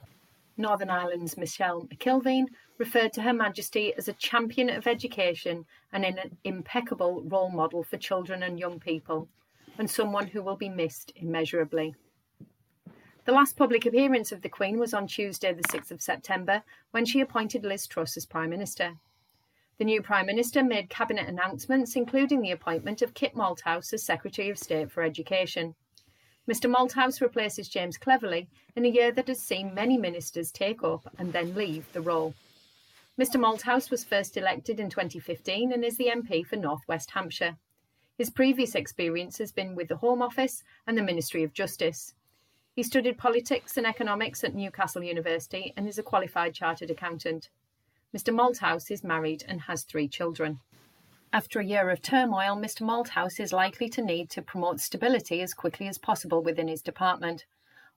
Northern 0.57 0.91
Ireland's 0.91 1.37
Michelle 1.37 1.83
McIlveen 1.83 2.47
referred 2.79 3.13
to 3.13 3.23
Her 3.23 3.33
Majesty 3.33 3.95
as 3.95 4.09
a 4.09 4.15
champion 4.15 4.69
of 4.69 4.87
education 4.87 5.65
and 5.93 6.05
an 6.05 6.37
impeccable 6.45 7.23
role 7.23 7.51
model 7.51 7.85
for 7.85 7.97
children 7.97 8.43
and 8.43 8.59
young 8.59 8.81
people, 8.81 9.29
and 9.79 9.91
someone 9.91 10.27
who 10.27 10.43
will 10.43 10.57
be 10.57 10.69
missed 10.69 11.13
immeasurably. 11.17 11.95
The 13.25 13.33
last 13.33 13.57
public 13.57 13.87
appearance 13.87 14.33
of 14.33 14.43
the 14.43 14.49
Queen 14.49 14.79
was 14.79 14.93
on 14.93 15.07
Tuesday, 15.07 15.53
the 15.53 15.63
6th 15.63 15.91
of 15.91 16.03
September, 16.03 16.63
when 16.91 17.07
she 17.07 17.21
appointed 17.21 17.65
Liz 17.65 17.87
Truss 17.87 18.17
as 18.17 18.27
Prime 18.27 18.51
Minister. 18.51 18.95
The 19.79 19.85
new 19.85 20.03
Prime 20.03 20.27
Minister 20.27 20.63
made 20.63 20.91
cabinet 20.91 21.29
announcements, 21.29 21.97
including 21.97 22.43
the 22.43 22.51
appointment 22.51 23.03
of 23.03 23.15
Kit 23.15 23.35
Malthouse 23.35 23.93
as 23.93 24.03
Secretary 24.03 24.51
of 24.51 24.59
State 24.59 24.93
for 24.93 25.03
Education. 25.03 25.75
Mr 26.49 26.71
Malthouse 26.71 27.23
replaces 27.23 27.69
James 27.69 27.97
Cleverly 27.97 28.49
in 28.77 28.85
a 28.85 28.91
year 28.91 29.11
that 29.13 29.29
has 29.29 29.41
seen 29.41 29.75
many 29.75 29.97
ministers 29.97 30.53
take 30.53 30.85
up 30.85 31.11
and 31.19 31.33
then 31.33 31.55
leave 31.55 31.91
the 31.93 32.03
role. 32.03 32.35
Mr 33.17 33.37
Malthouse 33.37 33.93
was 33.93 34.03
first 34.03 34.37
elected 34.37 34.81
in 34.81 34.91
2015 34.91 35.71
and 35.71 35.85
is 35.85 35.97
the 35.97 36.09
MP 36.09 36.45
for 36.45 36.57
North 36.57 36.83
West 36.89 37.13
Hampshire. 37.13 37.57
His 38.19 38.29
previous 38.29 38.75
experience 38.75 39.39
has 39.39 39.53
been 39.53 39.77
with 39.77 39.87
the 39.87 39.99
Home 39.99 40.21
Office 40.21 40.65
and 40.85 40.99
the 40.99 41.03
Ministry 41.03 41.45
of 41.45 41.53
Justice. 41.53 42.15
He 42.75 42.83
studied 42.83 43.17
politics 43.17 43.77
and 43.77 43.87
economics 43.87 44.43
at 44.43 44.57
Newcastle 44.57 45.05
University 45.05 45.73
and 45.77 45.87
is 45.87 45.97
a 45.97 46.03
qualified 46.03 46.55
chartered 46.55 46.91
accountant. 46.91 47.51
Mr 48.13 48.35
Malthouse 48.35 48.91
is 48.91 49.05
married 49.05 49.45
and 49.47 49.61
has 49.61 49.85
three 49.85 50.09
children. 50.09 50.59
After 51.33 51.61
a 51.61 51.65
year 51.65 51.91
of 51.91 52.03
turmoil, 52.03 52.57
Mr 52.57 52.81
Malthouse 52.83 53.39
is 53.39 53.53
likely 53.53 53.89
to 53.91 54.03
need 54.03 54.29
to 54.31 54.43
promote 54.43 54.81
stability 54.81 55.41
as 55.41 55.55
quickly 55.55 55.87
as 55.87 55.99
possible 55.99 56.43
within 56.43 56.67
his 56.67 56.83
department, 56.83 57.47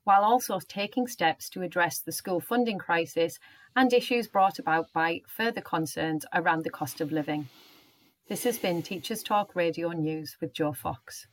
while 0.08 0.24
also 0.24 0.58
taking 0.70 1.06
steps 1.06 1.50
to 1.50 1.62
address 1.62 2.00
the 2.00 2.14
school 2.14 2.40
funding 2.40 2.78
crisis 2.78 3.40
and 3.76 3.92
issues 3.92 4.26
brought 4.26 4.58
about 4.58 4.88
by 4.94 5.20
further 5.28 5.60
concerns 5.60 6.26
around 6.34 6.64
the 6.64 6.70
cost 6.70 7.02
of 7.02 7.12
living. 7.12 7.46
This 8.30 8.46
has 8.46 8.58
been 8.58 8.82
Teachers 8.82 9.22
Talk 9.22 9.54
Radio 9.54 9.92
News 9.92 10.38
with 10.40 10.54
Joe 10.54 10.72
Fox. 10.72 11.28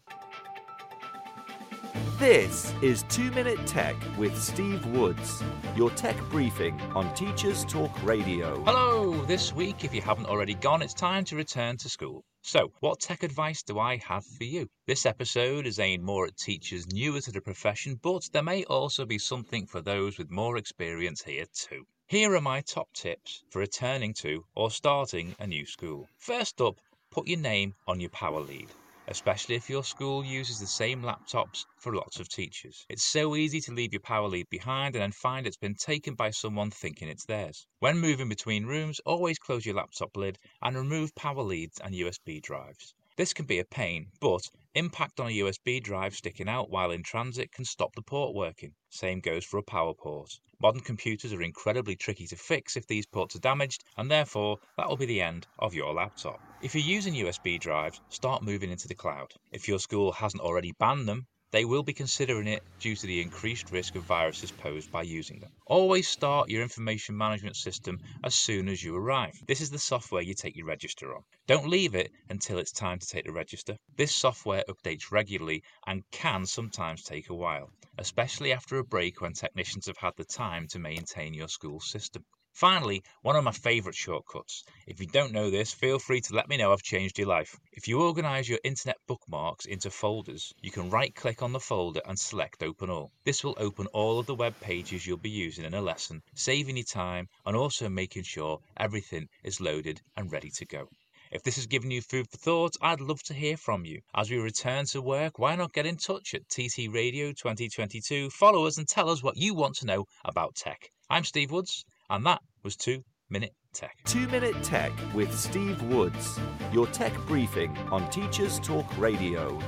This 2.19 2.73
is 2.81 3.05
2 3.11 3.33
Minute 3.33 3.67
Tech 3.67 3.97
with 4.17 4.41
Steve 4.41 4.87
Woods, 4.87 5.43
your 5.77 5.91
tech 5.91 6.17
briefing 6.31 6.81
on 6.95 7.13
Teachers 7.15 7.65
Talk 7.67 8.03
Radio. 8.03 8.65
Hello! 8.65 9.25
This 9.27 9.53
week, 9.53 9.85
if 9.85 9.95
you 9.95 10.01
haven't 10.01 10.27
already 10.27 10.55
gone, 10.55 10.81
it's 10.81 10.95
time 10.95 11.25
to 11.27 11.37
return 11.37 11.77
to 11.77 11.89
school. 11.89 12.25
So, 12.43 12.73
what 12.81 13.01
tech 13.01 13.23
advice 13.23 13.63
do 13.63 13.79
I 13.79 13.99
have 13.99 14.25
for 14.25 14.45
you? 14.45 14.69
This 14.87 15.07
episode 15.07 15.67
is 15.67 15.79
aimed 15.79 16.03
more 16.03 16.27
at 16.27 16.37
teachers 16.37 16.87
newer 16.87 17.21
to 17.21 17.31
the 17.31 17.41
profession, 17.41 18.01
but 18.03 18.29
there 18.33 18.43
may 18.43 18.65
also 18.65 19.05
be 19.05 19.19
something 19.19 19.67
for 19.67 19.81
those 19.81 20.17
with 20.17 20.31
more 20.31 20.57
experience 20.57 21.23
here 21.23 21.47
too. 21.53 21.85
Here 22.07 22.35
are 22.35 22.41
my 22.41 22.61
top 22.63 22.93
tips 22.95 23.45
for 23.51 23.59
returning 23.59 24.15
to 24.15 24.45
or 24.55 24.71
starting 24.71 25.35
a 25.39 25.47
new 25.47 25.67
school. 25.67 26.09
First 26.17 26.61
up, 26.61 26.81
put 27.11 27.29
your 27.29 27.41
name 27.41 27.75
on 27.87 28.01
your 28.01 28.11
power 28.11 28.41
lead 28.41 28.69
especially 29.09 29.55
if 29.55 29.69
your 29.69 29.85
school 29.85 30.25
uses 30.25 30.59
the 30.59 30.67
same 30.67 31.03
laptops 31.03 31.67
for 31.79 31.95
lots 31.95 32.21
of 32.21 32.29
teachers. 32.29 32.87
It's 32.89 33.05
so 33.05 33.37
easy 33.37 33.61
to 33.63 33.73
leave 33.73 33.93
your 33.93 34.01
power 34.01 34.29
lead 34.29 34.49
behind 34.51 34.95
and 34.95 35.03
then 35.03 35.13
find 35.13 35.47
it's 35.47 35.57
been 35.57 35.75
taken 35.75 36.15
by 36.15 36.31
someone 36.31 36.71
thinking 36.71 37.09
it's 37.09 37.25
theirs. 37.27 37.67
When 37.81 37.99
moving 37.99 38.29
between 38.29 38.67
rooms, 38.67 39.01
always 39.07 39.39
close 39.39 39.67
your 39.67 39.75
laptop 39.75 40.17
lid 40.17 40.39
and 40.63 40.77
remove 40.77 41.15
power 41.15 41.43
leads 41.43 41.79
and 41.81 41.95
USB 41.95 42.41
drives. 42.41 42.95
This 43.17 43.33
can 43.33 43.47
be 43.47 43.61
a 43.61 43.65
pain, 43.65 44.11
but 44.19 44.51
impact 44.75 45.21
on 45.21 45.29
a 45.29 45.39
USB 45.39 45.81
drive 45.81 46.17
sticking 46.17 46.49
out 46.49 46.69
while 46.69 46.91
in 46.91 47.05
transit 47.05 47.53
can 47.53 47.65
stop 47.65 47.95
the 47.95 48.03
port 48.03 48.35
working. 48.35 48.75
Same 48.91 49.21
goes 49.21 49.45
for 49.45 49.59
a 49.59 49.63
power 49.63 49.95
port. 49.95 50.41
Modern 50.61 50.81
computers 50.81 51.33
are 51.33 51.41
incredibly 51.41 51.95
tricky 51.95 52.27
to 52.27 52.35
fix 52.35 52.77
if 52.77 52.89
these 52.89 53.07
ports 53.07 53.37
are 53.37 53.41
damaged, 53.41 53.85
and 53.97 54.11
therefore 54.11 54.59
that 54.77 54.89
will 54.89 54.97
be 54.97 55.07
the 55.07 55.21
end 55.21 55.47
of 55.61 55.75
your 55.75 55.95
laptop. 55.95 56.41
If 56.61 56.75
you're 56.75 56.83
using 56.83 57.15
USB 57.15 57.61
drives, 57.61 58.01
start 58.09 58.43
moving 58.43 58.73
into 58.73 58.89
the 58.89 58.97
cloud. 58.97 59.33
If 59.53 59.69
your 59.69 59.79
school 59.79 60.11
hasn't 60.11 60.43
already 60.43 60.73
banned 60.73 61.07
them, 61.07 61.29
they 61.55 61.65
will 61.65 61.85
be 61.85 61.93
considering 61.93 62.49
it 62.49 62.65
due 62.81 62.97
to 62.97 63.07
the 63.07 63.23
increased 63.23 63.71
risk 63.71 63.95
of 63.95 64.05
viruses 64.05 64.51
posed 64.51 64.91
by 64.91 65.03
using 65.03 65.39
them. 65.39 65.53
Always 65.67 66.09
start 66.09 66.51
your 66.51 66.63
information 66.63 67.17
management 67.17 67.55
system 67.55 68.01
as 68.25 68.35
soon 68.35 68.69
as 68.69 68.83
you 68.83 68.97
arrive. 68.97 69.41
This 69.47 69.61
is 69.61 69.71
the 69.71 69.79
software 69.79 70.21
you 70.21 70.35
take 70.35 70.57
your 70.57 70.67
register 70.67 71.15
on. 71.15 71.23
Don't 71.47 71.69
leave 71.69 71.95
it 71.95 72.11
until 72.29 72.59
it's 72.59 72.73
time 72.73 72.99
to 72.99 73.07
take 73.07 73.27
the 73.27 73.31
register. 73.31 73.77
This 73.97 74.13
software 74.13 74.65
updates 74.69 75.13
regularly 75.13 75.63
and 75.87 76.03
can 76.11 76.45
sometimes 76.45 77.05
take 77.05 77.31
a 77.31 77.35
while, 77.37 77.71
especially 77.99 78.53
after 78.53 78.79
a 78.79 78.85
break 78.85 79.21
when 79.21 79.33
technicians 79.33 79.87
have 79.87 79.99
had 79.99 80.15
the 80.17 80.25
time 80.25 80.67
to 80.71 80.81
maintain 80.81 81.35
your 81.35 81.47
school 81.47 81.79
system. 81.79 82.25
Finally, 82.55 83.03
one 83.23 83.35
of 83.35 83.43
my 83.43 83.51
favourite 83.51 83.97
shortcuts. 83.97 84.63
If 84.87 85.01
you 85.01 85.09
don't 85.09 85.33
know 85.33 85.51
this, 85.51 85.73
feel 85.73 85.99
free 85.99 86.21
to 86.21 86.35
let 86.35 86.49
me 86.49 86.57
know 86.57 86.73
I've 86.73 86.85
changed 86.85 87.19
your 87.19 87.27
life. 87.27 87.59
If 87.73 87.89
you 87.89 88.01
organise 88.01 88.49
your 88.49 88.61
internet 88.63 88.97
bookmarks 89.09 89.65
into 89.65 89.91
folders, 89.91 90.55
you 90.63 90.71
can 90.71 90.89
right 90.89 91.13
click 91.17 91.43
on 91.43 91.53
the 91.53 91.59
folder 91.59 92.01
and 92.07 92.17
select 92.17 92.63
Open 92.63 92.91
All. 92.91 93.11
This 93.25 93.43
will 93.43 93.57
open 93.59 93.89
all 93.89 94.21
of 94.21 94.27
the 94.27 94.37
web 94.37 94.55
pages 94.61 95.05
you'll 95.05 95.17
be 95.17 95.31
using 95.31 95.65
in 95.65 95.75
a 95.75 95.81
lesson, 95.81 96.23
saving 96.37 96.77
you 96.77 96.85
time 96.85 97.29
and 97.45 97.57
also 97.57 97.89
making 97.89 98.23
sure 98.23 98.61
everything 98.77 99.29
is 99.43 99.61
loaded 99.61 100.01
and 100.17 100.31
ready 100.31 100.51
to 100.51 100.65
go. 100.65 100.89
If 101.33 101.43
this 101.43 101.57
has 101.57 101.67
given 101.67 101.91
you 101.91 102.03
food 102.03 102.31
for 102.31 102.37
thought, 102.37 102.77
I'd 102.81 103.01
love 103.01 103.25
to 103.25 103.35
hear 103.35 103.57
from 103.57 103.85
you. 103.85 104.01
As 104.15 104.31
we 104.31 104.37
return 104.37 104.87
to 104.93 105.03
work, 105.03 105.41
why 105.41 105.57
not 105.57 105.73
get 105.73 105.87
in 105.87 105.97
touch 105.97 106.35
at 106.35 106.49
TT 106.49 106.87
Radio 106.89 107.33
2022? 107.33 108.31
Follow 108.31 108.67
us 108.67 108.79
and 108.79 108.87
tell 108.87 109.11
us 109.11 109.25
what 109.25 109.37
you 109.37 109.55
want 109.55 109.75
to 109.79 109.87
know 109.87 110.07
about 110.25 110.55
tech. 110.55 110.93
I'm 111.11 111.25
Steve 111.25 111.51
Woods. 111.51 111.85
And 112.11 112.25
that 112.27 112.41
was 112.63 112.77
2 112.77 113.03
Minute 113.31 113.55
Tech. 113.73 113.97
2 114.07 114.29
Minute 114.29 114.63
Tech 114.63 114.93
with 115.15 115.37
Steve 115.37 115.81
Woods, 115.85 116.39
your 116.73 116.87
tech 116.89 117.15
briefing 117.27 117.77
on 117.91 118.09
Teachers 118.11 118.59
Talk 118.61 118.87
Radio. 118.99 119.59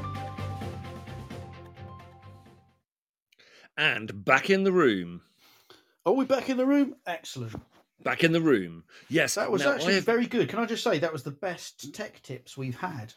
And 3.77 4.25
back 4.25 4.51
in 4.51 4.65
the 4.65 4.73
room. 4.73 5.23
Are 6.05 6.13
we 6.13 6.25
back 6.25 6.49
in 6.49 6.57
the 6.57 6.67
room? 6.67 6.95
Excellent. 7.07 7.55
Back 8.03 8.23
in 8.25 8.33
the 8.33 8.41
room. 8.41 8.85
Yes, 9.09 9.35
That 9.35 9.51
was 9.51 9.63
now, 9.63 9.73
actually 9.73 9.95
have- 9.95 10.05
very 10.05 10.27
good. 10.27 10.49
Can 10.49 10.61
I 10.61 10.67
just 10.67 10.85
say 10.85 10.99
that 10.99 11.13
was 11.13 11.25
the 11.25 11.31
best 11.31 11.93
tech 11.95 12.23
tips 12.23 12.57
we've 12.57 12.77
had 12.79 13.13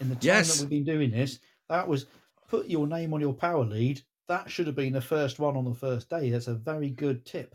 in 0.00 0.08
the 0.08 0.14
time 0.14 0.22
Yes. 0.24 0.56
that 0.58 0.62
we've 0.62 0.84
been 0.84 0.94
doing 0.94 1.10
this. 1.10 1.38
That 1.68 1.86
was 1.86 2.06
put 2.48 2.66
your 2.68 2.86
name 2.86 3.12
on 3.12 3.20
your 3.20 3.34
power 3.34 3.64
lead. 3.64 4.02
That 4.28 4.50
should 4.50 4.66
have 4.66 4.76
been 4.76 4.92
the 4.94 5.00
first 5.00 5.38
one 5.38 5.56
on 5.56 5.64
the 5.64 5.74
first 5.74 6.08
day. 6.08 6.30
That's 6.30 6.46
a 6.48 6.54
very 6.54 6.90
good 6.90 7.24
tip. 7.26 7.54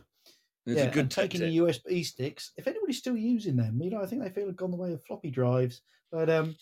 It's 0.66 0.76
yeah, 0.76 0.88
a 0.88 0.92
good 0.92 1.12
taking 1.12 1.42
the 1.42 1.58
USB 1.58 2.04
sticks. 2.04 2.52
If 2.58 2.68
anybody's 2.68 2.98
still 2.98 3.18
using 3.18 3.56
them, 3.56 3.82
you 3.82 3.92
know, 3.92 4.02
I 4.02 4.06
think 4.08 4.24
they 4.24 4.30
feel 4.30 4.48
have 4.48 4.56
gone 4.56 4.72
the 4.72 4.78
way 4.78 4.94
of 4.94 5.04
floppy 5.06 5.30
drives. 5.30 5.82
But 6.12 6.30
um, 6.30 6.56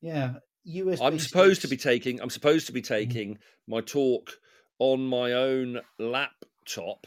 yeah, 0.00 0.34
USB. 0.66 1.02
I'm 1.02 1.18
supposed 1.18 1.62
to 1.62 1.68
be 1.68 1.76
taking. 1.76 2.20
I'm 2.20 2.30
supposed 2.30 2.66
to 2.66 2.72
be 2.72 2.80
Mm. 2.80 2.86
taking 2.88 3.38
my 3.66 3.80
talk 3.80 4.30
on 4.78 5.06
my 5.06 5.32
own 5.32 5.80
laptop, 5.98 7.06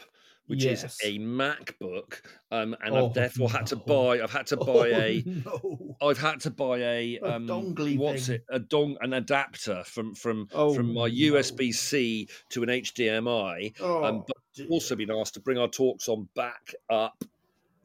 which 0.52 0.64
Yes. 0.64 0.84
is 0.84 0.98
a 1.02 1.18
MacBook, 1.18 2.20
um, 2.50 2.76
and 2.84 2.94
Oh, 2.94 3.06
I've 3.08 3.14
therefore 3.14 3.48
had 3.48 3.66
to 3.68 3.76
buy. 3.76 4.20
I've 4.22 4.30
had 4.30 4.46
to 4.48 4.56
buy 4.70 4.90
Oh, 4.92 5.00
a. 5.00 5.22
no. 5.26 5.96
I've 6.02 6.18
had 6.18 6.40
to 6.40 6.50
buy 6.50 6.76
a, 6.78 7.18
A 7.22 7.36
um, 7.36 7.46
dongly 7.48 7.96
what's 7.96 8.26
thing. 8.26 8.34
it? 8.36 8.44
A 8.50 8.58
dong, 8.58 8.98
an 9.00 9.14
adapter 9.14 9.82
from 9.86 10.14
from 10.14 10.48
Oh, 10.52 10.74
from 10.74 10.92
my 10.92 11.06
no. 11.08 11.14
USB 11.32 11.72
C 11.72 12.28
to 12.50 12.62
an 12.62 12.68
HDMI. 12.68 13.72
Oh, 13.80 14.04
um, 14.04 14.24
but 14.26 14.36
dear. 14.54 14.66
Also 14.68 14.94
been 14.94 15.10
asked 15.10 15.32
to 15.34 15.40
bring 15.40 15.56
our 15.56 15.68
talks 15.68 16.06
on 16.08 16.28
back 16.36 16.74
up 16.90 17.24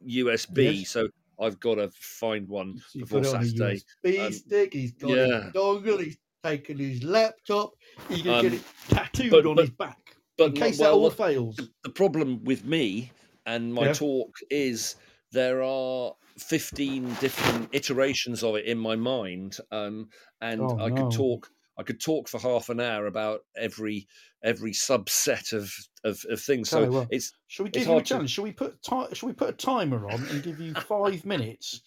USB, 0.06 0.80
Yes. 0.80 0.90
so 0.90 1.08
I've 1.40 1.58
got 1.58 1.76
to 1.76 1.90
find 1.94 2.46
one 2.48 2.76
So 2.90 3.00
before 3.00 3.20
put 3.20 3.28
it 3.28 3.34
on 3.34 3.42
a 3.42 3.46
Saturday. 3.46 3.82
USB 4.04 4.26
Um, 4.26 4.32
stick. 4.32 4.72
He's 4.74 4.92
got 4.92 5.10
yeah. 5.10 5.42
his 5.44 5.52
dongle. 5.54 6.04
He's 6.04 6.18
taken 6.44 6.76
his 6.78 7.02
laptop. 7.02 7.72
He's 8.10 8.22
gonna 8.22 8.42
get 8.42 8.52
Um, 8.52 8.58
it 8.58 8.64
tattooed 8.90 9.30
but- 9.30 9.46
on 9.46 9.56
but- 9.56 9.62
his 9.62 9.70
back 9.70 10.07
But 10.38 10.46
in 10.50 10.52
case 10.54 10.78
well, 10.78 10.92
that 10.92 11.04
all 11.04 11.10
fails. 11.10 11.56
the, 11.56 11.68
the 11.82 11.90
problem 11.90 12.42
with 12.44 12.64
me 12.64 13.10
and 13.44 13.74
my 13.74 13.86
Yeah. 13.86 13.92
talk 13.92 14.30
is 14.50 14.94
there 15.32 15.62
are 15.62 16.14
15 16.38 17.14
different 17.20 17.68
iterations 17.74 18.42
of 18.44 18.54
it 18.56 18.64
in 18.64 18.78
my 18.78 18.94
mind 18.96 19.58
um, 19.72 20.08
and 20.40 20.60
Oh, 20.60 20.78
i 20.78 20.88
no. 20.88 20.94
could 20.94 21.10
talk 21.12 21.50
i 21.76 21.82
could 21.82 22.00
talk 22.00 22.28
for 22.28 22.38
half 22.38 22.68
an 22.68 22.80
hour 22.80 23.06
about 23.06 23.40
every 23.56 24.06
every 24.44 24.70
subset 24.70 25.52
of 25.52 25.74
of, 26.04 26.24
of 26.30 26.40
things 26.40 26.70
so 26.70 26.88
well, 26.90 27.06
it's 27.10 27.32
Shall 27.48 27.64
we 27.64 27.70
give 27.70 27.82
you 27.82 27.88
a 27.88 27.92
hard 27.94 28.04
to- 28.04 28.08
challenge? 28.14 28.30
Shall 28.30 28.44
we 28.44 28.52
put 28.52 28.80
ti- 28.82 29.14
shall 29.14 29.26
we 29.28 29.32
put 29.34 29.48
a 29.48 29.52
timer 29.52 30.06
on 30.08 30.22
and 30.30 30.42
give 30.42 30.60
you 30.60 30.74
five 30.74 31.24
minutes 31.26 31.82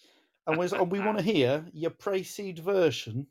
and, 0.46 0.58
we 0.58 0.66
and 0.66 0.92
we 0.92 1.00
want 1.00 1.16
to 1.18 1.24
hear 1.24 1.64
your 1.72 1.90
pre-seed 1.90 2.58
version. 2.58 3.26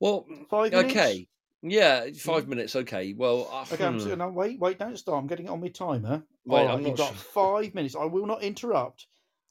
Well, 0.00 0.26
Five 0.50 0.72
minutes? 0.72 0.90
okay. 0.94 1.26
Yeah, 1.62 2.06
five 2.16 2.48
minutes. 2.48 2.74
Okay. 2.74 3.12
Well, 3.12 3.48
uh, 3.52 3.66
Okay, 3.72 3.84
I'm 3.84 4.00
hmm. 4.00 4.14
no, 4.18 4.28
wait, 4.28 4.58
wait, 4.58 4.78
don't 4.78 4.96
start. 4.96 5.18
I'm 5.20 5.26
getting 5.26 5.46
it 5.46 5.50
on 5.50 5.60
my 5.60 5.68
timer. 5.68 6.22
Wait, 6.46 6.64
right, 6.64 6.70
I'm 6.70 6.80
you've 6.80 6.90
not 6.90 6.98
got 6.98 7.08
sure. 7.08 7.16
five 7.60 7.74
minutes. 7.74 7.94
I 7.94 8.04
will 8.04 8.26
not 8.26 8.42
interrupt. 8.42 9.06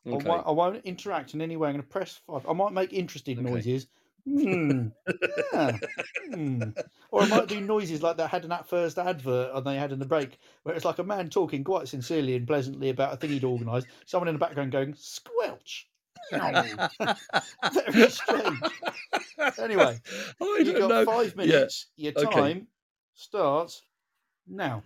I, 0.06 0.12
Okay. 0.12 0.28
won't, 0.28 0.48
I 0.48 0.52
won't 0.52 0.86
interact 0.86 1.34
in 1.34 1.42
any 1.42 1.56
way. 1.56 1.70
I'm 1.70 1.76
going 1.76 1.84
to 1.84 1.90
press 1.90 2.20
five. 2.26 2.48
I 2.48 2.54
might 2.54 2.74
make 2.74 2.94
interesting 2.94 3.40
Okay. 3.40 3.50
noises. 3.50 3.88
Hmm. 4.26 4.88
yeah. 5.54 5.78
hmm. 6.34 6.64
Or 7.12 7.24
I 7.24 7.28
might 7.28 7.48
do 7.48 7.62
noises 7.62 8.02
like 8.04 8.18
they 8.18 8.28
had 8.28 8.44
in 8.44 8.50
that 8.50 8.70
first 8.70 8.98
advert 8.98 9.52
and 9.54 9.66
they 9.66 9.76
had 9.76 9.92
in 9.92 10.00
the 10.00 10.06
break, 10.06 10.38
where 10.64 10.76
it's 10.76 10.86
like 10.86 11.00
a 11.00 11.04
man 11.04 11.30
talking 11.30 11.64
quite 11.64 11.88
sincerely 11.88 12.36
and 12.36 12.48
pleasantly 12.48 12.90
about 12.90 13.14
a 13.14 13.18
thing 13.18 13.32
he'd 13.32 13.44
organised. 13.44 13.88
Someone 14.06 14.28
in 14.28 14.36
the 14.36 14.40
background 14.40 14.72
going, 14.72 14.94
squelch. 14.96 15.89
Very 16.32 18.10
strange. 18.10 18.60
Anyway, 19.58 20.00
I 20.42 20.58
You've 20.64 20.78
got 20.78 20.90
know. 20.90 21.06
five 21.06 21.34
Yeah, 21.38 21.46
minutes. 21.46 21.88
Your 21.96 22.14
okay. 22.16 22.32
time 22.32 22.68
starts 23.16 23.84
now. 24.48 24.84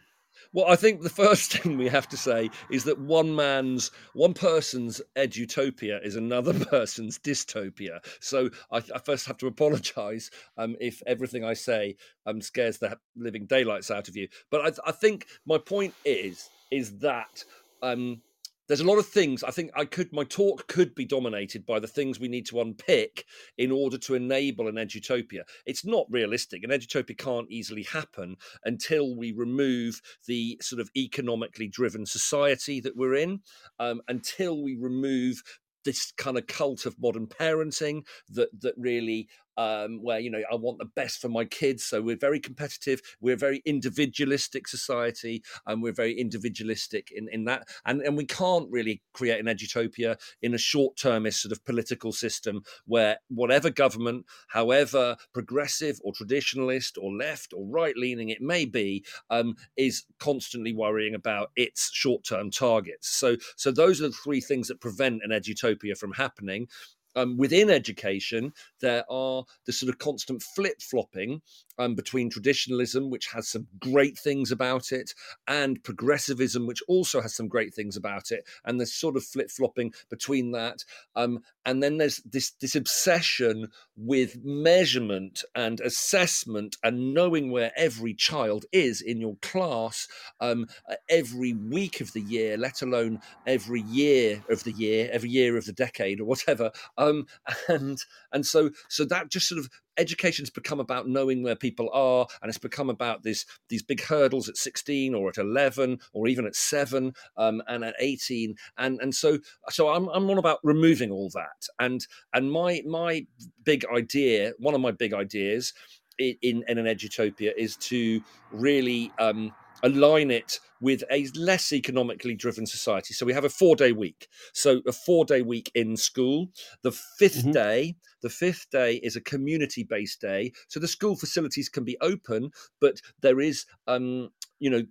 Well, 0.51 0.65
I 0.67 0.75
think 0.75 1.01
the 1.01 1.09
first 1.09 1.53
thing 1.57 1.77
we 1.77 1.87
have 1.87 2.07
to 2.09 2.17
say 2.17 2.49
is 2.71 2.83
that 2.85 2.99
one 2.99 3.35
man's, 3.35 3.91
one 4.13 4.33
person's 4.33 5.01
edutopia 5.15 6.03
is 6.05 6.15
another 6.15 6.53
person's 6.65 7.19
dystopia. 7.19 7.99
So 8.19 8.49
I, 8.71 8.77
I 8.77 8.99
first 8.99 9.25
have 9.27 9.37
to 9.37 9.47
apologise 9.47 10.29
um, 10.57 10.75
if 10.79 11.01
everything 11.07 11.43
I 11.43 11.53
say 11.53 11.95
um, 12.25 12.41
scares 12.41 12.77
the 12.77 12.97
living 13.15 13.45
daylights 13.45 13.91
out 13.91 14.07
of 14.07 14.15
you. 14.15 14.27
But 14.49 14.79
I, 14.79 14.89
I 14.89 14.91
think 14.91 15.27
my 15.45 15.57
point 15.57 15.93
is 16.05 16.49
is 16.71 16.97
that 16.99 17.43
um, 17.83 18.21
there's 18.67 18.79
a 18.79 18.85
lot 18.85 18.97
of 18.97 19.07
things. 19.07 19.43
I 19.43 19.51
think 19.51 19.71
I 19.75 19.85
could 19.85 20.13
my 20.13 20.23
talk 20.23 20.67
could 20.67 20.95
be 20.95 21.05
dominated 21.05 21.65
by 21.65 21.79
the 21.79 21.87
things 21.87 22.19
we 22.19 22.27
need 22.27 22.45
to 22.47 22.61
unpick 22.61 23.25
in 23.57 23.71
order 23.71 23.97
to 23.99 24.15
enable 24.15 24.67
an 24.67 24.75
edutopia. 24.75 25.41
It's 25.65 25.85
not 25.85 26.07
realistic. 26.09 26.63
An 26.63 26.69
edutopia 26.69 27.17
can't 27.17 27.51
easily 27.51 27.83
happen 27.83 28.37
until 28.63 29.15
we 29.15 29.31
remove 29.31 30.01
the 30.27 30.57
sort 30.61 30.79
of 30.79 30.89
economically 30.95 31.67
driven 31.67 32.05
society 32.05 32.79
that 32.81 32.95
we're 32.95 33.15
in, 33.15 33.41
um, 33.79 34.01
until 34.07 34.63
we 34.63 34.75
remove 34.79 35.41
this 35.83 36.13
kind 36.13 36.37
of 36.37 36.47
cult 36.47 36.85
of 36.85 36.95
modern 36.99 37.27
parenting 37.27 38.05
that 38.29 38.49
that 38.61 38.73
really 38.77 39.27
um, 39.57 39.99
where 40.01 40.19
you 40.19 40.29
know 40.29 40.41
I 40.51 40.55
want 40.55 40.79
the 40.79 40.85
best 40.85 41.19
for 41.19 41.29
my 41.29 41.45
kids. 41.45 41.83
So 41.83 42.01
we're 42.01 42.17
very 42.17 42.39
competitive. 42.39 43.01
We're 43.21 43.35
a 43.35 43.37
very 43.37 43.61
individualistic 43.65 44.67
society, 44.67 45.43
and 45.65 45.81
we're 45.81 45.93
very 45.93 46.13
individualistic 46.19 47.11
in 47.11 47.27
in 47.31 47.45
that. 47.45 47.67
And 47.85 48.01
and 48.01 48.17
we 48.17 48.25
can't 48.25 48.69
really 48.71 49.01
create 49.13 49.39
an 49.39 49.45
edutopia 49.45 50.19
in 50.41 50.53
a 50.53 50.57
short 50.57 50.97
termist 50.97 51.41
sort 51.41 51.51
of 51.51 51.63
political 51.65 52.11
system 52.11 52.61
where 52.85 53.17
whatever 53.29 53.69
government, 53.69 54.25
however 54.49 55.17
progressive 55.33 55.99
or 56.03 56.13
traditionalist 56.13 56.97
or 57.01 57.13
left 57.13 57.53
or 57.53 57.65
right 57.67 57.95
leaning 57.97 58.29
it 58.29 58.41
may 58.41 58.65
be, 58.65 59.05
um, 59.29 59.55
is 59.77 60.03
constantly 60.19 60.73
worrying 60.73 61.15
about 61.15 61.51
its 61.55 61.91
short 61.93 62.23
term 62.23 62.51
targets. 62.51 63.09
So 63.09 63.37
so 63.55 63.71
those 63.71 64.01
are 64.01 64.07
the 64.07 64.13
three 64.23 64.41
things 64.41 64.67
that 64.67 64.81
prevent 64.81 65.21
an 65.23 65.31
edutopia 65.31 65.97
from 65.97 66.13
happening. 66.13 66.67
Um, 67.15 67.37
within 67.37 67.69
education, 67.69 68.53
there 68.81 69.03
are 69.09 69.43
the 69.65 69.73
sort 69.73 69.89
of 69.89 69.99
constant 69.99 70.41
flip 70.41 70.81
flopping 70.81 71.41
um, 71.77 71.95
between 71.95 72.29
traditionalism, 72.29 73.09
which 73.09 73.27
has 73.33 73.47
some 73.47 73.67
great 73.79 74.17
things 74.17 74.51
about 74.51 74.91
it, 74.91 75.13
and 75.47 75.83
progressivism, 75.83 76.67
which 76.67 76.83
also 76.87 77.21
has 77.21 77.35
some 77.35 77.47
great 77.47 77.73
things 77.73 77.95
about 77.97 78.31
it. 78.31 78.47
And 78.65 78.79
there's 78.79 78.93
sort 78.93 79.15
of 79.15 79.23
flip 79.23 79.49
flopping 79.49 79.93
between 80.09 80.51
that. 80.51 80.83
Um, 81.15 81.39
and 81.65 81.81
then 81.81 81.97
there's 81.97 82.17
this 82.25 82.51
this 82.59 82.75
obsession 82.75 83.69
with 83.95 84.43
measurement 84.43 85.43
and 85.55 85.79
assessment 85.81 86.77
and 86.83 87.13
knowing 87.13 87.51
where 87.51 87.71
every 87.75 88.13
child 88.13 88.65
is 88.71 89.01
in 89.01 89.21
your 89.21 89.35
class 89.41 90.07
um, 90.41 90.67
every 91.09 91.53
week 91.53 92.01
of 92.01 92.11
the 92.13 92.21
year, 92.21 92.57
let 92.57 92.81
alone 92.81 93.19
every 93.47 93.81
year 93.81 94.43
of 94.49 94.63
the 94.63 94.71
year, 94.71 95.09
every 95.11 95.29
year 95.29 95.57
of 95.57 95.65
the 95.65 95.73
decade, 95.73 96.19
or 96.19 96.25
whatever. 96.25 96.71
Um, 97.09 97.25
and 97.67 97.97
and 98.31 98.45
so 98.45 98.69
so 98.89 99.05
that 99.05 99.29
just 99.29 99.47
sort 99.47 99.59
of 99.59 99.69
education's 99.97 100.49
become 100.49 100.79
about 100.79 101.07
knowing 101.07 101.43
where 101.43 101.55
people 101.55 101.89
are 101.93 102.25
and 102.41 102.49
it's 102.49 102.57
become 102.57 102.89
about 102.89 103.23
this 103.23 103.45
these 103.69 103.83
big 103.83 104.01
hurdles 104.01 104.49
at 104.49 104.57
16 104.57 105.13
or 105.13 105.29
at 105.29 105.37
11 105.37 105.99
or 106.13 106.27
even 106.27 106.45
at 106.45 106.55
7 106.55 107.13
um, 107.37 107.61
and 107.67 107.83
at 107.83 107.95
18 107.99 108.55
and 108.77 108.99
and 109.01 109.13
so 109.13 109.37
so 109.69 109.89
I'm, 109.89 110.07
I'm 110.09 110.29
on 110.29 110.37
about 110.37 110.59
removing 110.63 111.11
all 111.11 111.29
that 111.33 111.67
and 111.79 112.05
and 112.33 112.51
my 112.51 112.81
my 112.87 113.25
big 113.63 113.85
idea 113.93 114.53
one 114.57 114.73
of 114.73 114.81
my 114.81 114.91
big 114.91 115.13
ideas 115.13 115.73
in 116.17 116.35
in, 116.41 116.63
in 116.67 116.77
an 116.77 116.85
edutopia 116.85 117.51
is 117.57 117.75
to 117.77 118.21
really 118.51 119.11
um, 119.19 119.51
align 119.83 120.31
it 120.31 120.59
with 120.83 121.01
a 121.09 121.25
less 121.35 121.71
economically 121.71 122.35
driven 122.35 122.65
society. 122.65 123.13
So 123.13 123.25
we 123.25 123.31
have 123.33 123.45
a 123.45 123.49
four 123.49 123.77
day 123.77 123.93
week. 123.93 124.27
So 124.53 124.81
a 124.85 124.91
four 124.91 125.23
day 125.23 125.41
week 125.41 125.71
in 125.73 125.95
school. 125.95 126.49
The 126.81 126.91
5th 126.91 127.45
Mhm. 127.45 127.53
day, 127.53 127.95
the 128.21 128.29
fifth 128.29 128.69
day 128.69 128.95
is 128.95 129.15
a 129.15 129.21
community 129.21 129.83
based 129.83 130.19
day. 130.19 130.51
So 130.67 130.81
the 130.81 130.87
school 130.89 131.15
facilities 131.15 131.69
can 131.69 131.85
be 131.85 131.97
open, 132.01 132.51
but 132.81 132.99
there 133.21 133.39
is, 133.39 133.65
um, 133.87 134.29
you 134.59 134.69
know, 134.69 134.83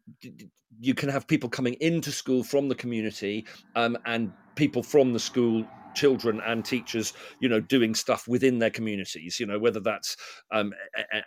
you 0.81 0.95
can 0.95 1.11
have 1.11 1.27
people 1.27 1.51
coming 1.51 1.75
into 1.75 2.11
school 2.11 2.43
from 2.43 2.69
the 2.71 2.75
community 2.75 3.47
um, 3.75 3.99
and 4.07 4.33
people 4.57 4.83
from 4.83 5.13
the 5.13 5.21
school 5.21 5.67
children 5.95 6.41
and 6.47 6.65
teachers 6.65 7.13
you 7.41 7.49
know 7.49 7.61
doing 7.61 7.95
stuff 7.95 8.27
within 8.29 8.59
their 8.59 8.71
communities 8.71 9.39
you 9.39 9.47
know 9.47 9.59
whether 9.59 9.81
that's 9.81 10.17
um 10.51 10.73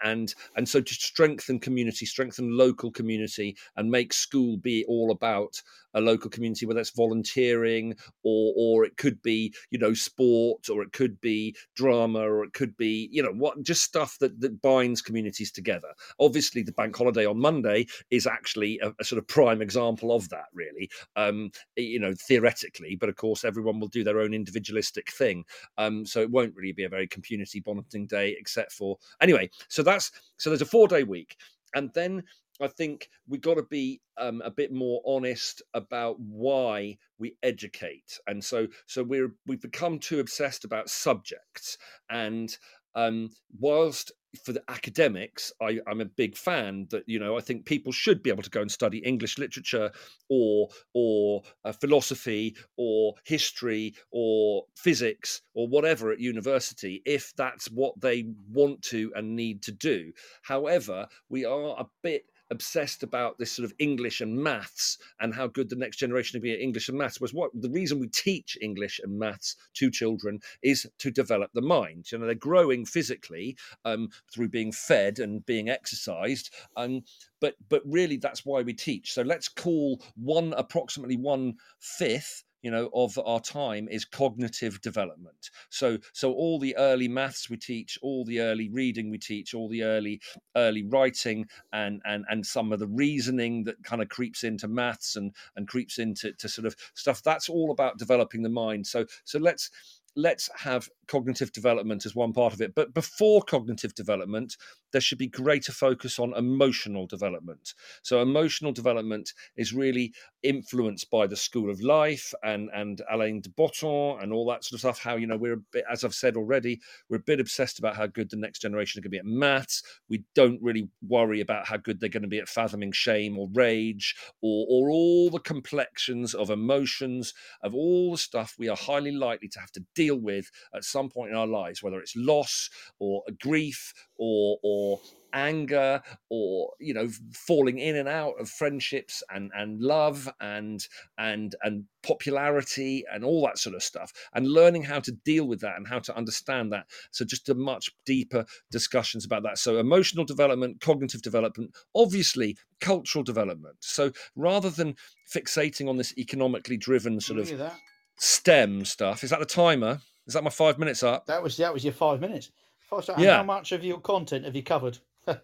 and 0.03 0.33
and 0.55 0.67
so 0.67 0.81
to 0.81 0.93
strengthen 0.93 1.59
community 1.59 2.05
strengthen 2.05 2.57
local 2.57 2.91
community 2.91 3.55
and 3.75 3.89
make 3.89 4.13
school 4.13 4.57
be 4.57 4.85
all 4.87 5.11
about 5.11 5.61
a 5.93 6.01
local 6.01 6.29
community 6.29 6.65
whether 6.65 6.79
it's 6.79 6.89
volunteering 6.91 7.95
or 8.23 8.53
or 8.57 8.85
it 8.85 8.97
could 8.97 9.21
be 9.21 9.53
you 9.71 9.79
know 9.79 9.93
sport 9.93 10.69
or 10.69 10.81
it 10.81 10.91
could 10.91 11.19
be 11.21 11.55
drama 11.75 12.19
or 12.19 12.43
it 12.43 12.53
could 12.53 12.75
be 12.77 13.09
you 13.11 13.23
know 13.23 13.31
what 13.31 13.61
just 13.63 13.83
stuff 13.83 14.17
that 14.19 14.39
that 14.41 14.61
binds 14.61 15.01
communities 15.01 15.51
together. 15.51 15.87
Obviously 16.19 16.61
the 16.63 16.71
bank 16.73 16.95
holiday 16.95 17.25
on 17.25 17.39
monday 17.39 17.85
is 18.11 18.27
actually 18.27 18.79
a, 18.79 18.91
a 18.99 19.03
sort 19.03 19.19
of 19.19 19.27
prime 19.27 19.61
example 19.61 20.11
of 20.11 20.27
that 20.29 20.45
really 20.53 20.89
um 21.15 21.49
you 21.75 21.99
know 21.99 22.13
theoretically 22.27 22.95
but 22.95 23.09
of 23.09 23.15
course 23.15 23.43
everyone 23.45 23.79
will 23.79 23.87
do 23.87 24.03
their 24.03 24.19
own 24.19 24.33
individualistic 24.55 25.11
thing. 25.11 25.45
Um 25.77 26.05
so 26.05 26.21
it 26.21 26.31
won't 26.31 26.55
really 26.55 26.71
be 26.71 26.85
a 26.85 26.89
very 26.89 27.07
community 27.07 27.59
bonding 27.59 28.07
day 28.07 28.35
except 28.39 28.71
for 28.71 28.97
anyway 29.21 29.49
so 29.67 29.83
that's 29.83 30.11
so 30.37 30.49
there's 30.49 30.61
a 30.61 30.65
four 30.65 30.87
day 30.87 31.03
week. 31.03 31.37
And 31.73 31.91
then 31.93 32.23
I 32.61 32.67
think 32.67 33.09
we've 33.27 33.41
got 33.41 33.55
to 33.55 33.63
be 33.63 34.01
um, 34.17 34.41
a 34.45 34.49
bit 34.49 34.71
more 34.71 35.01
honest 35.05 35.61
about 35.73 36.17
why 36.21 36.97
we 37.19 37.35
educate, 37.43 38.17
and 38.27 38.41
so 38.41 38.67
so 38.87 39.03
we're 39.03 39.33
we've 39.45 39.61
become 39.61 39.99
too 39.99 40.21
obsessed 40.21 40.63
about 40.63 40.89
subjects. 40.89 41.77
And 42.09 42.57
um, 42.95 43.31
whilst 43.59 44.13
for 44.35 44.53
the 44.53 44.63
academics, 44.69 45.51
I, 45.61 45.79
I'm 45.87 46.01
a 46.01 46.05
big 46.05 46.35
fan 46.35 46.87
that 46.91 47.03
you 47.07 47.19
know 47.19 47.37
I 47.37 47.41
think 47.41 47.65
people 47.65 47.91
should 47.91 48.23
be 48.23 48.29
able 48.29 48.43
to 48.43 48.49
go 48.49 48.61
and 48.61 48.71
study 48.71 48.99
English 48.99 49.37
literature 49.37 49.91
or 50.29 50.69
or 50.93 51.43
uh, 51.63 51.71
philosophy 51.71 52.55
or 52.77 53.15
history 53.23 53.95
or 54.11 54.63
physics 54.75 55.41
or 55.53 55.67
whatever 55.67 56.11
at 56.11 56.19
university 56.19 57.01
if 57.05 57.33
that's 57.35 57.67
what 57.71 57.99
they 58.01 58.25
want 58.51 58.81
to 58.83 59.11
and 59.15 59.35
need 59.35 59.61
to 59.63 59.71
do. 59.71 60.11
However, 60.43 61.07
we 61.29 61.45
are 61.45 61.79
a 61.79 61.85
bit 62.03 62.25
obsessed 62.55 63.03
about 63.03 63.37
this 63.37 63.51
sort 63.51 63.65
of 63.65 63.73
English 63.77 64.21
and 64.21 64.35
maths 64.35 64.97
and 65.19 65.35
how 65.35 65.45
good 65.47 65.69
the 65.69 65.75
next 65.75 65.97
generation 65.97 66.39
will 66.39 66.43
be 66.43 66.53
at 66.53 66.61
English 66.61 66.87
and 66.87 66.97
maths 66.97 67.19
was 67.19 67.33
what 67.33 67.51
the 67.53 67.69
reason 67.69 67.99
we 67.99 68.07
teach 68.07 68.57
English 68.61 68.99
and 69.03 69.19
maths 69.19 69.57
to 69.73 69.91
children 69.91 70.39
is 70.63 70.87
to 70.97 71.11
develop 71.11 71.51
the 71.53 71.61
mind. 71.61 72.11
You 72.11 72.17
know, 72.17 72.25
they're 72.25 72.35
growing 72.35 72.85
physically 72.85 73.57
um, 73.83 74.09
through 74.33 74.49
being 74.49 74.71
fed 74.71 75.19
and 75.19 75.45
being 75.45 75.69
exercised. 75.69 76.53
Um, 76.77 77.03
but 77.41 77.55
but 77.69 77.81
really 77.85 78.17
that's 78.17 78.45
why 78.45 78.61
we 78.61 78.73
teach. 78.73 79.13
So 79.13 79.21
let's 79.21 79.49
call 79.49 80.01
one 80.15 80.53
approximately 80.57 81.17
one 81.17 81.55
fifth 81.79 82.44
you 82.65 82.71
know 82.71 82.89
of 82.95 83.15
our 83.23 83.39
time 83.39 83.87
is 83.89 84.05
cognitive 84.05 84.81
development. 84.81 85.51
So 85.69 85.99
so 86.13 86.33
all 86.33 86.57
the 86.57 86.75
early 86.77 87.07
maths 87.07 87.47
we 87.47 87.57
teach 87.57 87.99
all 88.01 88.25
the 88.25 88.39
early 88.41 88.69
reading 88.69 89.11
we 89.11 89.19
teach 89.19 89.53
all 89.53 89.69
the 89.69 89.83
early 89.83 90.19
early 90.55 90.83
writing 90.83 91.45
and 91.71 92.01
and 92.05 92.25
and 92.27 92.43
some 92.43 92.73
of 92.73 92.79
the 92.79 92.87
reasoning 92.87 93.65
that 93.65 93.83
kind 93.83 94.01
of 94.01 94.09
creeps 94.09 94.43
into 94.43 94.67
maths 94.67 95.15
and 95.15 95.35
and 95.55 95.67
creeps 95.67 95.99
into 95.99 96.33
to 96.33 96.49
sort 96.49 96.65
of 96.65 96.75
stuff 96.95 97.21
that's 97.21 97.49
all 97.49 97.69
about 97.69 97.99
developing 97.99 98.41
the 98.41 98.49
mind. 98.49 98.87
So 98.87 99.05
so 99.25 99.37
let's 99.37 99.69
let's 100.15 100.49
have 100.55 100.89
cognitive 101.07 101.51
development 101.51 102.05
as 102.05 102.15
one 102.15 102.33
part 102.33 102.53
of 102.53 102.61
it. 102.61 102.73
But 102.73 102.93
before 102.93 103.41
cognitive 103.41 103.93
development, 103.95 104.57
there 104.91 105.01
should 105.01 105.17
be 105.17 105.27
greater 105.27 105.71
focus 105.71 106.19
on 106.19 106.33
emotional 106.35 107.05
development. 107.05 107.73
So 108.01 108.21
emotional 108.21 108.71
development 108.71 109.33
is 109.57 109.73
really 109.73 110.13
influenced 110.41 111.09
by 111.09 111.27
the 111.27 111.35
school 111.35 111.69
of 111.69 111.81
life 111.81 112.33
and 112.43 112.69
and 112.73 113.01
Alain 113.11 113.41
de 113.41 113.49
Botton 113.49 114.17
and 114.21 114.31
all 114.31 114.47
that 114.47 114.63
sort 114.63 114.77
of 114.77 114.79
stuff. 114.79 114.99
How 114.99 115.15
you 115.15 115.27
know 115.27 115.37
we're 115.37 115.61
bit, 115.71 115.83
as 115.91 116.03
I've 116.03 116.15
said 116.15 116.37
already, 116.37 116.79
we're 117.09 117.17
a 117.17 117.19
bit 117.19 117.39
obsessed 117.39 117.79
about 117.79 117.95
how 117.95 118.07
good 118.07 118.29
the 118.29 118.37
next 118.37 118.59
generation 118.61 118.99
are 118.99 119.01
going 119.01 119.11
to 119.11 119.15
be 119.15 119.19
at 119.19 119.25
maths. 119.25 119.83
We 120.09 120.23
don't 120.33 120.61
really 120.61 120.89
worry 121.07 121.41
about 121.41 121.67
how 121.67 121.77
good 121.77 121.99
they're 121.99 122.09
going 122.09 122.23
to 122.23 122.29
be 122.29 122.39
at 122.39 122.47
fathoming 122.47 122.91
shame 122.91 123.37
or 123.37 123.49
rage 123.53 124.15
or 124.41 124.65
or 124.69 124.89
all 124.89 125.29
the 125.29 125.39
complexions 125.39 126.33
of 126.33 126.49
emotions 126.49 127.33
of 127.61 127.75
all 127.75 128.11
the 128.11 128.17
stuff 128.17 128.55
we 128.57 128.69
are 128.69 128.77
highly 128.77 129.11
likely 129.11 129.49
to 129.49 129.59
have 129.59 129.71
to 129.71 129.83
deal 129.93 130.04
with 130.13 130.51
at 130.75 130.83
some 130.83 131.09
point 131.09 131.31
in 131.31 131.37
our 131.37 131.47
lives, 131.47 131.81
whether 131.81 131.99
it's 131.99 132.15
loss 132.15 132.69
or 132.99 133.23
grief 133.39 133.93
or 134.17 134.57
or 134.61 134.99
anger 135.35 136.01
or 136.29 136.71
you 136.79 136.93
know 136.93 137.07
falling 137.33 137.77
in 137.77 137.95
and 137.97 138.07
out 138.07 138.39
of 138.39 138.49
friendships 138.49 139.21
and 139.29 139.51
and 139.53 139.81
love 139.81 140.31
and 140.39 140.87
and 141.17 141.55
and 141.61 141.83
popularity 142.01 143.03
and 143.11 143.23
all 143.23 143.45
that 143.45 143.57
sort 143.57 143.75
of 143.75 143.83
stuff 143.83 144.11
and 144.33 144.47
learning 144.47 144.83
how 144.83 144.99
to 144.99 145.11
deal 145.11 145.45
with 145.45 145.59
that 145.59 145.75
and 145.75 145.87
how 145.87 145.99
to 145.99 146.15
understand 146.15 146.71
that. 146.71 146.85
So 147.11 147.25
just 147.25 147.49
a 147.49 147.55
much 147.55 147.89
deeper 148.05 148.45
discussions 148.71 149.25
about 149.25 149.43
that. 149.43 149.57
So 149.57 149.77
emotional 149.77 150.23
development 150.23 150.79
cognitive 150.79 151.21
development 151.21 151.75
obviously 151.93 152.57
cultural 152.79 153.23
development. 153.23 153.75
So 153.81 154.11
rather 154.35 154.69
than 154.69 154.95
fixating 155.33 155.89
on 155.89 155.97
this 155.97 156.17
economically 156.17 156.77
driven 156.77 157.19
sort 157.19 157.39
of 157.39 157.57
that. 157.57 157.77
Stem 158.17 158.85
stuff 158.85 159.23
is 159.23 159.29
that 159.29 159.39
the 159.39 159.45
timer 159.45 159.99
is 160.27 160.33
that 160.33 160.43
my 160.43 160.49
five 160.49 160.79
minutes 160.79 161.03
up 161.03 161.25
That 161.25 161.43
was 161.43 161.57
that 161.57 161.73
was 161.73 161.83
your 161.83 161.93
five 161.93 162.19
minutes. 162.21 162.51
Five, 162.89 163.03
Yeah. 163.17 163.37
How 163.37 163.43
much 163.43 163.71
of 163.71 163.83
your 163.83 163.99
content 163.99 164.45
have 164.45 164.55
you 164.55 164.63
covered? 164.63 164.97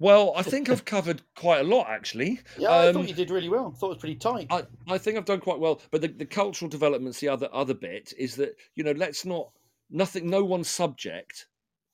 well 0.00 0.32
i 0.36 0.42
think 0.42 0.68
i've 0.68 0.84
covered 0.84 1.22
quite 1.36 1.60
a 1.60 1.64
lot 1.64 1.86
actually 1.88 2.40
Yeah, 2.58 2.70
I 2.70 2.88
Um, 2.88 2.94
thought 2.94 3.08
you 3.08 3.14
did 3.14 3.30
really 3.30 3.48
well. 3.48 3.72
I 3.74 3.78
thought 3.78 3.86
it 3.86 3.90
was 3.90 3.98
pretty 3.98 4.16
tight. 4.16 4.46
I, 4.50 4.64
I 4.88 4.98
think 4.98 5.16
I've 5.16 5.24
done 5.24 5.40
quite 5.40 5.60
well, 5.60 5.80
but 5.92 6.00
the, 6.00 6.08
the 6.08 6.26
cultural 6.26 6.68
development's 6.68 7.20
the 7.20 7.28
other 7.28 7.48
other 7.52 7.74
bit 7.74 8.12
is 8.18 8.34
that 8.36 8.56
you 8.74 8.82
know 8.82 8.92
let's 8.92 9.24
not 9.24 9.50
nothing 9.90 10.28
no 10.28 10.44
one 10.44 10.64
subject 10.64 11.46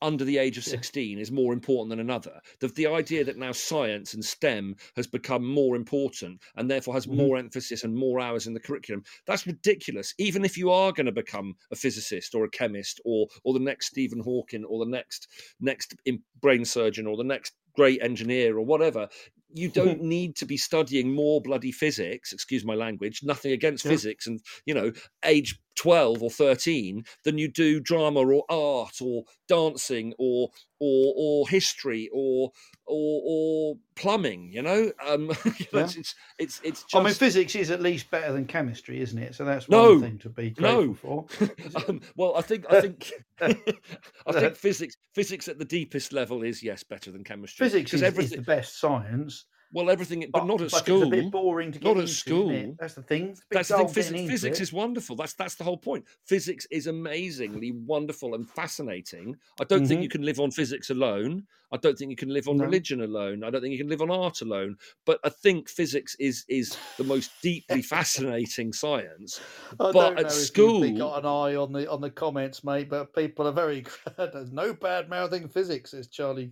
under 0.03 0.25
the 0.25 0.39
age 0.39 0.57
of 0.59 0.67
Yeah. 0.67 0.71
16 0.73 1.19
is 1.19 1.31
more 1.31 1.53
important 1.53 1.91
than 1.91 2.01
another 2.01 2.41
the, 2.61 2.69
the 2.69 2.87
idea 2.87 3.25
that 3.25 3.37
now 3.37 3.53
science 3.53 4.15
and 4.15 4.25
stem 4.25 4.75
has 4.97 5.07
become 5.07 5.45
more 5.47 5.77
important 5.77 6.41
and 6.57 6.71
therefore 6.71 6.95
has 6.95 7.07
Mhm. 7.07 7.17
more 7.17 7.37
emphasis 7.37 7.85
and 7.85 7.95
more 7.95 8.21
hours 8.21 8.47
in 8.47 8.55
the 8.55 8.61
curriculum 8.61 9.03
that's 9.27 9.47
ridiculous 9.47 10.15
even 10.19 10.45
if 10.45 10.57
you 10.57 10.71
are 10.71 10.93
going 10.93 11.07
to 11.07 11.13
become 11.13 11.55
a 11.71 11.77
physicist 11.77 12.35
or 12.35 12.45
a 12.45 12.51
chemist 12.51 13.01
or 13.05 13.29
or 13.45 13.53
the 13.55 13.61
next 13.61 13.87
stephen 13.89 14.21
hawking 14.21 14.65
or 14.65 14.85
the 14.85 14.91
next 14.91 15.29
next 15.61 15.95
brain 16.41 16.65
surgeon 16.65 17.07
or 17.07 17.17
the 17.17 17.25
next 17.25 17.53
great 17.77 18.03
engineer 18.03 18.57
or 18.59 18.65
whatever 18.65 19.09
you 19.53 19.69
don't 19.69 20.01
need 20.17 20.37
to 20.37 20.47
be 20.47 20.57
studying 20.57 21.13
more 21.13 21.41
bloody 21.41 21.73
physics 21.73 22.33
excuse 22.33 22.65
my 22.65 22.75
language 22.75 23.21
nothing 23.23 23.53
against 23.53 23.85
Yeah. 23.85 23.91
physics 23.93 24.27
and 24.27 24.41
you 24.67 24.75
know 24.75 24.93
age 25.25 25.59
12 25.81 26.23
or 26.23 26.31
13 26.31 27.05
than 27.25 27.39
you 27.39 27.49
do 27.49 27.81
drama 27.81 28.21
or 28.21 28.45
art 28.51 29.01
or 29.01 29.25
dancing 29.49 30.13
or 30.19 30.51
or 30.79 31.15
or 31.17 31.49
history 31.49 32.11
or 32.13 32.51
or 32.87 33.23
or 33.25 33.77
plumbing 33.97 34.53
you 34.53 34.61
know 34.61 34.93
um 35.07 35.31
you 35.59 35.67
know, 35.73 35.81
Yeah. 35.81 35.87
it's, 35.97 36.15
it's 36.39 36.61
it's 36.63 36.85
just 36.85 36.95
I 36.95 37.03
mean, 37.03 37.15
physics 37.15 37.55
is 37.55 37.71
at 37.71 37.81
least 37.81 38.11
better 38.11 38.31
than 38.33 38.45
chemistry, 38.47 39.01
isn't 39.01 39.19
it? 39.19 39.35
So 39.35 39.47
that's 39.47 39.69
No, 39.71 39.95
one 39.95 40.01
thing 40.01 40.19
to 40.19 40.29
be 40.29 40.51
grateful 40.51 40.95
no. 40.95 40.95
for. 40.95 41.27
Um, 41.89 42.01
well, 42.17 42.37
I 42.37 42.43
think 42.43 42.67
I 42.69 42.81
think 42.81 43.13
I 43.41 44.33
think 44.33 44.57
physics 44.57 44.97
physics 45.15 45.49
at 45.49 45.59
the 45.59 45.65
deepest 45.65 46.13
level 46.13 46.43
is 46.43 46.63
yes 46.63 46.83
better 46.83 47.11
than 47.11 47.25
chemistry. 47.25 47.65
physics 47.65 47.95
is, 47.95 48.03
is 48.03 48.31
the 48.33 48.43
best 48.43 48.79
science, 48.79 49.47
well 49.73 49.91
everything, 49.91 50.25
but, 50.33 50.47
not 50.47 50.61
at 50.61 50.71
but 50.71 50.79
school. 50.85 51.03
It's 51.03 51.07
a 51.07 51.23
bit 51.23 51.31
boring 51.31 51.73
to 51.73 51.79
get 51.79 51.85
Not 51.87 51.97
at 51.97 52.01
into, 52.01 52.05
isn't 52.11 52.17
school. 52.19 52.77
That's 52.79 52.95
the 52.95 53.03
thing. 53.03 53.29
It's 53.29 53.41
a 53.41 53.43
bit 53.49 53.55
That's 53.57 53.69
the 53.69 53.77
thing. 53.77 53.89
Physics, 53.89 54.09
getting 54.11 54.23
into 54.25 54.33
physics 54.33 54.59
it. 54.59 54.63
is 54.63 54.73
wonderful. 54.73 55.17
That's 55.17 55.35
that's 55.35 55.55
the 55.55 55.65
whole 55.65 55.77
point. 55.79 56.05
Physics 56.27 56.67
is 56.71 56.87
amazingly 56.87 57.73
wonderful 57.73 58.35
and 58.35 58.49
fascinating. 58.49 59.37
I 59.61 59.65
don't 59.65 59.87
think 59.87 60.01
Mhm. 60.01 60.03
you 60.05 60.09
can 60.09 60.23
live 60.23 60.41
on 60.41 60.51
physics 60.51 60.91
alone. 60.91 61.47
I 61.73 61.77
don't 61.77 61.97
think 61.97 62.11
you 62.11 62.17
can 62.17 62.31
live 62.31 62.49
on 62.49 62.57
No. 62.57 62.65
religion 62.65 63.01
alone. 63.03 63.45
I 63.45 63.51
don't 63.51 63.61
think 63.61 63.71
you 63.73 63.79
can 63.79 63.89
live 63.89 64.03
on 64.03 64.11
art 64.11 64.41
alone. 64.41 64.77
But 65.07 65.21
I 65.23 65.29
think 65.29 65.69
physics 65.69 66.17
is 66.19 66.45
is 66.49 66.77
the 66.97 67.05
most 67.05 67.31
deeply 67.43 67.83
fascinating 67.83 68.73
science. 68.73 69.41
I 69.81 69.93
but 69.93 70.19
at 70.19 70.33
school- 70.33 70.85
you've 70.85 70.99
got 70.99 71.21
an 71.21 71.27
eye 71.27 71.55
on 71.55 71.73
the 71.73 71.89
on 71.89 72.01
the 72.01 72.11
comments, 72.11 72.65
mate. 72.65 72.89
But 72.91 73.15
people 73.15 73.47
are 73.47 73.53
very. 73.53 73.85
There's 74.19 74.51
no 74.53 74.73
bad 74.75 75.09
mouthing 75.09 75.49
physics, 75.49 75.93
says 75.93 76.09
Charlie. 76.09 76.51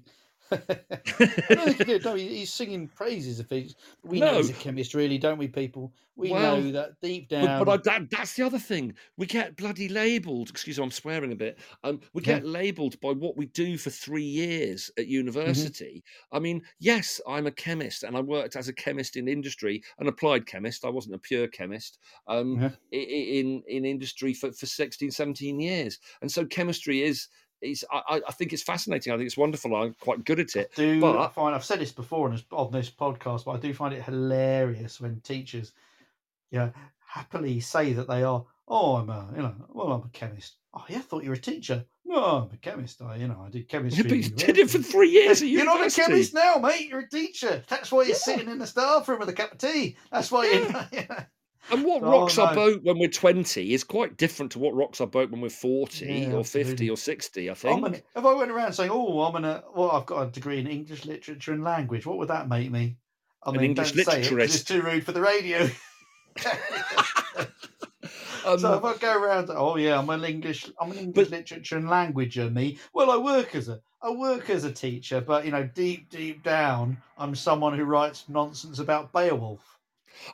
I 0.51 1.55
don't 1.55 1.67
think 1.67 1.79
he 1.79 1.85
did. 1.85 2.05
No, 2.05 2.15
he's 2.15 2.53
singing 2.53 2.89
praises 2.89 3.41
of 3.41 3.49
physics. 3.49 3.75
We 4.03 4.21
know 4.21 4.37
he's 4.37 4.51
a 4.51 4.55
chemist, 4.55 4.95
really, 4.95 5.19
don't 5.19 5.39
we, 5.39 5.49
people? 5.49 5.95
We 6.17 6.31
Well, 6.31 6.57
know 6.57 6.71
that 6.73 7.01
deep 7.01 7.29
down. 7.29 7.65
but 7.65 7.69
I, 7.69 7.77
that, 7.79 8.11
that's 8.11 8.35
the 8.35 8.43
other 8.45 8.59
thing. 8.59 8.95
We 9.17 9.27
get 9.27 9.57
bloody 9.57 9.89
labelled. 9.89 10.51
Excuse 10.51 10.79
me, 10.79 10.85
I'm 10.85 10.91
swearing 10.91 11.33
a 11.33 11.37
bit. 11.37 11.59
Um, 11.85 12.01
we 12.13 12.23
Yeah. 12.25 12.41
get 12.41 12.45
labelled 12.45 13.01
by 13.01 13.13
what 13.13 13.37
we 13.37 13.47
do 13.47 13.79
for 13.79 13.91
three 13.91 14.25
years 14.25 14.91
Mm-hmm. 14.97 15.03
at 15.03 15.07
university. 15.07 16.03
I 16.33 16.39
mean, 16.41 16.63
yes, 16.79 17.21
I'm 17.27 17.47
a 17.47 17.53
chemist, 17.53 18.03
and 18.03 18.17
I 18.17 18.21
worked 18.21 18.57
as 18.57 18.69
a 18.69 18.73
chemist 18.73 19.17
in 19.17 19.29
industry, 19.29 19.83
an 19.99 20.09
applied 20.09 20.47
chemist. 20.47 20.85
I 20.85 20.91
wasn't 20.91 21.15
a 21.15 21.19
pure 21.19 21.47
chemist. 21.49 21.99
Um, 22.27 22.61
Yeah. 22.61 22.71
in 22.91 23.63
in 23.69 23.85
industry 23.85 24.35
for 24.35 24.53
for 24.53 24.67
16, 24.67 25.11
17 25.11 25.61
years, 25.61 25.99
and 26.21 26.31
so 26.31 26.45
chemistry 26.47 27.03
is. 27.03 27.29
Is, 27.61 27.85
I, 27.91 28.03
I- 28.09 28.23
I 28.29 28.33
think 28.33 28.53
it's 28.53 28.63
fascinating. 28.63 29.13
I 29.13 29.17
think 29.17 29.27
it's 29.27 29.37
wonderful. 29.37 29.75
I'm 29.75 29.95
quite 30.01 30.25
good 30.25 30.39
at 30.41 30.55
it. 30.57 30.73
do 30.75 31.01
but- 31.01 31.31
find 31.31 31.55
I've 31.55 31.65
said 31.65 31.81
this 31.81 31.93
before 31.93 32.27
on 32.29 32.33
this, 32.35 32.45
on 32.53 32.71
this 32.73 32.91
podcast, 32.91 33.45
but 33.45 33.53
I 33.53 33.57
do 33.59 33.75
find 33.75 33.93
it 33.95 34.03
hilarious 34.03 35.01
when 35.01 35.21
teachers, 35.21 35.73
you 36.51 36.59
know, 36.61 36.73
happily 37.07 37.61
say 37.61 37.93
that 37.95 38.09
they 38.09 38.23
are. 38.23 38.45
Oh, 38.71 38.97
I'm 38.97 39.09
a, 39.09 39.29
you 39.35 39.43
know, 39.43 39.55
well, 39.71 39.93
I'm 39.93 40.03
a 40.03 40.09
chemist. 40.13 40.57
Oh, 40.75 40.85
yeah, 40.89 40.99
I 40.99 41.01
thought 41.01 41.25
you 41.25 41.31
were 41.31 41.37
a 41.37 41.41
teacher. 41.41 41.85
No, 42.05 42.23
I'm 42.23 42.51
a 42.53 42.57
chemist. 42.59 43.01
I, 43.03 43.17
you 43.17 43.27
know, 43.27 43.43
I 43.47 43.49
did 43.51 43.67
chemistry. 43.69 44.03
Yeah, 44.05 44.09
but 44.09 44.19
you 44.19 44.31
did 44.47 44.59
it 44.59 44.71
for 44.71 44.79
three 44.79 45.09
years 45.11 45.43
You're 45.43 45.65
not 45.65 45.87
a 45.87 45.91
chemist 45.91 46.35
now, 46.35 46.57
mate. 46.57 46.89
You're 46.89 47.01
a 47.01 47.09
teacher. 47.09 47.63
That's 47.69 47.91
why 47.91 48.03
you're 48.03 48.11
Yeah. 48.11 48.17
sitting 48.17 48.49
in 48.49 48.59
the 48.59 48.67
staff 48.67 49.09
room 49.09 49.21
with 49.21 49.29
a 49.31 49.33
cup 49.33 49.53
of 49.53 49.59
tea. 49.59 49.97
That's 50.13 50.31
why 50.31 50.45
you. 50.93 51.07
And 51.71 51.85
what 51.85 52.03
Oh, 52.03 52.11
rocks 52.11 52.39
our 52.39 52.55
no. 52.55 52.73
boat 52.73 52.81
when 52.83 52.99
we're 52.99 53.09
20 53.09 53.75
is 53.75 53.85
quite 53.85 54.17
different 54.17 54.53
to 54.53 54.59
what 54.59 54.75
rocks 54.75 55.01
our 55.01 55.07
boat 55.07 55.31
when 55.31 55.41
we're 55.41 55.49
40 55.51 56.07
Yeah, 56.07 56.33
or 56.33 56.45
50 56.45 56.61
absolutely. 56.61 56.89
or 56.91 56.97
60, 56.97 57.51
I 57.51 57.55
think. 57.55 57.87
an, 57.87 57.95
if 57.95 58.05
I 58.17 58.33
went 58.35 58.51
around 58.51 58.73
saying, 58.73 58.91
"Oh, 58.93 59.21
I'm 59.23 59.37
in 59.37 59.45
a 59.45 59.63
well, 59.75 59.91
I've 59.91 60.07
got 60.07 60.23
a 60.23 60.31
degree 60.31 60.59
in 60.59 60.67
English 60.67 61.05
literature 61.05 61.53
and 61.53 61.63
language," 61.65 62.07
what 62.07 62.19
would 62.19 62.29
that 62.29 62.49
make 62.49 62.71
me? 62.71 62.97
I 63.43 63.51
An 63.51 63.57
mean, 63.57 63.65
English 63.67 63.93
don't 63.93 64.05
say 64.05 64.21
it 64.23 64.33
it's 64.33 64.65
too 64.65 64.83
rude 64.83 65.05
for 65.05 65.13
the 65.13 65.21
radio. 65.21 65.69
Um, 68.47 68.59
so 68.59 68.73
if 68.79 68.85
I 68.85 68.97
go 68.97 69.23
around, 69.23 69.51
oh 69.51 69.77
yeah, 69.77 69.99
I'm 69.99 70.09
an 70.09 70.25
English, 70.25 70.71
I'm 70.81 70.91
an 70.93 70.97
English 70.99 71.29
But- 71.29 71.37
literature 71.37 71.77
and 71.77 71.89
language, 71.91 72.37
languager. 72.37 72.51
Me, 72.53 72.79
well, 72.95 73.11
I 73.11 73.17
work 73.19 73.55
as 73.55 73.69
a, 73.69 73.79
I 74.01 74.09
work 74.11 74.49
as 74.49 74.65
a 74.65 74.73
teacher, 74.73 75.21
but 75.21 75.45
you 75.45 75.51
know, 75.51 75.65
deep, 75.75 76.09
deep 76.09 76.43
down, 76.45 76.97
I'm 77.19 77.35
someone 77.35 77.77
who 77.77 77.85
writes 77.85 78.25
nonsense 78.29 78.79
about 78.79 79.13
Beowulf. 79.13 79.78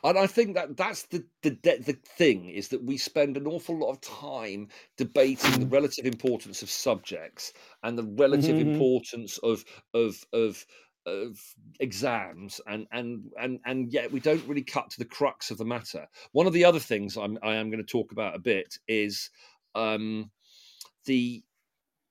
And 0.03 0.17
I 0.17 0.27
think 0.27 0.55
that 0.55 0.77
that's 0.77 1.03
the, 1.07 1.25
the 1.41 1.51
the 1.51 1.93
thing 2.03 2.49
is 2.49 2.69
that 2.69 2.83
we 2.83 2.97
spend 2.97 3.37
an 3.37 3.47
awful 3.47 3.77
lot 3.77 3.91
of 3.91 4.01
time 4.01 4.69
debating 4.97 5.59
Mm. 5.59 5.59
the 5.59 5.67
relative 5.67 6.05
importance 6.05 6.61
of 6.61 6.69
subjects 6.69 7.53
and 7.83 7.97
the 7.97 8.03
relative 8.03 8.59
Mhm. 8.59 8.59
importance 8.59 9.37
of 9.39 9.65
of 9.93 10.25
of 10.33 10.65
of 11.05 11.55
exams 11.79 12.59
and 12.67 12.87
and 12.91 13.31
and 13.39 13.59
and 13.65 13.93
yet 13.93 14.11
we 14.11 14.19
don't 14.19 14.45
really 14.47 14.63
cut 14.63 14.89
to 14.89 14.97
the 14.99 15.05
crux 15.05 15.51
of 15.51 15.57
the 15.57 15.65
matter. 15.65 16.07
One 16.31 16.47
of 16.47 16.53
the 16.53 16.65
other 16.65 16.79
things 16.79 17.17
I'm 17.17 17.37
I 17.43 17.55
am 17.55 17.69
going 17.69 17.83
to 17.83 17.91
talk 17.91 18.11
about 18.11 18.35
a 18.35 18.39
bit 18.39 18.77
is 18.87 19.29
um 19.75 20.31
the 21.05 21.43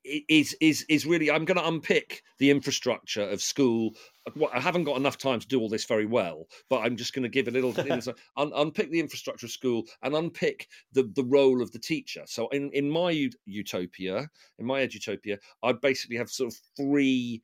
is 0.04 0.56
is 0.60 0.84
is 0.88 1.06
really 1.06 1.30
I'm 1.30 1.44
going 1.44 1.58
to 1.58 1.66
unpick 1.66 2.22
the 2.38 2.50
infrastructure 2.50 3.28
of 3.28 3.40
school. 3.40 3.94
I 4.52 4.60
haven't 4.60 4.84
got 4.84 4.96
enough 4.96 5.18
time 5.18 5.40
to 5.40 5.46
do 5.46 5.60
all 5.60 5.68
this 5.68 5.84
very 5.84 6.06
well, 6.06 6.46
but 6.68 6.80
I'm 6.80 6.96
just 6.96 7.12
going 7.12 7.22
to 7.22 7.28
give 7.28 7.48
a 7.48 7.50
little 7.50 7.74
un, 8.36 8.52
unpick 8.54 8.90
the 8.90 9.00
infrastructure 9.00 9.46
of 9.46 9.52
school 9.52 9.84
and 10.02 10.14
unpick 10.14 10.68
the 10.92 11.10
the 11.14 11.24
role 11.24 11.62
of 11.62 11.72
the 11.72 11.78
teacher. 11.78 12.22
So 12.26 12.48
in 12.48 12.70
in 12.72 12.90
my 12.90 13.30
utopia, 13.46 14.28
in 14.58 14.66
my 14.66 14.86
edutopia, 14.86 15.38
I 15.62 15.72
basically 15.72 16.16
have 16.16 16.30
sort 16.30 16.52
of 16.52 16.60
three 16.76 17.42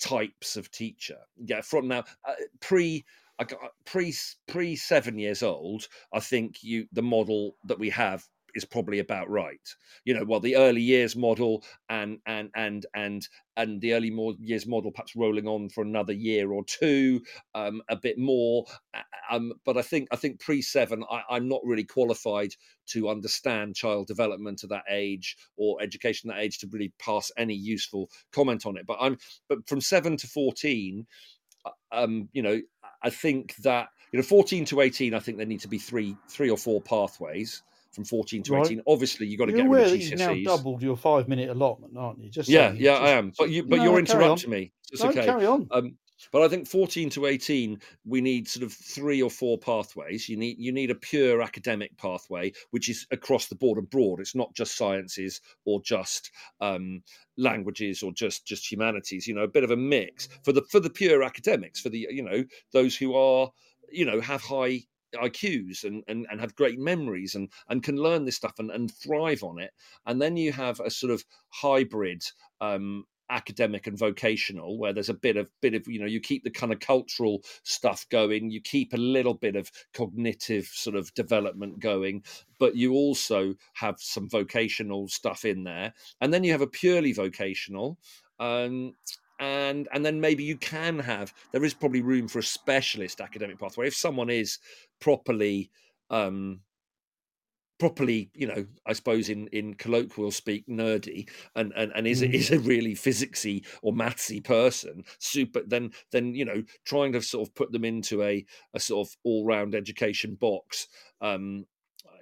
types 0.00 0.56
of 0.56 0.70
teacher. 0.70 1.18
Yeah, 1.44 1.60
from 1.60 1.88
now 1.88 2.04
uh, 2.26 2.34
pre. 2.60 3.04
I 3.40 3.44
got 3.44 3.60
pre 3.84 4.12
pre 4.48 4.74
seven 4.74 5.16
years 5.16 5.44
old. 5.44 5.86
I 6.12 6.18
think 6.18 6.64
you 6.64 6.88
the 6.90 7.02
model 7.02 7.54
that 7.66 7.78
we 7.78 7.88
have 7.90 8.26
is 8.54 8.64
probably 8.64 8.98
about 8.98 9.28
right. 9.28 9.60
You 10.04 10.14
know, 10.14 10.24
well, 10.24 10.40
the 10.40 10.56
early 10.56 10.80
years 10.80 11.16
model 11.16 11.64
and 11.88 12.18
and 12.26 12.50
and 12.54 12.86
and 12.94 13.28
and 13.56 13.80
the 13.80 13.94
early 13.94 14.12
years 14.40 14.66
model 14.66 14.92
perhaps 14.92 15.16
rolling 15.16 15.46
on 15.46 15.68
for 15.68 15.82
another 15.82 16.12
year 16.12 16.52
or 16.52 16.64
two, 16.64 17.20
um, 17.54 17.82
a 17.88 17.96
bit 17.96 18.18
more. 18.18 18.64
Um, 19.30 19.52
but 19.64 19.76
I 19.76 19.82
think 19.82 20.08
I 20.12 20.16
think 20.16 20.40
pre 20.40 20.62
seven, 20.62 21.04
I'm 21.30 21.48
not 21.48 21.60
really 21.64 21.84
qualified 21.84 22.50
to 22.88 23.08
understand 23.08 23.76
child 23.76 24.06
development 24.06 24.64
at 24.64 24.70
that 24.70 24.84
age 24.90 25.36
or 25.56 25.82
education 25.82 26.30
at 26.30 26.36
that 26.36 26.42
age 26.42 26.58
to 26.58 26.68
really 26.70 26.92
pass 26.98 27.30
any 27.36 27.54
useful 27.54 28.10
comment 28.32 28.66
on 28.66 28.76
it. 28.76 28.86
But 28.86 28.98
I'm 29.00 29.18
but 29.48 29.68
from 29.68 29.80
seven 29.80 30.16
to 30.18 30.26
fourteen, 30.26 31.06
uh, 31.64 31.70
um, 31.92 32.28
you 32.32 32.42
know, 32.42 32.60
I 33.02 33.10
think 33.10 33.56
that 33.56 33.88
you 34.12 34.18
know, 34.18 34.22
14 34.22 34.64
to 34.66 34.80
18, 34.80 35.12
I 35.12 35.18
think 35.18 35.36
there 35.36 35.46
need 35.46 35.60
to 35.60 35.68
be 35.68 35.78
three, 35.78 36.16
three 36.28 36.50
or 36.50 36.56
four 36.56 36.80
pathways 36.80 37.62
from 37.92 38.04
14 38.04 38.42
to 38.44 38.52
right. 38.52 38.66
18. 38.66 38.82
Obviously, 38.86 39.26
you've 39.26 39.38
got 39.38 39.46
to 39.46 39.52
you're 39.52 39.62
get 39.62 39.70
rid 39.70 39.86
of 39.86 39.92
GCSEs. 39.92 40.10
You've 40.10 40.46
now 40.46 40.56
doubled 40.56 40.82
your 40.82 40.96
five 40.96 41.28
minute 41.28 41.50
allotment, 41.50 41.96
aren't 41.96 42.20
you? 42.20 42.30
Just 42.30 42.48
yeah, 42.48 42.72
yeah, 42.72 42.92
just, 42.92 43.02
I 43.02 43.08
am. 43.10 43.32
But 43.38 43.50
you, 43.50 43.64
but 43.64 43.76
no, 43.76 43.84
you're 43.84 43.98
interrupting 43.98 44.50
me. 44.50 44.72
It's 44.92 45.02
no, 45.02 45.10
okay. 45.10 45.24
Carry 45.24 45.46
on. 45.46 45.66
Um, 45.70 45.96
but 46.32 46.42
I 46.42 46.48
think 46.48 46.66
14 46.66 47.10
to 47.10 47.26
18, 47.26 47.80
we 48.04 48.20
need 48.20 48.48
sort 48.48 48.64
of 48.64 48.72
three 48.72 49.22
or 49.22 49.30
four 49.30 49.56
pathways. 49.56 50.28
You 50.28 50.36
need 50.36 50.58
you 50.58 50.72
need 50.72 50.90
a 50.90 50.94
pure 50.94 51.42
academic 51.42 51.96
pathway, 51.96 52.52
which 52.70 52.88
is 52.88 53.06
across 53.10 53.46
the 53.46 53.54
board 53.54 53.78
and 53.78 53.88
broad. 53.88 54.20
It's 54.20 54.34
not 54.34 54.54
just 54.54 54.76
sciences 54.76 55.40
or 55.64 55.80
just 55.82 56.30
um, 56.60 57.02
languages 57.36 58.02
or 58.02 58.12
just 58.12 58.46
just 58.46 58.70
humanities. 58.70 59.26
You 59.26 59.34
know, 59.34 59.42
a 59.42 59.48
bit 59.48 59.64
of 59.64 59.70
a 59.70 59.76
mix 59.76 60.28
for 60.44 60.52
the 60.52 60.62
for 60.70 60.80
the 60.80 60.90
pure 60.90 61.22
academics, 61.22 61.80
for 61.80 61.88
the 61.88 62.08
you 62.10 62.22
know 62.22 62.44
those 62.72 62.96
who 62.96 63.14
are 63.14 63.50
you 63.90 64.04
know 64.04 64.20
have 64.20 64.42
high 64.42 64.82
IQs 65.14 65.84
and, 65.84 66.02
and, 66.08 66.26
and 66.30 66.40
have 66.40 66.56
great 66.56 66.78
memories 66.78 67.34
and, 67.34 67.50
and 67.68 67.82
can 67.82 67.96
learn 67.96 68.24
this 68.24 68.36
stuff 68.36 68.58
and, 68.58 68.70
and 68.70 68.92
thrive 68.92 69.42
on 69.42 69.58
it. 69.58 69.72
And 70.06 70.20
then 70.20 70.36
you 70.36 70.52
have 70.52 70.80
a 70.80 70.90
sort 70.90 71.12
of 71.12 71.24
hybrid 71.50 72.22
um, 72.60 73.04
academic 73.30 73.86
and 73.86 73.98
vocational 73.98 74.78
where 74.78 74.92
there's 74.92 75.08
a 75.10 75.14
bit 75.14 75.36
of 75.36 75.50
bit 75.60 75.74
of 75.74 75.86
you 75.86 76.00
know 76.00 76.06
you 76.06 76.20
keep 76.20 76.44
the 76.44 76.50
kind 76.50 76.72
of 76.72 76.80
cultural 76.80 77.42
stuff 77.62 78.06
going 78.08 78.50
you 78.50 78.60
keep 78.60 78.94
a 78.94 78.96
little 78.96 79.34
bit 79.34 79.54
of 79.54 79.70
cognitive 79.92 80.64
sort 80.64 80.96
of 80.96 81.12
development 81.14 81.78
going 81.78 82.22
but 82.58 82.74
you 82.74 82.94
also 82.94 83.54
have 83.74 83.96
some 83.98 84.28
vocational 84.30 85.08
stuff 85.08 85.44
in 85.44 85.62
there 85.62 85.92
and 86.20 86.32
then 86.32 86.42
you 86.42 86.52
have 86.52 86.62
a 86.62 86.66
purely 86.66 87.12
vocational 87.12 87.98
um, 88.40 88.94
and 89.38 89.88
and 89.92 90.04
then 90.04 90.20
maybe 90.20 90.42
you 90.42 90.56
can 90.56 90.98
have 90.98 91.32
there 91.52 91.64
is 91.64 91.74
probably 91.74 92.02
room 92.02 92.28
for 92.28 92.38
a 92.38 92.42
specialist 92.42 93.20
academic 93.20 93.58
pathway 93.58 93.86
if 93.86 93.94
someone 93.94 94.30
is 94.30 94.58
properly 95.00 95.70
um 96.10 96.60
properly 97.78 98.28
you 98.34 98.46
know 98.46 98.66
i 98.86 98.92
suppose 98.92 99.28
in 99.28 99.46
in 99.48 99.72
colloquial 99.74 100.30
speak 100.30 100.66
nerdy 100.68 101.28
and 101.54 101.72
and, 101.76 101.92
and 101.94 102.06
is 102.06 102.22
mm. 102.22 102.32
is 102.32 102.50
a 102.50 102.58
really 102.60 102.94
physicsy 102.94 103.64
or 103.82 103.92
mathsy 103.92 104.42
person 104.42 105.04
super 105.20 105.62
then 105.66 105.90
then 106.10 106.34
you 106.34 106.44
know 106.44 106.62
trying 106.84 107.12
to 107.12 107.22
sort 107.22 107.46
of 107.46 107.54
put 107.54 107.70
them 107.70 107.84
into 107.84 108.22
a 108.22 108.44
a 108.74 108.80
sort 108.80 109.06
of 109.06 109.16
all-round 109.24 109.74
education 109.74 110.34
box 110.34 110.88
um 111.20 111.64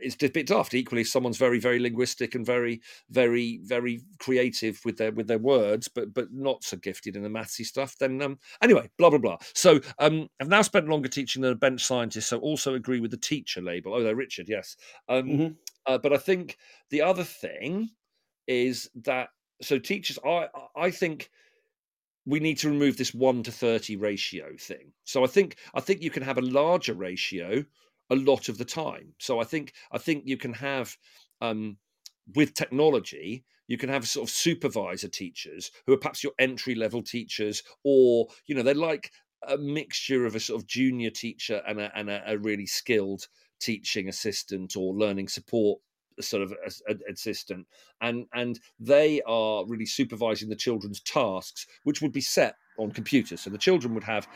it's 0.01 0.23
a 0.23 0.29
bit 0.29 0.47
daft. 0.47 0.75
Equally, 0.75 1.03
if 1.03 1.09
someone's 1.09 1.39
very, 1.39 1.59
very 1.59 1.79
linguistic 1.79 2.35
and 2.35 2.45
very, 2.45 2.81
very, 3.11 3.61
very 3.63 4.03
creative 4.19 4.81
with 4.85 4.97
their 4.97 5.13
with 5.13 5.27
their 5.27 5.39
words, 5.39 5.89
but 5.89 6.13
but 6.13 6.33
not 6.33 6.65
so 6.65 6.77
gifted 6.77 7.17
in 7.17 7.23
the 7.23 7.29
mathsy 7.29 7.65
stuff, 7.65 7.97
then 7.99 8.21
um, 8.23 8.39
anyway, 8.63 8.89
blah 8.99 9.11
blah 9.11 9.19
blah. 9.19 9.37
So 9.55 9.81
um, 9.99 10.29
I've 10.41 10.49
now 10.49 10.63
spent 10.63 10.89
longer 10.89 11.09
teaching 11.09 11.43
than 11.43 11.53
a 11.53 11.57
bench 11.57 11.85
scientist, 11.85 12.29
so 12.29 12.39
also 12.39 12.75
agree 12.75 13.01
with 13.01 13.11
the 13.11 13.17
teacher 13.17 13.61
label. 13.61 13.95
Oh, 13.95 14.03
there, 14.03 14.17
Richard, 14.17 14.49
yes. 14.49 14.77
Um, 15.09 15.25
mm-hmm. 15.25 15.53
uh, 15.87 15.99
but 15.99 16.13
I 16.13 16.19
think 16.19 16.59
the 16.91 17.03
other 17.03 17.25
thing 17.25 17.91
is 18.47 18.91
that 19.05 19.29
so 19.63 19.79
teachers, 19.79 20.19
I 20.25 20.49
I 20.77 20.91
think 20.91 21.31
we 22.27 22.41
need 22.41 22.59
to 22.59 22.69
remove 22.69 22.97
this 22.97 23.15
one 23.15 23.43
to 23.45 23.53
thirty 23.53 23.97
ratio 23.97 24.49
thing. 24.59 24.93
So 25.05 25.25
I 25.25 25.29
think 25.29 25.57
I 25.75 25.81
think 25.81 26.03
you 26.03 26.11
can 26.11 26.23
have 26.23 26.39
a 26.39 26.43
larger 26.43 26.95
ratio 26.95 27.65
a 28.11 28.17
lot 28.17 28.49
of 28.49 28.59
the 28.59 28.65
time. 28.65 29.15
So 29.19 29.41
I 29.41 29.45
think 29.45 29.73
I 29.93 29.99
think 29.99 30.25
you 30.27 30.37
can 30.37 30.55
have 30.55 30.97
um, 31.41 31.79
with 32.35 32.55
technology 32.55 33.45
you 33.69 33.77
can 33.77 33.89
have 33.89 34.07
sort 34.07 34.29
of 34.29 34.35
supervisor 34.35 35.09
teachers 35.09 35.71
who 35.87 35.93
are 35.93 35.99
perhaps 35.99 36.23
your 36.23 36.33
entry 36.39 36.75
level 36.75 37.03
teachers 37.03 37.63
or 37.85 38.27
you 38.47 38.55
know 38.55 38.63
they're 38.63 38.75
like 38.75 39.11
a 39.49 39.57
mixture 39.59 40.25
of 40.25 40.35
a 40.35 40.41
sort 40.41 40.61
of 40.61 40.67
junior 40.67 41.11
teacher 41.11 41.63
and 41.69 41.81
a, 41.81 41.91
and 41.97 42.11
a, 42.11 42.23
a 42.27 42.39
really 42.39 42.67
skilled 42.67 43.27
teaching 43.61 44.09
assistant 44.09 44.77
or 44.77 44.95
learning 44.95 45.29
support 45.29 45.81
sort 46.21 46.43
of 46.43 46.55
assistant 47.11 47.67
and 48.01 48.27
and 48.33 48.61
they 48.81 49.21
are 49.27 49.65
really 49.67 49.87
supervising 49.87 50.49
the 50.49 50.57
children's 50.57 51.01
tasks 51.01 51.67
which 51.85 52.01
would 52.03 52.13
be 52.13 52.21
set 52.21 52.57
on 52.79 52.91
computers. 52.91 53.41
So 53.41 53.51
the 53.51 53.59
children 53.59 53.95
would 53.95 54.05
have 54.05 54.29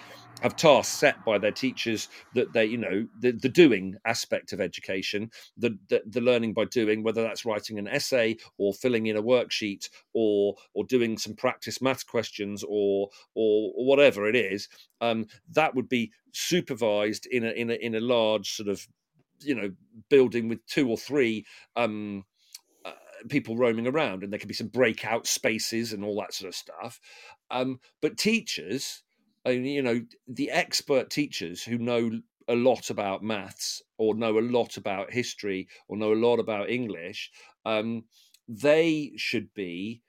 have 0.43 0.57
tasks 0.57 0.95
set 0.95 1.22
by 1.24 1.39
their 1.39 1.53
teachers 1.53 2.09
that 2.35 2.53
they, 2.53 2.64
you 2.64 2.78
know, 2.78 3.07
the, 3.20 3.33
the 3.33 3.49
doing 3.49 3.97
aspect 4.07 4.53
of 4.53 4.61
education, 4.61 5.31
the, 5.59 5.76
the, 5.89 6.03
the 6.07 6.20
learning 6.22 6.55
by 6.55 6.64
doing, 6.64 7.03
whether 7.03 7.22
that's 7.22 7.45
writing 7.45 7.78
an 7.78 7.87
essay 7.87 8.37
or 8.57 8.72
filling 8.72 9.07
in 9.07 9.16
a 9.16 9.22
worksheet 9.22 9.91
or 10.14 10.55
or 10.74 10.85
doing 10.85 11.18
some 11.18 11.35
practice 11.35 11.83
math 11.83 12.07
questions 12.07 12.64
or 12.66 13.11
or, 13.35 13.72
or 13.76 13.87
whatever 13.87 14.26
it 14.26 14.37
is, 14.37 14.68
um, 15.01 15.26
that 15.53 15.74
would 15.74 15.89
be 15.89 16.12
supervised 16.33 17.26
in 17.26 17.45
a 17.45 17.51
in 17.51 17.70
a 17.70 17.74
in 17.74 17.95
a 17.95 18.01
large 18.01 18.53
sort 18.53 18.68
of 18.68 18.87
you 19.43 19.55
know 19.55 19.70
building 20.09 20.49
with 20.49 20.64
two 20.66 20.88
or 20.88 20.97
three 20.97 21.45
um, 21.76 22.24
people 23.28 23.57
roaming 23.57 23.86
around 23.86 24.22
and 24.22 24.32
there 24.32 24.38
can 24.38 24.49
be 24.49 24.55
some 24.55 24.68
breakout 24.68 25.26
spaces 25.26 25.93
and 25.93 26.05
all 26.05 26.18
that 26.20 26.32
sort 26.32 26.49
of 26.49 26.55
stuff. 26.55 27.01
Um, 27.51 27.80
but 28.01 28.16
teachers 28.16 29.03
you 29.47 29.82
know 29.82 30.03
the 30.28 30.51
expert 30.51 31.11
teachers 31.11 31.62
who 31.62 31.78
know 31.78 32.11
a 32.49 32.55
lot 32.55 32.91
about 32.91 33.22
maths 33.22 33.82
or 33.97 34.14
know 34.14 34.38
a 34.38 34.41
lot 34.41 34.76
about 34.76 35.12
history 35.12 35.68
or 35.88 35.97
know 35.97 36.12
a 36.12 36.14
lot 36.14 36.38
about 36.38 36.68
english 36.68 37.30
um, 37.64 38.05
they 38.49 39.12
should 39.16 39.53
be 39.55 40.03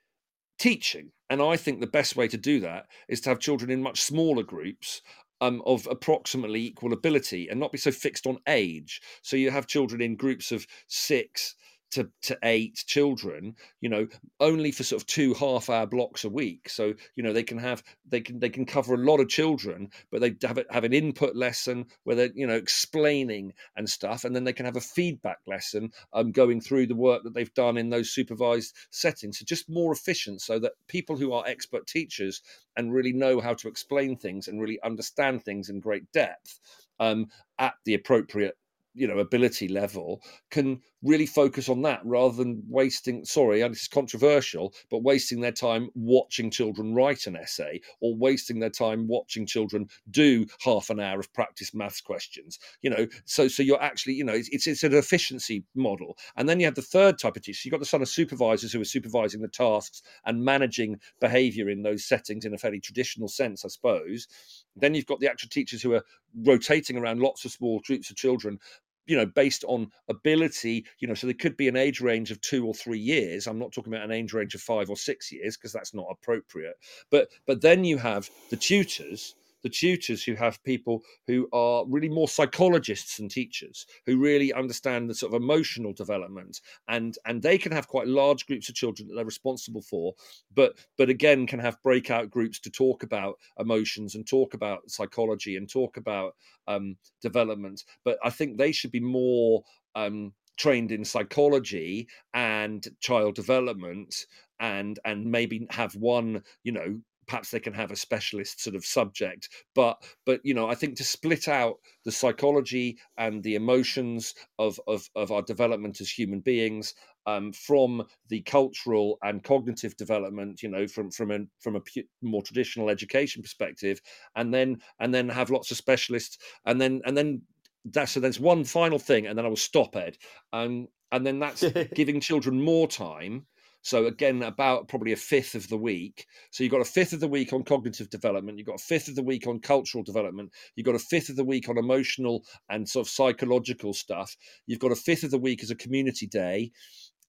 teaching. 0.58 1.12
And 1.30 1.40
i 1.40 1.56
think 1.56 1.80
the 1.80 1.86
best 1.86 2.14
way 2.14 2.28
to 2.28 2.36
do 2.36 2.60
that 2.60 2.86
is 3.08 3.22
to 3.22 3.30
have 3.30 3.40
children 3.40 3.70
in 3.70 3.82
much 3.82 4.02
smaller 4.02 4.42
groups 4.42 5.00
um, 5.42 5.60
of 5.66 5.88
approximately 5.90 6.60
equal 6.64 6.92
ability 6.92 7.48
and 7.48 7.58
not 7.58 7.72
be 7.72 7.78
so 7.78 7.90
fixed 7.90 8.26
on 8.26 8.38
age. 8.46 9.02
So 9.22 9.36
you 9.36 9.50
have 9.50 9.66
children 9.66 10.00
in 10.00 10.14
groups 10.14 10.52
of 10.52 10.66
six 10.86 11.56
to, 11.92 12.10
to 12.22 12.38
eight 12.42 12.82
children 12.86 13.54
you 13.80 13.88
know 13.88 14.06
only 14.40 14.72
for 14.72 14.82
sort 14.82 15.00
of 15.00 15.06
two 15.06 15.34
half 15.34 15.70
hour 15.70 15.86
blocks 15.86 16.24
a 16.24 16.28
week. 16.28 16.68
So 16.68 16.94
you 17.14 17.22
know 17.22 17.32
they 17.32 17.42
can 17.42 17.58
have 17.58 17.82
they 18.08 18.20
can 18.20 18.38
they 18.38 18.48
can 18.48 18.66
cover 18.66 18.94
a 18.94 18.98
lot 18.98 19.20
of 19.20 19.28
children 19.28 19.90
but 20.10 20.20
they 20.20 20.34
have 20.42 20.58
it, 20.58 20.66
have 20.70 20.84
an 20.84 20.92
input 20.92 21.36
lesson 21.36 21.86
where 22.04 22.16
they're 22.16 22.30
you 22.34 22.46
know 22.46 22.54
explaining 22.54 23.52
and 23.76 23.88
stuff 23.88 24.24
and 24.24 24.34
then 24.34 24.44
they 24.44 24.52
can 24.52 24.66
have 24.66 24.76
a 24.76 24.80
feedback 24.80 25.38
lesson 25.46 25.90
um, 26.12 26.32
going 26.32 26.60
through 26.60 26.86
the 26.86 26.94
work 26.94 27.22
that 27.22 27.34
they've 27.34 27.54
done 27.54 27.76
in 27.76 27.90
those 27.90 28.10
supervised 28.10 28.74
settings. 28.90 29.38
So 29.38 29.44
just 29.44 29.70
more 29.70 29.92
efficient 29.92 30.40
so 30.40 30.58
that 30.58 30.72
people 30.88 31.16
who 31.16 31.32
are 31.32 31.46
expert 31.46 31.86
teachers 31.86 32.42
and 32.76 32.92
really 32.92 33.12
know 33.12 33.40
how 33.40 33.54
to 33.54 33.68
explain 33.68 34.16
things 34.16 34.48
and 34.48 34.60
really 34.60 34.80
understand 34.82 35.42
things 35.42 35.68
in 35.68 35.80
great 35.80 36.10
depth 36.12 36.60
um, 37.00 37.26
at 37.58 37.74
the 37.84 37.94
appropriate 37.94 38.56
you 38.94 39.06
know 39.06 39.18
ability 39.18 39.68
level 39.68 40.20
can 40.50 40.80
really 41.02 41.26
focus 41.26 41.68
on 41.68 41.82
that 41.82 42.00
rather 42.04 42.36
than 42.36 42.62
wasting 42.68 43.24
sorry 43.24 43.62
and 43.62 43.74
this 43.74 43.82
is 43.82 43.88
controversial 43.88 44.72
but 44.90 45.02
wasting 45.02 45.40
their 45.40 45.52
time 45.52 45.88
watching 45.94 46.50
children 46.50 46.94
write 46.94 47.26
an 47.26 47.36
essay 47.36 47.80
or 48.00 48.14
wasting 48.16 48.60
their 48.60 48.70
time 48.70 49.06
watching 49.08 49.46
children 49.46 49.86
do 50.10 50.46
half 50.60 50.90
an 50.90 51.00
hour 51.00 51.18
of 51.18 51.32
practice 51.32 51.74
maths 51.74 52.00
questions 52.00 52.58
you 52.82 52.90
know? 52.90 53.06
So 53.24 53.48
so 53.48 53.62
you're 53.62 53.82
actually 53.82 54.14
you 54.14 54.24
know 54.24 54.32
it's, 54.32 54.48
it's, 54.50 54.66
it's 54.66 54.82
an 54.82 54.94
efficiency 54.94 55.64
model. 55.74 56.16
And 56.36 56.48
then 56.48 56.60
you 56.60 56.66
have 56.66 56.74
the 56.74 56.82
third 56.82 57.18
type 57.18 57.36
of 57.36 57.42
teacher. 57.42 57.62
You've 57.64 57.72
got 57.72 57.80
the 57.80 57.86
son 57.86 58.02
of 58.02 58.08
supervisors 58.08 58.72
who 58.72 58.80
are 58.80 58.84
supervising 58.84 59.40
the 59.40 59.48
tasks 59.48 60.02
and 60.24 60.44
managing 60.44 61.00
behavior 61.20 61.68
in 61.68 61.82
those 61.82 62.04
settings 62.04 62.44
in 62.44 62.54
a 62.54 62.58
fairly 62.58 62.80
traditional 62.80 63.28
sense 63.28 63.64
i 63.64 63.68
suppose. 63.68 64.28
Then 64.76 64.94
you've 64.94 65.06
got 65.06 65.20
the 65.20 65.28
actual 65.28 65.48
teachers 65.50 65.82
who 65.82 65.94
are 65.94 66.04
rotating 66.44 66.96
around 66.96 67.20
lots 67.20 67.44
of 67.44 67.52
small 67.52 67.80
groups 67.86 68.10
of 68.10 68.16
children 68.16 68.58
you 69.06 69.16
know 69.16 69.26
based 69.26 69.64
on 69.64 69.90
ability 70.08 70.84
you 70.98 71.08
know 71.08 71.14
so 71.14 71.26
there 71.26 71.34
could 71.34 71.56
be 71.56 71.68
an 71.68 71.76
age 71.76 72.00
range 72.00 72.30
of 72.30 72.40
two 72.40 72.66
or 72.66 72.74
three 72.74 72.98
years. 72.98 73.46
I'm 73.46 73.58
not 73.58 73.72
talking 73.72 73.92
about 73.92 74.04
an 74.04 74.12
age 74.12 74.32
range 74.32 74.54
of 74.54 74.60
five 74.60 74.90
or 74.90 74.96
six 74.96 75.32
years 75.32 75.56
because 75.56 75.72
that's 75.72 75.94
not 75.94 76.06
appropriate. 76.10 76.76
But 77.10 77.28
but 77.46 77.60
then 77.60 77.84
you 77.84 77.98
have 77.98 78.30
the 78.50 78.56
tutors 78.56 79.34
the 79.62 79.68
tutors 79.68 80.22
who 80.24 80.34
have 80.34 80.62
people 80.64 81.02
who 81.26 81.48
are 81.52 81.84
really 81.88 82.08
more 82.08 82.28
psychologists 82.28 83.16
than 83.16 83.28
teachers 83.28 83.86
who 84.06 84.18
really 84.18 84.52
understand 84.52 85.08
the 85.08 85.14
sort 85.14 85.32
of 85.32 85.42
emotional 85.42 85.92
development 85.92 86.60
and 86.88 87.16
and 87.26 87.42
they 87.42 87.58
can 87.58 87.72
have 87.72 87.88
quite 87.88 88.06
large 88.06 88.46
groups 88.46 88.68
of 88.68 88.74
children 88.74 89.08
that 89.08 89.14
they're 89.14 89.24
responsible 89.24 89.82
for 89.82 90.14
but 90.54 90.74
but 90.98 91.08
again 91.08 91.46
can 91.46 91.58
have 91.58 91.82
breakout 91.82 92.30
groups 92.30 92.58
to 92.60 92.70
talk 92.70 93.02
about 93.02 93.38
emotions 93.58 94.14
and 94.14 94.26
talk 94.26 94.54
about 94.54 94.90
psychology 94.90 95.56
and 95.56 95.68
talk 95.68 95.96
about 95.96 96.34
um, 96.68 96.96
development. 97.20 97.84
But 98.04 98.18
i 98.24 98.30
think 98.30 98.56
they 98.56 98.72
should 98.72 98.92
be 98.92 99.00
more 99.00 99.62
um, 99.94 100.32
trained 100.56 100.92
in 100.92 101.04
psychology 101.04 102.08
and 102.34 102.86
child 103.00 103.34
development 103.34 104.26
and 104.60 104.98
and 105.04 105.26
maybe 105.26 105.66
have 105.70 105.94
one 105.96 106.42
you 106.62 106.72
know 106.72 107.00
perhaps 107.26 107.50
they 107.50 107.60
can 107.60 107.72
have 107.72 107.90
a 107.90 107.96
specialist 107.96 108.62
sort 108.62 108.76
of 108.76 108.84
subject 108.84 109.48
but 109.74 110.02
but 110.26 110.40
you 110.44 110.54
know 110.54 110.68
i 110.68 110.74
think 110.74 110.96
to 110.96 111.04
split 111.04 111.48
out 111.48 111.76
the 112.04 112.12
psychology 112.12 112.98
and 113.18 113.42
the 113.42 113.54
emotions 113.54 114.34
of 114.58 114.78
of, 114.86 115.08
of 115.14 115.30
our 115.30 115.42
development 115.42 116.00
as 116.00 116.10
human 116.10 116.40
beings 116.40 116.94
um, 117.26 117.52
from 117.52 118.02
the 118.28 118.40
cultural 118.42 119.18
and 119.22 119.44
cognitive 119.44 119.96
development 119.96 120.62
you 120.62 120.68
know 120.68 120.86
from 120.86 121.10
from 121.10 121.30
a 121.30 121.38
from 121.60 121.76
a 121.76 121.80
more 122.20 122.42
traditional 122.42 122.90
education 122.90 123.42
perspective 123.42 124.00
and 124.36 124.52
then 124.52 124.80
and 124.98 125.14
then 125.14 125.28
have 125.28 125.50
lots 125.50 125.70
of 125.70 125.76
specialists 125.76 126.38
and 126.66 126.80
then 126.80 127.00
and 127.04 127.16
then 127.16 127.42
that's 127.86 128.12
so 128.12 128.20
there's 128.20 128.40
one 128.40 128.64
final 128.64 128.98
thing 128.98 129.26
and 129.26 129.38
then 129.38 129.44
i 129.44 129.48
will 129.48 129.56
stop 129.56 129.96
ed 129.96 130.16
um, 130.52 130.86
and 131.12 131.26
then 131.26 131.38
that's 131.38 131.64
giving 131.94 132.20
children 132.20 132.60
more 132.60 132.88
time 132.88 133.46
so 133.82 134.06
again, 134.06 134.42
about 134.44 134.86
probably 134.86 135.12
a 135.12 135.16
fifth 135.16 135.56
of 135.56 135.68
the 135.68 135.76
week. 135.76 136.26
So 136.50 136.62
you've 136.62 136.70
got 136.70 136.80
a 136.80 136.84
fifth 136.84 137.12
of 137.12 137.20
the 137.20 137.28
week 137.28 137.52
on 137.52 137.64
cognitive 137.64 138.10
development. 138.10 138.56
You've 138.56 138.68
got 138.68 138.80
a 138.80 138.84
fifth 138.84 139.08
of 139.08 139.16
the 139.16 139.24
week 139.24 139.48
on 139.48 139.58
cultural 139.58 140.04
development. 140.04 140.52
You've 140.76 140.86
got 140.86 140.94
a 140.94 141.00
fifth 141.00 141.28
of 141.28 141.36
the 141.36 141.44
week 141.44 141.68
on 141.68 141.76
emotional 141.76 142.44
and 142.70 142.88
sort 142.88 143.06
of 143.06 143.10
psychological 143.10 143.92
stuff. 143.92 144.36
You've 144.66 144.78
got 144.78 144.92
a 144.92 144.96
fifth 144.96 145.24
of 145.24 145.32
the 145.32 145.38
week 145.38 145.64
as 145.64 145.70
a 145.72 145.76
community 145.76 146.28
day 146.28 146.70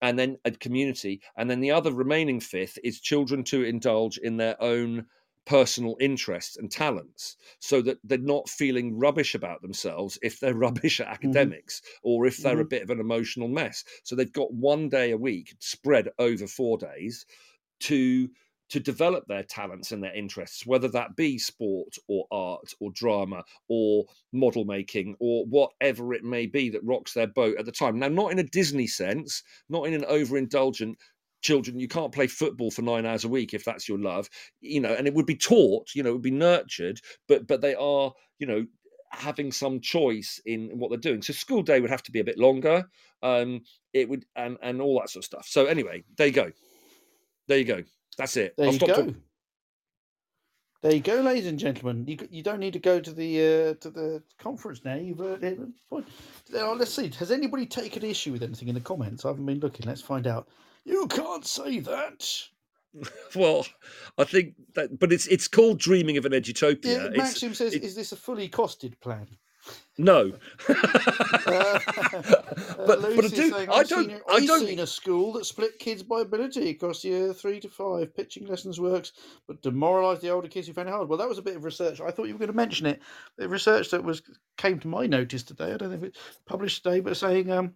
and 0.04 0.20
then 0.20 0.38
a 0.46 0.52
community. 0.52 1.22
And 1.36 1.50
then 1.50 1.60
the 1.60 1.72
other 1.72 1.92
remaining 1.92 2.40
fifth 2.40 2.78
is 2.84 3.02
children 3.02 3.44
to 3.46 3.64
indulge 3.64 4.20
in 4.20 4.38
their 4.38 4.62
own 4.62 5.08
personal 5.46 5.98
interests 6.00 6.58
and 6.58 6.72
talents 6.72 7.36
so 7.60 7.82
that 7.82 7.98
they're 8.04 8.18
not 8.18 8.48
feeling 8.48 8.98
rubbish 8.98 9.36
about 9.36 9.62
themselves 9.62 10.18
if 10.22 10.40
they're 10.40 10.54
rubbish 10.56 11.00
at 11.00 11.08
mm-hmm. 11.08 11.14
academics 11.14 11.80
mm-hmm. 11.82 12.10
or 12.10 12.26
if 12.26 12.38
they're 12.38 12.54
mm-hmm. 12.54 12.62
a 12.62 12.66
bit 12.66 12.84
of 12.84 12.90
an 12.90 13.00
emotional 13.00 13.48
mess 13.48 13.84
so 14.04 14.16
they've 14.16 14.34
got 14.34 14.54
one 14.54 14.90
day 14.90 15.12
a 15.12 15.18
week 15.18 15.56
spread 15.60 16.10
over 16.20 16.48
four 16.48 16.78
days 16.78 17.26
to 17.80 18.30
to 18.70 18.80
develop 18.80 19.28
their 19.28 19.44
talents 19.44 19.92
and 19.92 20.02
their 20.02 20.16
interests 20.16 20.66
whether 20.66 20.88
that 20.88 21.16
be 21.16 21.38
sport 21.38 21.96
or 22.08 22.26
art 22.32 22.74
or 22.80 22.92
drama 22.94 23.44
or 23.68 24.06
model 24.32 24.66
making 24.66 25.16
or 25.20 25.46
whatever 25.46 26.14
it 26.14 26.24
may 26.24 26.46
be 26.46 26.70
that 26.70 26.84
rocks 26.84 27.14
their 27.14 27.28
boat 27.28 27.56
at 27.60 27.66
the 27.66 27.72
time 27.72 28.00
now 28.00 28.08
not 28.08 28.32
in 28.32 28.40
a 28.40 28.44
disney 28.44 28.88
sense 28.88 29.44
not 29.70 29.86
in 29.86 29.94
an 29.94 30.06
overindulgent 30.06 30.96
children 31.44 31.80
you 31.80 31.88
can't 31.88 32.12
play 32.12 32.26
football 32.26 32.72
for 32.72 32.82
nine 32.82 33.06
hours 33.06 33.24
a 33.24 33.30
week 33.30 33.54
if 33.54 33.64
that's 33.64 33.88
your 33.88 34.00
love 34.00 34.30
you 34.62 34.80
know 34.80 34.94
and 34.94 35.06
it 35.08 35.14
would 35.14 35.26
be 35.26 35.36
taught 35.36 35.94
you 35.94 36.02
know 36.02 36.10
it 36.10 36.14
would 36.14 36.22
be 36.22 36.32
nurtured 36.32 37.00
but 37.28 37.46
but 37.46 37.62
they 37.62 37.76
are 37.76 38.12
you 38.40 38.48
know 38.48 38.66
having 39.12 39.52
some 39.52 39.80
choice 39.80 40.42
in 40.46 40.72
what 40.80 40.90
they're 40.90 40.98
doing 40.98 41.22
so 41.22 41.34
school 41.34 41.62
day 41.62 41.80
would 41.80 41.92
have 41.92 42.02
to 42.02 42.12
be 42.12 42.20
a 42.20 42.24
bit 42.24 42.40
longer 42.40 42.84
um 43.22 43.62
it 43.94 44.10
would 44.10 44.26
and 44.36 44.58
and 44.64 44.82
all 44.82 45.00
that 45.00 45.10
sort 45.10 45.22
of 45.22 45.26
stuff 45.26 45.46
so 45.48 45.66
anyway 45.66 46.04
there 46.18 46.28
you 46.28 46.34
go 46.34 46.52
there 47.48 47.60
you 47.60 47.66
go 47.66 47.84
that's 48.18 48.38
it 48.38 48.56
there 48.58 48.68
I'll 48.68 48.74
you 48.74 48.80
go 48.80 48.88
talking. 48.88 49.22
There 50.84 50.94
you 50.94 51.00
go, 51.00 51.22
ladies 51.22 51.48
and 51.48 51.58
gentlemen. 51.58 52.06
You 52.06 52.18
you 52.30 52.44
don't 52.44 52.60
need 52.60 52.74
to 52.74 52.80
go 52.80 53.00
to 53.00 53.14
the 53.14 53.40
uh, 53.40 53.74
to 53.76 53.90
the 53.90 54.22
conference 54.38 54.84
now. 54.84 54.96
You've 54.96 55.22
uh, 55.22 55.38
now, 56.52 56.74
let's 56.74 56.94
see. 56.94 57.10
Has 57.20 57.32
anybody 57.32 57.66
taken 57.66 58.04
issue 58.04 58.34
with 58.34 58.44
anything 58.44 58.68
in 58.68 58.76
the 58.76 58.82
comments? 58.82 59.24
I 59.24 59.30
haven't 59.30 59.46
been 59.46 59.62
looking. 59.62 59.86
Let's 59.88 60.02
find 60.02 60.28
out. 60.28 60.50
You 60.86 61.08
can't 61.08 61.46
say 61.46 61.80
that. 61.80 62.28
well, 63.36 63.66
I 64.18 64.24
think 64.24 64.54
that, 64.76 65.00
but 65.00 65.12
it's 65.12 65.28
it's 65.28 65.48
called 65.48 65.80
Dreaming 65.80 66.18
of 66.18 66.26
an 66.26 66.34
Edutopia. 66.34 66.86
Yeah, 66.86 67.10
Maxim 67.18 67.54
says, 67.54 67.74
"Is 67.74 67.96
this 67.96 68.12
a 68.12 68.16
fully 68.16 68.50
costed 68.50 69.00
plan?" 69.00 69.28
No, 69.98 70.34
uh, 70.68 70.74
but 71.46 73.02
but 73.02 73.26
I 73.26 73.28
do. 73.28 73.52
Saying, 73.52 73.70
I 73.70 73.84
don't. 73.84 74.10
Seen, 74.10 74.20
I 74.30 74.46
don't. 74.46 74.66
Seen 74.66 74.80
a 74.80 74.88
school 74.88 75.34
that 75.34 75.46
split 75.46 75.80
kids 75.80 76.04
by 76.04 76.22
ability 76.22 76.72
across 76.72 77.04
year 77.04 77.32
three 77.32 77.60
to 77.62 77.70
five. 77.70 78.14
Pitching 78.16 78.48
lessons 78.48 78.82
works, 78.82 79.14
but 79.48 79.62
demoralised 79.62 80.22
the 80.22 80.32
older 80.32 80.48
kids 80.48 80.68
who 80.68 80.74
found 80.74 80.90
it 80.90 80.92
hard. 80.92 81.08
Well, 81.08 81.20
that 81.20 81.30
was 81.30 81.38
a 81.38 81.44
bit 81.44 81.56
of 81.56 81.64
research. 81.64 82.02
I 82.02 82.12
thought 82.12 82.28
you 82.28 82.34
were 82.34 82.40
going 82.40 82.52
to 82.52 82.56
mention 82.58 82.88
it. 82.88 83.02
The 83.38 83.48
research 83.48 83.92
that 83.92 84.04
was 84.04 84.22
came 84.58 84.80
to 84.80 84.88
my 84.88 85.06
notice 85.06 85.44
today. 85.44 85.74
I 85.74 85.78
don't 85.78 85.90
know 85.92 85.98
if 85.98 86.04
it's 86.04 86.20
published 86.46 86.84
today, 86.84 87.00
but 87.00 87.16
saying 87.16 87.52
um, 87.52 87.74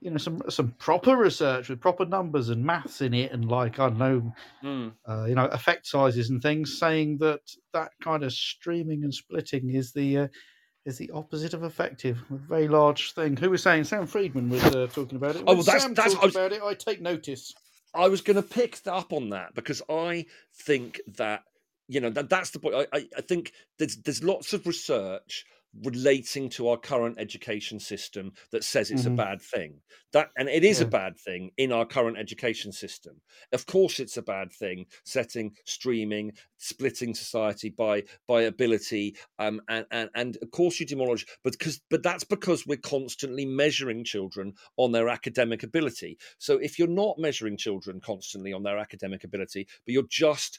you 0.00 0.10
know 0.10 0.16
some 0.16 0.42
some 0.48 0.72
proper 0.78 1.16
research 1.16 1.68
with 1.68 1.80
proper 1.80 2.04
numbers 2.04 2.50
and 2.50 2.64
maths 2.64 3.00
in 3.00 3.14
it 3.14 3.32
and 3.32 3.50
like 3.50 3.78
I 3.78 3.88
don't 3.88 3.98
know 3.98 4.32
mm. 4.62 4.92
uh, 5.08 5.24
you 5.24 5.34
know 5.34 5.46
effect 5.46 5.86
sizes 5.86 6.30
and 6.30 6.40
things 6.40 6.78
saying 6.78 7.18
that 7.18 7.40
that 7.72 7.90
kind 8.02 8.22
of 8.22 8.32
streaming 8.32 9.02
and 9.02 9.12
splitting 9.12 9.74
is 9.74 9.92
the 9.92 10.18
uh, 10.18 10.28
is 10.84 10.98
the 10.98 11.10
opposite 11.10 11.52
of 11.52 11.64
effective 11.64 12.22
a 12.30 12.34
very 12.34 12.68
large 12.68 13.12
thing. 13.12 13.36
Who 13.36 13.50
was 13.50 13.62
saying? 13.62 13.84
Sam 13.84 14.06
Freedman 14.06 14.48
was 14.48 14.64
uh, 14.64 14.86
talking 14.92 15.16
about 15.16 15.36
it. 15.36 15.44
When 15.44 15.48
oh 15.48 15.54
well, 15.54 15.62
that's 15.62 15.82
Sam 15.82 15.94
that's 15.94 16.16
was, 16.16 16.34
about 16.34 16.52
it 16.52 16.62
I 16.62 16.74
take 16.74 17.00
notice. 17.00 17.52
I 17.94 18.08
was 18.08 18.20
going 18.20 18.36
to 18.36 18.42
pick 18.42 18.78
up 18.86 19.12
on 19.12 19.30
that 19.30 19.54
because 19.54 19.82
I 19.88 20.26
think 20.54 21.00
that 21.16 21.42
you 21.88 22.00
know 22.00 22.10
that 22.10 22.28
that's 22.30 22.50
the 22.50 22.60
point. 22.60 22.74
I, 22.76 22.86
I, 22.96 23.06
I 23.16 23.20
think 23.22 23.52
there's 23.78 23.96
there's 23.96 24.22
lots 24.22 24.52
of 24.52 24.66
research 24.66 25.44
relating 25.84 26.48
to 26.48 26.68
our 26.68 26.76
current 26.76 27.16
education 27.18 27.78
system 27.78 28.32
that 28.50 28.64
says 28.64 28.90
it's 28.90 29.02
mm-hmm. 29.02 29.12
a 29.12 29.16
bad 29.16 29.40
thing 29.40 29.74
that 30.12 30.30
and 30.36 30.48
it 30.48 30.64
is 30.64 30.80
yeah. 30.80 30.86
a 30.86 30.88
bad 30.88 31.16
thing 31.18 31.50
in 31.58 31.72
our 31.72 31.84
current 31.84 32.16
education 32.16 32.72
system 32.72 33.20
of 33.52 33.66
course 33.66 34.00
it's 34.00 34.16
a 34.16 34.22
bad 34.22 34.50
thing 34.52 34.86
setting 35.04 35.52
streaming 35.66 36.32
splitting 36.56 37.14
society 37.14 37.68
by 37.68 38.02
by 38.26 38.42
ability 38.42 39.14
um 39.38 39.60
and 39.68 39.84
and, 39.90 40.08
and 40.14 40.38
of 40.42 40.50
course 40.50 40.80
you 40.80 40.86
demolish 40.86 41.26
but 41.44 41.52
because 41.52 41.80
but 41.90 42.02
that's 42.02 42.24
because 42.24 42.66
we're 42.66 42.76
constantly 42.78 43.44
measuring 43.44 44.02
children 44.02 44.52
on 44.78 44.90
their 44.90 45.08
academic 45.08 45.62
ability 45.62 46.16
so 46.38 46.56
if 46.58 46.78
you're 46.78 46.88
not 46.88 47.18
measuring 47.18 47.56
children 47.56 48.00
constantly 48.00 48.52
on 48.52 48.62
their 48.62 48.78
academic 48.78 49.22
ability 49.22 49.66
but 49.84 49.92
you're 49.92 50.02
just 50.08 50.58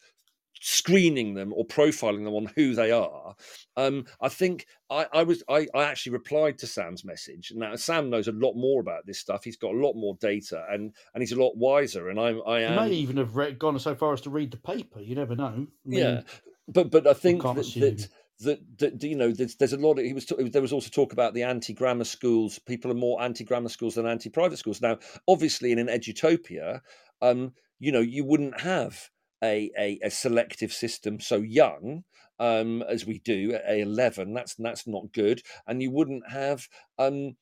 screening 0.61 1.33
them 1.33 1.53
or 1.55 1.65
profiling 1.65 2.25
them 2.25 2.33
on 2.33 2.51
who 2.55 2.75
they 2.75 2.91
are. 2.91 3.35
Um, 3.77 4.05
I 4.21 4.29
think 4.29 4.67
I, 4.89 5.07
I 5.13 5.23
was 5.23 5.43
I, 5.49 5.67
I, 5.73 5.85
actually 5.85 6.13
replied 6.13 6.57
to 6.59 6.67
Sam's 6.67 7.05
message. 7.05 7.53
Now 7.55 7.75
Sam 7.75 8.09
knows 8.09 8.27
a 8.27 8.33
lot 8.33 8.55
more 8.55 8.81
about 8.81 9.05
this 9.05 9.19
stuff. 9.19 9.43
He's 9.43 9.57
got 9.57 9.73
a 9.73 9.77
lot 9.77 9.93
more 9.93 10.15
data 10.19 10.65
and 10.69 10.93
and 11.13 11.21
he's 11.21 11.31
a 11.31 11.41
lot 11.41 11.55
wiser. 11.55 12.09
And 12.09 12.19
I'm 12.19 12.41
I 12.45 12.61
am. 12.61 12.75
May 12.75 12.91
even 12.91 13.17
have 13.17 13.35
read, 13.35 13.57
gone 13.57 13.79
so 13.79 13.95
far 13.95 14.13
as 14.13 14.21
to 14.21 14.29
read 14.29 14.51
the 14.51 14.57
paper. 14.57 14.99
You 14.99 15.15
never 15.15 15.35
know. 15.35 15.45
I 15.45 15.57
mean, 15.85 15.99
yeah, 15.99 16.21
but 16.67 16.91
but 16.91 17.07
I 17.07 17.13
think 17.13 17.45
I 17.45 17.53
that, 17.53 18.09
that, 18.39 18.59
that, 18.79 18.99
that, 18.99 19.03
you 19.03 19.15
know 19.15 19.31
there's, 19.31 19.55
there's 19.55 19.73
a 19.73 19.77
lot 19.77 19.99
of 19.99 20.05
he 20.05 20.13
was 20.13 20.25
there 20.25 20.61
was 20.61 20.73
also 20.73 20.89
talk 20.89 21.13
about 21.13 21.33
the 21.33 21.43
anti 21.43 21.73
grammar 21.73 22.03
schools. 22.03 22.59
People 22.59 22.91
are 22.91 22.95
more 22.95 23.21
anti 23.21 23.43
grammar 23.43 23.69
schools 23.69 23.95
than 23.95 24.05
anti 24.05 24.29
private 24.29 24.57
schools 24.57 24.81
now. 24.81 24.97
Obviously, 25.27 25.71
in 25.71 25.79
an 25.79 25.87
edutopia, 25.87 26.81
um, 27.21 27.53
you 27.79 27.91
know 27.91 28.01
you 28.01 28.25
wouldn't 28.25 28.59
have 28.59 29.09
a, 29.43 29.71
a, 29.77 29.99
a 30.03 30.09
selective 30.09 30.71
system 30.73 31.19
so 31.19 31.37
young 31.37 32.03
um, 32.39 32.81
as 32.83 33.05
we 33.05 33.19
do 33.19 33.53
at 33.53 33.67
A11. 33.67 34.33
that's 34.33 34.55
that's 34.55 34.87
not 34.87 35.13
good 35.13 35.41
and 35.67 35.81
you 35.81 35.91
wouldn't 35.91 36.29
have 36.29 36.67
um, 36.97 37.35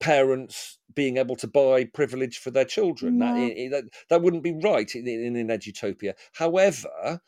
parents 0.00 0.78
being 0.94 1.16
able 1.16 1.36
to 1.36 1.46
buy 1.46 1.84
privilege 1.84 2.38
for 2.38 2.50
their 2.50 2.64
children 2.64 3.18
no. 3.18 3.34
that, 3.34 3.70
that, 3.70 3.84
that 4.10 4.22
wouldn't 4.22 4.42
be 4.42 4.58
right 4.62 4.94
in, 4.94 5.06
in 5.06 5.36
an 5.36 5.48
edutopia 5.48 6.12
however 6.34 7.20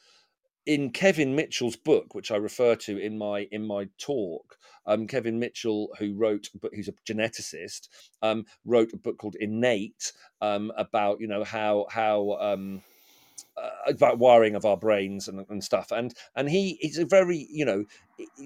in 0.69 0.91
Kevin 0.91 1.35
Mitchell's 1.35 1.77
book, 1.77 2.15
which 2.15 2.31
I 2.31 2.37
refer 2.37 2.77
to 2.77 2.99
in 2.99 3.17
my 3.17 3.49
in 3.51 3.67
my 3.67 3.89
talk, 3.97 4.59
um, 4.85 5.07
Kevin 5.07 5.39
Mitchell, 5.39 5.89
who 5.99 6.15
wrote, 6.15 6.51
but 6.61 6.75
who's 6.75 6.89
a 6.89 6.95
geneticist, 7.11 7.89
um, 8.21 8.45
wrote 8.67 8.93
a 8.93 8.99
book 8.99 9.17
called 9.17 9.35
Innate 9.41 10.13
um, 10.43 10.71
about 10.77 11.23
you 11.23 11.27
know 11.27 11.43
how 11.43 11.87
how 11.91 12.33
um, 12.39 12.83
uh, 13.61 13.71
about 13.87 14.19
wiring 14.19 14.55
of 14.55 14.65
our 14.65 14.77
brains 14.77 15.29
and, 15.29 15.45
and 15.49 15.65
stuff. 15.65 15.91
And 15.91 16.15
and 16.37 16.49
he 16.49 16.79
he's 16.81 16.99
a 16.99 17.05
very 17.05 17.49
you 17.51 17.65
know 17.65 17.85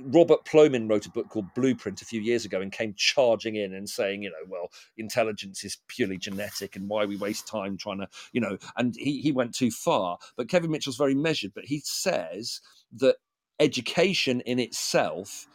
Robert 0.07 0.45
Plomin 0.45 0.89
wrote 0.89 1.07
a 1.07 1.11
book 1.11 1.29
called 1.29 1.55
Blueprint 1.55 2.03
a 2.03 2.07
few 2.07 2.21
years 2.21 2.45
ago 2.45 2.61
and 2.61 2.73
came 2.73 2.95
charging 2.97 3.57
in 3.57 3.75
and 3.75 3.89
saying 3.89 4.23
you 4.23 4.31
know 4.31 4.47
well 4.49 4.71
intelligence 4.97 5.65
is 5.65 5.79
purely 5.89 6.19
genetic 6.19 6.77
and 6.77 6.89
why 6.89 7.05
we 7.05 7.17
waste 7.17 7.47
time 7.47 7.77
trying 7.77 7.99
to 7.99 8.09
you 8.33 8.41
know 8.41 8.59
and 8.77 8.95
he 8.97 9.21
he 9.21 9.33
went 9.33 9.55
too 9.55 9.71
far. 9.71 10.19
But 10.37 10.49
Kevin 10.49 10.71
Mitchell's 10.71 10.97
very 10.97 11.15
measured. 11.15 11.53
But 11.55 11.65
he 11.65 11.81
says 11.85 12.61
that 12.97 13.17
education 13.61 14.41
in 14.43 14.59
itself 14.59 15.47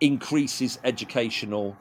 increases 0.00 0.78
educational 0.84 1.76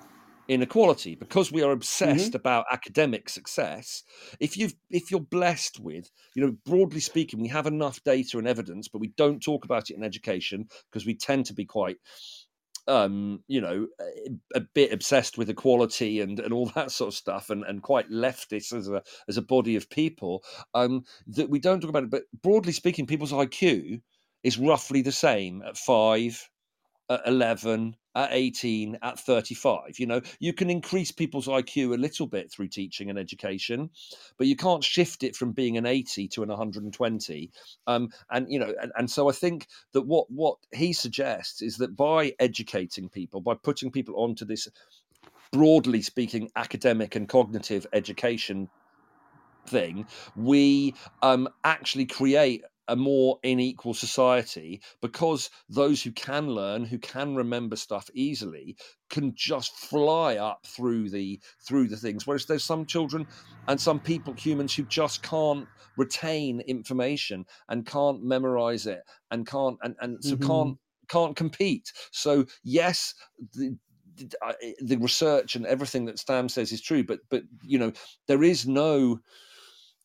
inequality 0.48 1.16
because 1.16 1.52
we 1.52 1.62
are 1.62 1.72
obsessed 1.72 2.30
mm-hmm. 2.30 2.38
about 2.38 2.66
academic 2.72 3.30
success 3.30 4.04
if 4.40 4.58
you 4.58 4.70
if 4.90 5.12
you're 5.12 5.20
blessed 5.20 5.80
with 5.80 6.10
you 6.36 6.46
know 6.46 6.56
broadly 6.66 7.00
speaking 7.00 7.40
we 7.42 7.48
have 7.48 7.68
enough 7.68 8.04
data 8.04 8.38
and 8.38 8.48
evidence 8.48 8.88
but 8.88 9.00
we 9.00 9.14
don't 9.18 9.42
talk 9.42 9.66
about 9.66 9.90
it 9.90 9.96
in 9.96 10.04
education 10.04 10.68
because 10.90 11.06
we 11.06 11.16
tend 11.16 11.46
to 11.46 11.54
be 11.54 11.66
quite 11.66 11.98
um 12.88 13.44
you 13.48 13.62
know 13.62 13.88
a, 14.00 14.58
a, 14.58 14.62
bit 14.74 14.92
obsessed 14.92 15.38
with 15.38 15.50
equality 15.50 16.20
and 16.20 16.40
and 16.40 16.52
all 16.52 16.66
that 16.76 16.92
sort 16.92 17.10
of 17.10 17.14
stuff 17.14 17.50
and 17.50 17.64
and 17.66 17.84
quite 17.84 18.10
leftist 18.10 18.74
as 18.74 18.88
a 18.88 19.04
as 19.28 19.38
a 19.38 19.42
body 19.42 19.76
of 19.76 19.90
people 19.90 20.44
um 20.74 21.04
that 21.28 21.50
we 21.50 21.60
don't 21.60 21.82
talk 21.82 21.90
about 21.90 22.04
it 22.04 22.10
but 22.10 22.24
broadly 22.42 22.72
speaking 22.72 23.06
people's 23.06 23.32
iq 23.32 24.02
is 24.44 24.58
roughly 24.58 25.02
the 25.02 25.12
same 25.12 25.62
at 25.62 25.78
5 25.78 26.50
at 27.10 27.22
11 27.28 27.96
at 28.16 28.30
18 28.32 28.98
at 29.02 29.20
35 29.20 30.00
you 30.00 30.06
know? 30.06 30.22
You 30.40 30.54
can 30.54 30.70
increase 30.70 31.12
people's 31.12 31.48
iq 31.48 31.94
a 31.94 31.98
little 31.98 32.28
bit 32.28 32.52
through 32.52 32.68
teaching 32.68 33.10
and 33.10 33.18
education 33.18 33.90
but 34.38 34.48
you 34.48 34.56
can't 34.56 34.84
shift 34.84 35.24
it 35.24 35.36
from 35.36 35.52
being 35.52 35.78
an 35.78 35.86
80 35.86 36.28
to 36.30 36.44
an 36.44 36.50
120 36.50 37.52
um, 37.88 38.10
and 38.30 38.52
you 38.52 38.60
know 38.60 38.74
and, 38.82 38.92
and 38.98 39.10
so 39.10 39.30
i 39.30 39.32
think 39.32 39.68
that 39.94 40.02
what 40.04 40.30
what 40.30 40.58
he 40.74 40.94
suggests 40.94 41.62
is 41.62 41.78
that 41.78 41.96
by 41.96 42.34
educating 42.40 43.10
people 43.10 43.42
by 43.42 43.54
putting 43.54 43.92
people 43.92 44.16
onto 44.18 44.46
this 44.46 44.68
broadly 45.52 46.02
speaking 46.02 46.50
academic 46.56 47.16
and 47.16 47.28
cognitive 47.28 47.86
education 47.94 48.70
thing 49.68 50.06
we 50.36 50.96
um, 51.22 51.48
actually 51.64 52.06
create 52.06 52.64
a 52.92 52.96
more 52.98 53.40
unequal 53.44 53.94
society 53.96 54.82
because 55.02 55.50
those 55.70 56.04
who 56.04 56.12
can 56.12 56.50
learn 56.50 56.86
who 56.86 57.00
can 57.00 57.36
remember 57.36 57.76
stuff 57.78 58.10
easily 58.14 58.78
can 59.10 59.34
just 59.36 59.78
fly 59.78 60.38
up 60.38 60.66
through 60.68 61.10
the 61.10 61.42
through 61.68 61.88
the 61.88 61.98
things 61.98 62.28
whereas 62.28 62.48
there's 62.48 62.66
some 62.66 62.86
children 62.86 63.28
and 63.68 63.82
some 63.82 64.02
people 64.02 64.36
humans 64.36 64.76
who 64.76 64.86
just 64.86 65.24
can't 65.24 65.70
retain 65.98 66.62
information 66.62 67.46
and 67.70 67.86
can't 67.88 68.24
memorize 68.24 68.88
it 68.88 69.04
and 69.32 69.48
can't 69.48 69.78
and, 69.84 69.96
and 70.02 70.24
so 70.24 70.38
Mhm. 70.38 70.38
can't 70.38 70.78
can't 71.10 71.36
compete 71.38 71.92
so 72.12 72.46
yes 72.64 73.16
the, 73.54 73.78
the- 74.16 74.76
the 74.82 74.98
research 74.98 75.56
and 75.56 75.66
everything 75.66 76.06
that 76.06 76.20
Sam 76.20 76.50
says 76.50 76.72
is 76.72 76.82
true, 76.82 77.04
but 77.04 77.22
but 77.30 77.44
you 77.64 77.80
know 77.80 77.94
there 78.28 78.44
is 78.44 78.68
no 78.68 79.20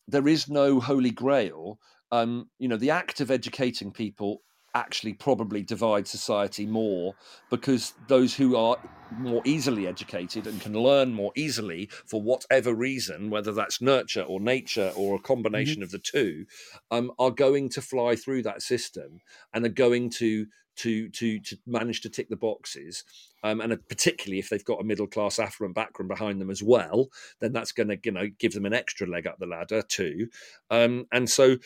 there 0.07 0.27
is 0.27 0.49
no 0.49 0.79
holy 0.79 1.11
grail. 1.11 1.79
Um, 2.11 2.49
you 2.59 2.67
know, 2.67 2.77
the 2.77 2.91
act 2.91 3.19
of 3.21 3.31
educating 3.31 3.91
people 3.91 4.41
actually 4.77 5.13
probably 5.13 5.63
divides 5.63 6.09
society 6.09 6.65
more 6.65 7.15
because 7.49 7.93
those 8.07 8.35
who 8.35 8.55
are 8.55 8.77
more 9.17 9.41
easily 9.45 9.87
educated 9.87 10.45
and 10.45 10.61
can 10.61 10.73
learn 10.73 11.13
more 11.13 11.31
easily 11.35 11.89
for 12.05 12.21
whatever 12.21 12.73
reason, 12.73 13.29
whether 13.29 13.51
that's 13.51 13.81
nurture 13.81 14.21
or 14.21 14.39
nature 14.39 14.91
or 14.95 15.15
a 15.15 15.19
combination 15.19 15.81
of 15.81 15.91
the 15.91 15.99
two, 15.99 16.45
um, 16.91 17.11
are 17.17 17.31
going 17.31 17.69
to 17.69 17.81
fly 17.81 18.15
through 18.15 18.43
that 18.43 18.61
system 18.61 19.19
and 19.53 19.65
are 19.65 19.69
going 19.69 20.09
to 20.09 20.45
to 20.77 21.09
to 21.09 21.39
to 21.39 21.57
manage 21.65 22.01
to 22.01 22.09
tick 22.09 22.29
the 22.29 22.35
boxes. 22.35 23.03
Um, 23.43 23.61
and 23.61 23.75
particularly 23.87 24.39
if 24.39 24.49
they've 24.49 24.63
got 24.63 24.81
a 24.81 24.83
middle 24.83 25.07
class 25.07 25.39
affluent 25.39 25.75
background 25.75 26.09
behind 26.09 26.39
them 26.39 26.49
as 26.49 26.63
well, 26.63 27.09
then 27.39 27.53
that's 27.53 27.71
going 27.71 27.89
to 27.89 27.97
you 28.03 28.11
know 28.11 28.29
give 28.39 28.53
them 28.53 28.65
an 28.65 28.73
extra 28.73 29.07
leg 29.07 29.27
up 29.27 29.37
the 29.39 29.47
ladder 29.47 29.81
too. 29.81 30.29
Um, 30.69 31.07
and 31.11 31.29
so 31.29 31.57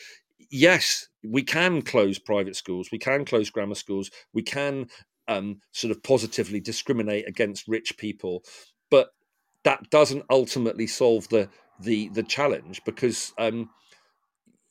yes, 0.50 1.08
we 1.24 1.42
can 1.42 1.82
close 1.82 2.18
private 2.18 2.56
schools, 2.56 2.90
we 2.92 2.98
can 2.98 3.24
close 3.24 3.50
grammar 3.50 3.74
schools, 3.74 4.10
we 4.32 4.42
can 4.42 4.86
um, 5.28 5.60
sort 5.72 5.90
of 5.90 6.02
positively 6.02 6.60
discriminate 6.60 7.28
against 7.28 7.68
rich 7.68 7.96
people, 7.96 8.42
but 8.90 9.10
that 9.64 9.90
doesn't 9.90 10.24
ultimately 10.30 10.86
solve 10.86 11.28
the 11.28 11.48
the 11.80 12.08
the 12.10 12.22
challenge 12.22 12.80
because 12.84 13.32
um, 13.38 13.70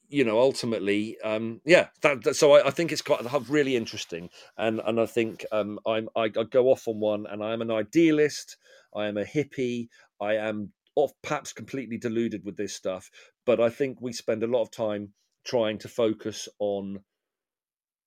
you 0.09 0.23
know 0.23 0.39
ultimately 0.39 1.17
um, 1.23 1.61
yeah 1.65 1.87
that, 2.01 2.23
that- 2.23 2.35
so 2.35 2.53
I, 2.53 2.67
I 2.67 2.71
think 2.71 2.91
it's 2.91 3.01
quite 3.01 3.21
really 3.49 3.75
interesting 3.75 4.29
and 4.57 4.81
and 4.85 4.99
I 4.99 5.05
think 5.05 5.45
um, 5.51 5.79
I'm 5.85 6.09
I, 6.15 6.23
I 6.25 6.43
go 6.49 6.67
off 6.67 6.87
on 6.87 6.99
one 6.99 7.25
and 7.29 7.43
I 7.43 7.53
am 7.53 7.61
an 7.61 7.71
idealist 7.71 8.57
I 8.95 9.07
am 9.07 9.17
a 9.17 9.23
hippie 9.25 9.87
I 10.19 10.35
am 10.35 10.73
off 10.95 11.13
perhaps 11.21 11.53
completely 11.53 11.97
deluded 11.97 12.43
with 12.43 12.57
this 12.57 12.75
stuff 12.75 13.09
but 13.45 13.59
I 13.61 13.69
think 13.69 14.01
we 14.01 14.11
spend 14.11 14.43
a 14.43 14.47
lot 14.47 14.61
of 14.63 14.71
time 14.71 15.13
trying 15.43 15.77
to 15.79 15.87
focus 15.87 16.47
on 16.59 16.99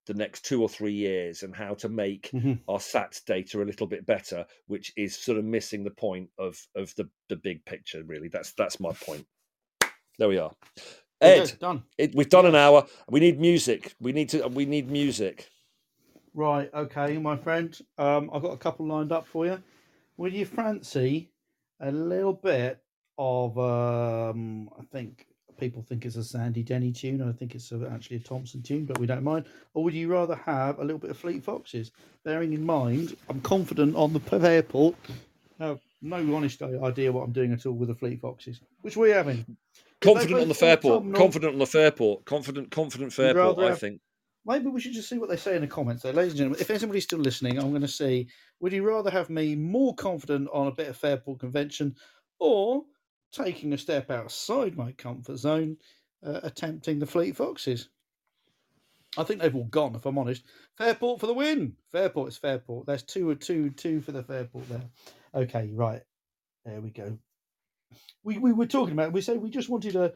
the 0.07 0.15
next 0.15 0.45
two 0.45 0.61
or 0.61 0.69
three 0.69 0.93
years 0.93 1.43
and 1.43 1.55
how 1.57 1.73
to 1.75 1.89
make 1.89 2.31
Mhm. 2.33 2.61
our 2.69 2.79
SATs 2.79 3.25
data 3.25 3.63
a 3.63 3.65
little 3.65 3.87
bit 3.87 4.05
better, 4.05 4.47
which 4.67 4.93
is 4.97 5.17
sort 5.17 5.39
of 5.39 5.45
missing 5.45 5.83
the 5.83 5.91
point 5.91 6.31
of 6.39 6.59
of 6.75 6.95
the 6.97 7.09
the 7.29 7.37
big 7.37 7.65
picture. 7.65 8.03
Really, 8.05 8.29
that's 8.29 8.53
that's 8.53 8.79
my 8.81 8.93
point. 8.93 9.27
There 10.19 10.29
we 10.29 10.39
are. 10.39 10.55
Ed, 11.21 11.39
go, 11.39 11.57
done. 11.59 11.85
it, 11.97 12.15
we've 12.15 12.29
done 12.29 12.45
an 12.45 12.55
hour. 12.55 12.87
We 13.09 13.21
need 13.21 13.41
music. 13.41 13.95
We 13.99 14.13
need 14.13 14.29
to. 14.31 14.47
We 14.49 14.67
need 14.67 14.91
music. 14.91 15.49
Right, 16.35 16.69
okay, 16.75 17.17
my 17.19 17.37
friend. 17.37 17.79
Um, 17.97 18.29
I've 18.33 18.43
got 18.43 18.53
a 18.53 18.59
couple 18.59 18.87
lined 18.87 19.13
up 19.13 19.27
for 19.27 19.47
you. 19.47 19.63
Would 20.19 20.33
you 20.35 20.45
fancy 20.45 21.31
a 21.81 21.91
little 21.91 22.33
bit 22.35 22.83
of? 23.17 23.57
Um, 23.59 24.69
I 24.79 24.83
think 24.93 25.27
people 25.59 25.83
think 25.83 26.05
it's 26.05 26.17
a 26.17 26.25
Sandy 26.25 26.63
Denny 26.63 26.93
tune. 26.93 27.23
I 27.23 27.33
think 27.33 27.55
it's 27.55 27.73
a, 27.73 27.89
actually 27.93 28.17
a 28.17 28.21
Thompson 28.21 28.63
tune, 28.63 28.85
but 28.85 28.99
we 28.99 29.07
don't 29.07 29.25
mind. 29.25 29.47
Or 29.75 29.85
would 29.85 29.95
you 29.95 30.09
rather 30.09 30.35
have 30.35 30.79
a 30.79 30.83
little 30.83 30.99
bit 30.99 31.11
of 31.11 31.17
Fleet 31.17 31.43
Foxes? 31.43 31.93
Bearing 32.25 32.53
in 32.53 32.65
mind, 32.65 33.17
I'm 33.29 33.41
confident 33.41 33.97
on 33.97 34.13
the 34.13 34.21
airport. 34.49 34.97
I 35.61 35.67
have 35.67 35.81
no 36.03 36.35
honest 36.35 36.63
idea 36.63 37.13
what 37.13 37.23
I'm 37.23 37.33
doing 37.33 37.53
at 37.53 37.67
all 37.67 37.75
with 37.75 37.89
the 37.89 37.95
Fleet 37.95 38.21
Foxes. 38.21 38.61
Which 38.83 38.97
we 38.97 39.11
having? 39.11 39.57
Confident 40.01 40.41
on 40.41 40.49
the 40.49 40.55
Fairport. 40.55 41.15
Confident 41.15 41.53
on 41.55 41.59
the 41.59 41.67
Fairport. 41.67 42.25
Confident. 42.25 42.71
Confident 42.71 43.13
Fairport. 43.13 43.59
I 43.59 43.69
have- 43.69 43.79
think. 43.79 44.01
Maybe 44.47 44.67
we 44.67 44.79
should 44.79 44.93
just 44.93 45.09
see 45.09 45.17
what 45.17 45.31
they 45.31 45.39
say 45.39 45.57
in 45.57 45.63
the 45.63 45.67
comments 45.67 46.03
there. 46.03 46.13
Ladies 46.13 46.33
and 46.33 46.39
gentlemen, 46.39 46.61
if 46.61 46.69
anybody's 46.69 47.05
still 47.05 47.19
listening, 47.19 47.59
I'm 47.59 47.71
going 47.71 47.81
to 47.81 47.89
say, 47.89 48.27
would 48.61 48.75
you 48.75 48.87
rather 48.87 49.09
have 49.09 49.31
me 49.31 49.57
more 49.57 49.95
confident 49.95 50.51
on 50.53 50.67
a 50.67 50.71
bit 50.71 50.89
of 50.89 50.99
Fairport 50.99 51.41
convention 51.41 51.97
or 52.39 52.85
taking 53.35 53.73
a 53.73 53.79
step 53.79 54.11
outside 54.11 54.77
my 54.77 54.93
comfort 54.93 55.37
zone, 55.37 55.77
uh, 56.25 56.41
attempting 56.43 56.99
the 56.99 57.07
Fleet 57.07 57.37
Foxes? 57.37 57.89
I 59.17 59.23
think 59.23 59.41
they've 59.41 59.55
all 59.55 59.65
gone, 59.65 59.95
if 59.95 60.07
I'm 60.07 60.19
honest. 60.19 60.45
Fairport 60.77 61.21
for 61.21 61.27
the 61.27 61.35
win. 61.35 61.75
Fairport 61.93 62.29
is 62.29 62.37
Fairport. 62.37 62.87
There's 62.87 63.03
two 63.05 63.29
or 63.31 63.35
two, 63.35 63.71
two 63.71 64.01
for 64.01 64.13
the 64.13 64.23
Fairport 64.25 64.69
there. 64.69 64.83
Okay, 65.35 65.71
right. 65.73 66.03
There 66.65 66.81
we 66.81 66.91
go. 66.91 67.17
We, 68.25 68.39
we 68.39 68.53
were 68.53 68.67
talking 68.67 68.93
about, 68.93 69.13
we 69.13 69.21
said 69.21 69.37
we 69.37 69.51
just 69.51 69.69
wanted 69.69 69.95
a 69.95 70.13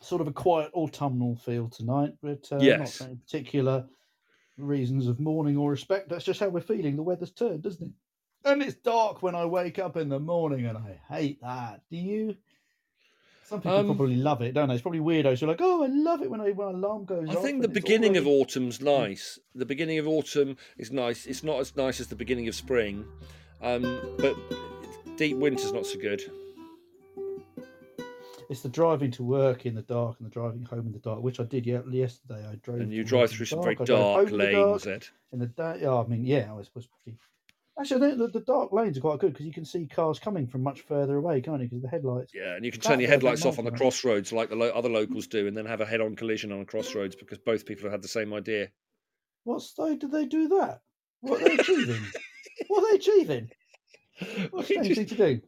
sort 0.00 0.20
of 0.20 0.26
a 0.26 0.32
quiet 0.32 0.72
autumnal 0.74 1.36
feel 1.36 1.68
tonight, 1.68 2.12
but 2.20 2.48
uh, 2.50 2.56
not 2.56 2.62
Yes. 2.64 2.96
for 2.96 3.04
any 3.04 3.16
particular 3.16 3.86
reasons 4.58 5.06
of 5.06 5.20
mourning 5.20 5.56
or 5.56 5.70
respect. 5.70 6.08
That's 6.08 6.24
just 6.24 6.40
how 6.40 6.48
we're 6.48 6.60
feeling. 6.60 6.96
The 6.96 7.02
weather's 7.02 7.30
turned, 7.32 7.62
doesn't 7.62 7.86
it? 7.86 7.92
And 8.44 8.62
it's 8.62 8.74
dark 8.74 9.22
when 9.22 9.34
I 9.34 9.46
wake 9.46 9.78
up 9.78 9.96
in 9.96 10.08
the 10.08 10.20
morning, 10.20 10.66
and 10.66 10.76
I 10.76 11.00
hate 11.08 11.40
that. 11.40 11.80
Do 11.90 11.96
you? 11.96 12.36
Some 13.44 13.60
people 13.60 13.76
Um, 13.76 13.86
probably 13.86 14.16
love 14.16 14.40
it, 14.42 14.52
don't 14.54 14.68
they? 14.68 14.74
It's 14.74 14.82
probably 14.82 15.00
weirdos 15.00 15.40
who 15.40 15.46
are 15.46 15.50
like, 15.50 15.60
"Oh, 15.60 15.82
I 15.82 15.86
love 15.86 16.22
it 16.22 16.30
when 16.30 16.40
I 16.40 16.50
when 16.50 16.68
alarm 16.68 17.04
goes 17.04 17.28
I 17.28 17.34
off." 17.34 17.42
think 17.42 17.62
the 17.62 17.68
beginning 17.68 18.16
of 18.16 18.26
autumn's 18.26 18.80
nice. 18.80 19.38
The 19.54 19.66
beginning 19.66 19.98
of 19.98 20.08
autumn 20.08 20.56
is 20.78 20.90
nice. 20.90 21.26
It's 21.26 21.42
not 21.42 21.60
as 21.60 21.76
nice 21.76 22.00
as 22.00 22.08
the 22.08 22.16
beginning 22.16 22.48
of 22.48 22.54
spring, 22.54 23.04
um, 23.62 24.00
but 24.18 24.34
deep 25.16 25.36
winter's 25.36 25.72
not 25.72 25.86
so 25.86 25.98
good. 25.98 26.22
It's 28.50 28.60
the 28.60 28.68
driving 28.68 29.10
to 29.12 29.22
work 29.22 29.64
in 29.64 29.74
the 29.74 29.82
dark 29.82 30.16
and 30.20 30.26
the 30.26 30.30
driving 30.32 30.62
home 30.64 30.86
in 30.86 30.92
the 30.92 30.98
dark, 30.98 31.22
which 31.22 31.40
I 31.40 31.44
did 31.44 31.64
yesterday. 31.66 32.46
I 32.46 32.56
drove. 32.56 32.80
And 32.80 32.92
you 32.92 33.02
drive 33.04 33.30
through 33.30 33.46
some 33.46 33.62
very 33.62 33.76
I 33.78 33.84
drove 33.84 33.98
home 33.98 34.14
dark 34.14 34.30
the 34.30 34.52
dark. 34.52 34.84
lanes, 34.86 35.10
in 35.32 35.38
the 35.38 35.46
day. 35.46 35.78
Yeah, 35.82 35.94
I 35.94 36.06
mean, 36.06 36.24
yeah, 36.24 36.48
I 36.50 36.52
was, 36.54 36.70
was 36.74 36.86
pretty. 36.86 37.18
Actually, 37.78 38.14
the, 38.14 38.28
the 38.28 38.40
dark 38.40 38.72
lanes 38.72 38.96
are 38.96 39.00
quite 39.00 39.18
good 39.18 39.32
because 39.32 39.46
you 39.46 39.52
can 39.52 39.64
see 39.64 39.86
cars 39.86 40.20
coming 40.20 40.46
from 40.46 40.62
much 40.62 40.82
further 40.82 41.16
away, 41.16 41.40
can't 41.40 41.60
you? 41.60 41.66
Because 41.68 41.82
the 41.82 41.88
headlights. 41.88 42.32
Yeah, 42.32 42.54
and 42.54 42.64
you 42.64 42.70
can 42.70 42.80
turn 42.80 43.00
your 43.00 43.08
bit 43.08 43.14
I 43.14 43.16
don't 43.18 43.22
headlights 43.22 43.44
off 43.46 43.58
on 43.58 43.64
the 43.64 43.72
crossroads 43.72 44.32
like 44.32 44.48
the 44.48 44.54
lo- 44.54 44.70
other 44.70 44.88
locals 44.88 45.26
do, 45.26 45.48
and 45.48 45.56
then 45.56 45.66
have 45.66 45.80
a 45.80 45.86
head-on 45.86 46.14
collision 46.14 46.52
on 46.52 46.60
a 46.60 46.64
crossroads 46.64 47.16
because 47.16 47.38
both 47.38 47.66
people 47.66 47.84
have 47.84 47.92
had 47.92 48.02
the 48.02 48.08
same 48.08 48.32
idea. 48.32 48.68
What's 49.42 49.74
they? 49.74 49.96
Did 49.96 50.12
they 50.12 50.26
do 50.26 50.48
that? 50.50 50.82
What 51.20 51.42
are 51.42 51.48
they 51.48 51.54
achieving? 51.56 52.02
what 52.68 52.84
are 52.84 52.90
they 52.92 52.96
achieving? 52.96 53.50
What's 54.50 54.68
We 54.68 54.78
the 54.78 54.94
just- 54.94 55.08
to 55.08 55.16
do? 55.16 55.40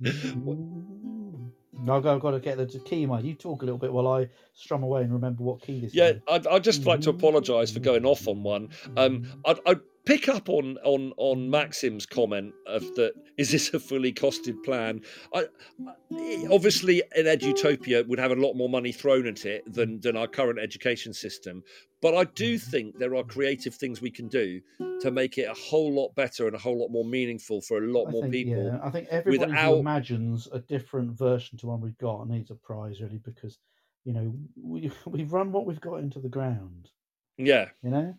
No, 0.00 1.96
I've 1.96 2.02
got, 2.02 2.14
I've 2.16 2.20
got 2.20 2.30
to 2.32 2.40
get 2.40 2.56
the 2.56 2.66
key, 2.80 3.06
mate. 3.06 3.24
You 3.24 3.34
talk 3.34 3.62
a 3.62 3.64
little 3.64 3.78
bit 3.78 3.92
while 3.92 4.08
I 4.08 4.28
strum 4.54 4.82
away 4.82 5.02
and 5.02 5.12
remember 5.12 5.44
what 5.44 5.62
key 5.62 5.80
this 5.80 5.94
Yeah, 5.94 6.06
is. 6.08 6.20
Yeah, 6.28 6.34
I'd, 6.34 6.46
I'd 6.46 6.64
just 6.64 6.84
like 6.86 7.02
to 7.02 7.10
apologise 7.10 7.70
for 7.70 7.80
going 7.80 8.04
off 8.04 8.26
on 8.26 8.42
one. 8.42 8.70
Um, 8.96 9.26
I'd, 9.44 9.58
I'd 9.66 9.80
pick 10.04 10.28
up 10.28 10.48
on 10.48 10.76
on 10.84 11.12
on 11.16 11.38
mm. 11.38 11.48
Maxim's 11.48 12.06
comment 12.06 12.54
of 12.66 12.82
that. 12.94 13.14
Is 13.36 13.50
this 13.50 13.72
a 13.74 13.80
fully 13.80 14.12
costed 14.12 14.62
plan? 14.64 15.00
I, 15.34 15.46
I 15.86 16.46
obviously 16.50 17.02
an 17.16 17.24
edutopia 17.24 18.06
would 18.06 18.18
have 18.18 18.30
a 18.30 18.36
lot 18.36 18.54
more 18.54 18.68
money 18.68 18.92
thrown 18.92 19.26
at 19.26 19.44
it 19.44 19.62
than 19.72 20.00
than 20.00 20.16
our 20.16 20.26
current 20.26 20.58
education 20.58 21.12
system. 21.12 21.62
But 22.00 22.14
I 22.14 22.24
do 22.24 22.56
mm-hmm. 22.56 22.70
think 22.70 22.98
there 22.98 23.14
are 23.16 23.24
creative 23.24 23.74
things 23.74 24.00
we 24.00 24.10
can 24.10 24.28
do 24.28 24.60
to 25.00 25.10
make 25.10 25.38
it 25.38 25.48
a 25.48 25.54
whole 25.54 25.92
lot 25.94 26.14
better 26.14 26.46
and 26.46 26.54
a 26.54 26.58
whole 26.58 26.78
lot 26.78 26.90
more 26.90 27.04
meaningful 27.04 27.62
for 27.62 27.78
a 27.78 27.86
lot 27.86 28.08
I 28.08 28.10
more 28.10 28.22
think, 28.22 28.32
people. 28.34 28.64
Yeah, 28.64 28.78
I 28.82 28.90
think 28.90 29.08
everyone 29.10 29.48
without- 29.48 29.72
who 29.72 29.80
imagines 29.80 30.48
a 30.52 30.58
different 30.58 31.16
version 31.16 31.56
to 31.58 31.66
one 31.66 31.80
we've 31.80 31.98
got 31.98 32.28
needs 32.28 32.50
a 32.50 32.56
prize, 32.56 33.00
really, 33.00 33.18
because 33.24 33.58
you 34.04 34.12
know 34.12 34.34
we 34.60 34.92
we've 35.06 35.32
run 35.32 35.50
what 35.50 35.66
we've 35.66 35.80
got 35.80 35.96
into 35.96 36.20
the 36.20 36.28
ground. 36.28 36.90
Yeah. 37.36 37.70
You 37.82 37.90
know, 37.90 38.14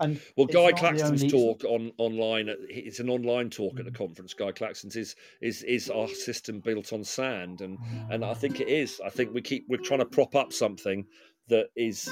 and 0.00 0.20
Well, 0.36 0.46
Guy 0.46 0.72
Claxton's 0.72 1.22
only- 1.22 1.30
talk 1.30 1.64
on 1.64 1.92
online 1.98 2.48
it's 2.68 3.00
an 3.00 3.08
online 3.08 3.50
talk 3.50 3.78
at 3.78 3.84
the 3.84 3.90
Mm. 3.90 3.96
conference. 3.96 4.34
Guy 4.34 4.52
Claxton's 4.52 4.96
is 4.96 5.16
is 5.40 5.62
is 5.62 5.88
our 5.90 6.08
system 6.08 6.60
built 6.60 6.92
on 6.92 7.02
sand, 7.04 7.60
and 7.60 7.78
and 8.10 8.24
I 8.24 8.34
think 8.34 8.60
it 8.60 8.68
is. 8.68 9.00
I 9.04 9.08
think 9.10 9.32
we 9.34 9.40
keep 9.42 9.66
we're 9.68 9.78
trying 9.78 10.00
to 10.00 10.06
prop 10.06 10.34
up 10.34 10.52
something 10.52 11.06
that 11.48 11.70
is 11.76 12.10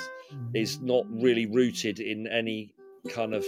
is 0.54 0.80
not 0.80 1.04
really 1.10 1.46
rooted 1.46 2.00
in 2.00 2.26
any 2.26 2.74
kind 3.08 3.34
of 3.34 3.44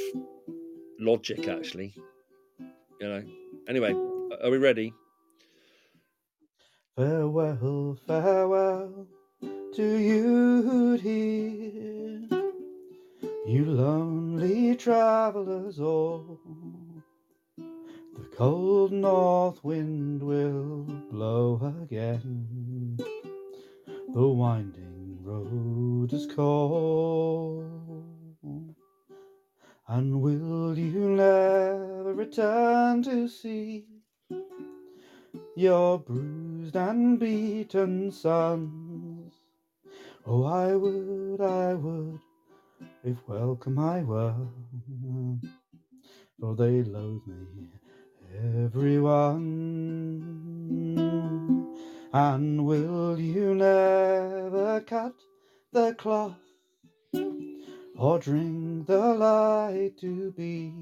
logic, 0.98 1.48
actually. 1.48 1.94
You 3.00 3.08
know. 3.08 3.24
Anyway, 3.68 3.92
are 3.92 4.50
we 4.50 4.58
ready? 4.58 4.92
Farewell, 6.96 7.98
farewell 8.06 9.06
to 9.74 9.96
you 9.98 10.92
here, 11.02 12.35
you 13.46 13.64
lonely 13.64 14.74
travellers 14.74 15.78
all. 15.78 16.40
The 17.56 18.24
cold 18.36 18.90
north 18.90 19.62
wind 19.62 20.22
will 20.22 20.82
blow 21.10 21.74
again. 21.82 22.98
The 24.12 24.26
winding 24.28 25.18
road 25.22 26.12
is 26.12 26.26
cold. 26.34 27.64
And 29.88 30.20
will 30.20 30.76
you 30.76 31.10
never 31.10 32.12
return 32.12 33.04
to 33.04 33.28
see 33.28 33.86
your 35.54 36.00
bruised 36.00 36.74
and 36.74 37.20
beaten 37.20 38.10
sons? 38.10 39.34
Oh, 40.26 40.42
I 40.42 40.74
would, 40.74 41.40
I 41.40 41.74
would, 41.74 42.18
if 43.06 43.16
welcome 43.28 43.78
I 43.78 44.02
were, 44.02 44.34
for 46.40 46.56
they 46.56 46.82
loathe 46.82 47.24
me, 47.28 47.68
everyone. 48.64 49.62
And 52.12 52.66
will 52.66 53.16
you 53.20 53.54
never 53.54 54.80
cut 54.80 55.14
the 55.72 55.94
cloth 55.94 56.34
or 57.96 58.18
drink 58.18 58.88
the 58.88 59.14
light 59.14 59.96
to 60.00 60.32
be? 60.32 60.72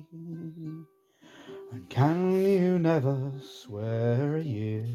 And 1.73 1.91
can 1.91 2.41
you 2.41 2.79
never 2.79 3.33
swear 3.43 4.37
a 4.37 4.43
year 4.43 4.87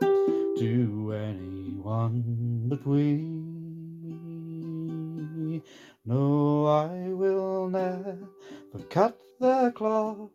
to 0.00 1.12
anyone 1.14 2.68
but 2.68 2.86
we? 2.86 3.42
No, 6.04 6.66
I 6.66 7.08
will 7.10 7.68
never 7.68 8.18
cut 8.90 9.20
the 9.38 9.72
cloth 9.72 10.30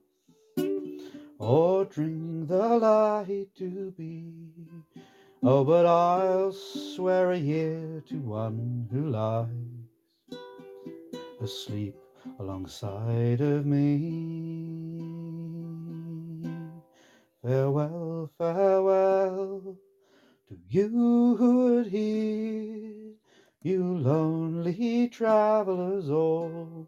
or 1.39 1.83
drink 1.85 2.47
the 2.47 2.77
light 2.77 3.47
to 3.57 3.91
be. 3.97 4.31
Oh, 5.43 5.65
but 5.65 5.85
I'll 5.85 6.53
swear 6.53 7.31
a 7.31 7.37
year 7.37 8.01
to 8.07 8.15
one 8.15 8.87
who 8.91 9.09
lies 9.09 9.49
asleep 11.41 11.95
alongside 12.39 13.41
of 13.41 13.65
me. 13.65 14.97
Farewell, 17.43 18.31
farewell 18.37 19.77
to 20.47 20.57
you 20.69 21.35
who 21.37 21.75
would 21.75 21.87
hear, 21.87 23.16
you 23.67 23.97
lonely 23.97 25.09
travellers 25.09 26.09
all. 26.09 26.87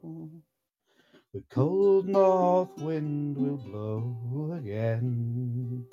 The 1.34 1.44
cold 1.50 2.08
north 2.08 2.78
wind 2.78 3.38
will 3.38 3.58
blow 3.58 4.54
again. 4.58 5.86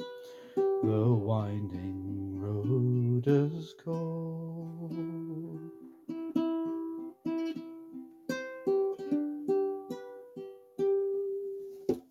The 0.54 1.12
winding 1.12 2.40
road 2.40 3.24
is 3.26 3.74
cold. 3.84 4.92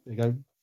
There 0.05 0.13
you 0.13 0.15
go. 0.15 0.54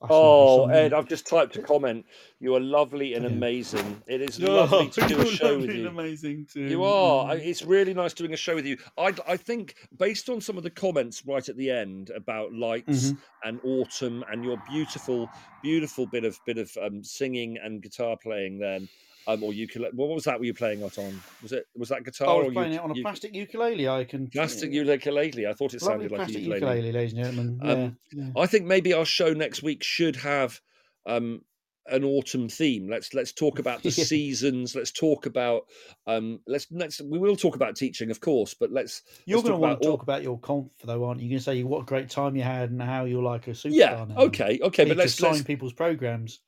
That's 0.00 0.10
Oh, 0.12 0.66
Ed. 0.68 0.92
I've 0.92 1.08
just 1.08 1.26
typed 1.26 1.56
a 1.56 1.62
comment. 1.62 2.04
You 2.38 2.54
are 2.54 2.60
lovely 2.60 3.14
and 3.14 3.24
amazing. 3.24 4.02
It 4.06 4.20
is 4.20 4.38
Oh, 4.42 4.52
lovely 4.54 4.90
to 4.90 5.00
do 5.08 5.14
a 5.20 5.24
you're 5.24 5.26
show 5.32 5.58
with 5.58 5.70
you. 5.74 5.88
Amazing 5.88 6.46
too. 6.52 6.64
You 6.64 6.84
are. 6.84 7.34
It's 7.36 7.62
really 7.62 7.94
nice 7.94 8.12
doing 8.12 8.34
a 8.34 8.36
show 8.36 8.54
with 8.54 8.66
you. 8.66 8.76
I, 8.98 9.14
I 9.26 9.36
think, 9.38 9.74
based 9.98 10.28
on 10.28 10.40
some 10.40 10.56
of 10.58 10.62
the 10.64 10.70
comments 10.70 11.22
right 11.26 11.48
at 11.48 11.56
the 11.56 11.70
end 11.70 12.10
about 12.10 12.52
lights 12.52 13.12
Mhm. 13.12 13.18
and 13.44 13.60
autumn 13.64 14.22
and 14.30 14.44
your 14.44 14.62
beautiful, 14.68 15.30
beautiful 15.62 16.06
bit 16.06 16.24
of 16.24 16.38
bit 16.44 16.58
of 16.58 16.70
um, 16.82 17.02
singing 17.02 17.56
and 17.62 17.82
guitar 17.82 18.16
playing, 18.22 18.58
then, 18.58 18.88
um, 19.26 19.42
or 19.42 19.52
ukulele. 19.52 19.92
What 19.94 20.08
was 20.08 20.24
that? 20.24 20.38
Were 20.38 20.44
you 20.44 20.54
playing 20.54 20.80
that 20.80 20.98
on? 20.98 21.20
Was 21.42 21.52
it? 21.52 21.66
Was 21.76 21.88
that 21.88 22.04
guitar? 22.04 22.28
I 22.28 22.44
was 22.44 22.52
playing 22.52 22.74
uk- 22.74 22.78
it 22.78 22.84
on 22.84 22.90
a 22.98 23.02
plastic 23.02 23.34
ukulele. 23.34 23.88
I 23.88 24.04
can 24.04 24.28
plastic 24.28 24.72
ukulele. 24.72 25.46
I 25.46 25.52
thought 25.52 25.74
it 25.74 25.82
Lovely 25.82 26.08
sounded 26.08 26.10
like 26.12 26.20
a 26.20 26.24
plastic 26.24 26.42
ukulele. 26.42 26.60
ukulele, 26.60 26.92
ladies 26.92 27.12
and 27.12 27.24
gentlemen. 27.24 27.58
Um, 27.62 27.96
yeah, 28.12 28.24
yeah. 28.24 28.42
I 28.42 28.46
think 28.46 28.66
maybe 28.66 28.92
our 28.92 29.04
show 29.04 29.32
next 29.32 29.62
week 29.62 29.82
should 29.82 30.16
have 30.16 30.60
um, 31.06 31.42
an 31.88 32.04
autumn 32.04 32.48
theme. 32.48 32.88
Let's 32.88 33.14
let's 33.14 33.32
talk 33.32 33.58
about 33.58 33.82
the 33.82 33.90
Yeah. 33.96 34.04
seasons. 34.04 34.74
Let's 34.74 34.92
talk 34.92 35.26
about 35.26 35.62
um, 36.06 36.40
let's 36.46 36.66
let's 36.70 37.00
we 37.00 37.18
will 37.18 37.36
talk 37.36 37.56
about 37.56 37.76
teaching, 37.76 38.10
of 38.10 38.20
course, 38.20 38.54
but 38.54 38.70
let's 38.70 39.02
You're 39.24 39.42
going 39.42 39.46
to 39.46 39.50
talk 39.52 39.60
want 39.60 39.72
about 39.72 39.82
to 39.82 39.88
talk 39.88 40.02
about 40.02 40.22
your 40.22 40.38
conf, 40.38 40.70
though, 40.84 41.04
aren't 41.04 41.20
you? 41.20 41.26
You're 41.26 41.34
going 41.34 41.38
to 41.40 41.44
say 41.44 41.62
what 41.64 41.82
a 41.82 41.84
great 41.84 42.10
time 42.10 42.36
you 42.36 42.42
had 42.42 42.70
and 42.70 42.80
how 42.80 43.04
you're 43.04 43.22
like 43.22 43.48
a 43.48 43.50
superstar 43.50 43.70
yeah. 43.72 44.04
now. 44.08 44.16
Okay, 44.18 44.58
okay, 44.62 44.84
but 44.84 44.96
let's, 44.96 45.14
sign 45.14 45.32
let's 45.32 45.42
people's 45.42 45.72
programs. 45.72 46.40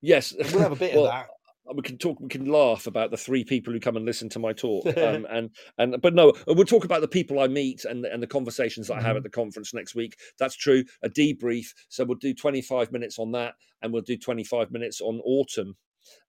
yes, 0.00 0.34
We'll 0.52 0.62
have 0.62 0.72
a 0.72 0.76
bit 0.76 0.94
Well, 0.96 1.06
of 1.06 1.12
that. 1.12 1.26
We 1.74 1.82
can 1.82 1.96
talk 1.96 2.20
we 2.20 2.28
can 2.28 2.44
laugh 2.46 2.86
about 2.86 3.10
the 3.10 3.16
three 3.16 3.44
people 3.44 3.72
who 3.72 3.80
come 3.80 3.96
and 3.96 4.04
listen 4.04 4.28
to 4.28 4.38
my 4.38 4.52
talk 4.52 4.84
um, 4.98 5.26
and 5.30 5.50
and 5.78 6.00
but 6.02 6.14
no 6.14 6.32
we'll 6.46 6.64
talk 6.64 6.84
about 6.84 7.00
the 7.00 7.08
people 7.08 7.40
i 7.40 7.46
meet 7.46 7.84
and 7.84 8.04
and 8.04 8.22
the 8.22 8.26
conversations 8.26 8.88
that 8.88 8.98
i 8.98 9.00
have 9.00 9.14
Mhm. 9.14 9.18
at 9.18 9.22
the 9.22 9.30
conference 9.30 9.72
next 9.72 9.94
week 9.94 10.16
that's 10.38 10.56
true 10.56 10.84
a 11.02 11.08
debrief 11.08 11.68
so 11.88 12.04
we'll 12.04 12.18
do 12.18 12.34
25 12.34 12.92
minutes 12.92 13.18
on 13.18 13.32
that 13.32 13.54
and 13.82 13.92
we'll 13.92 14.02
do 14.02 14.16
25 14.16 14.70
minutes 14.72 15.00
on 15.00 15.20
autumn 15.24 15.76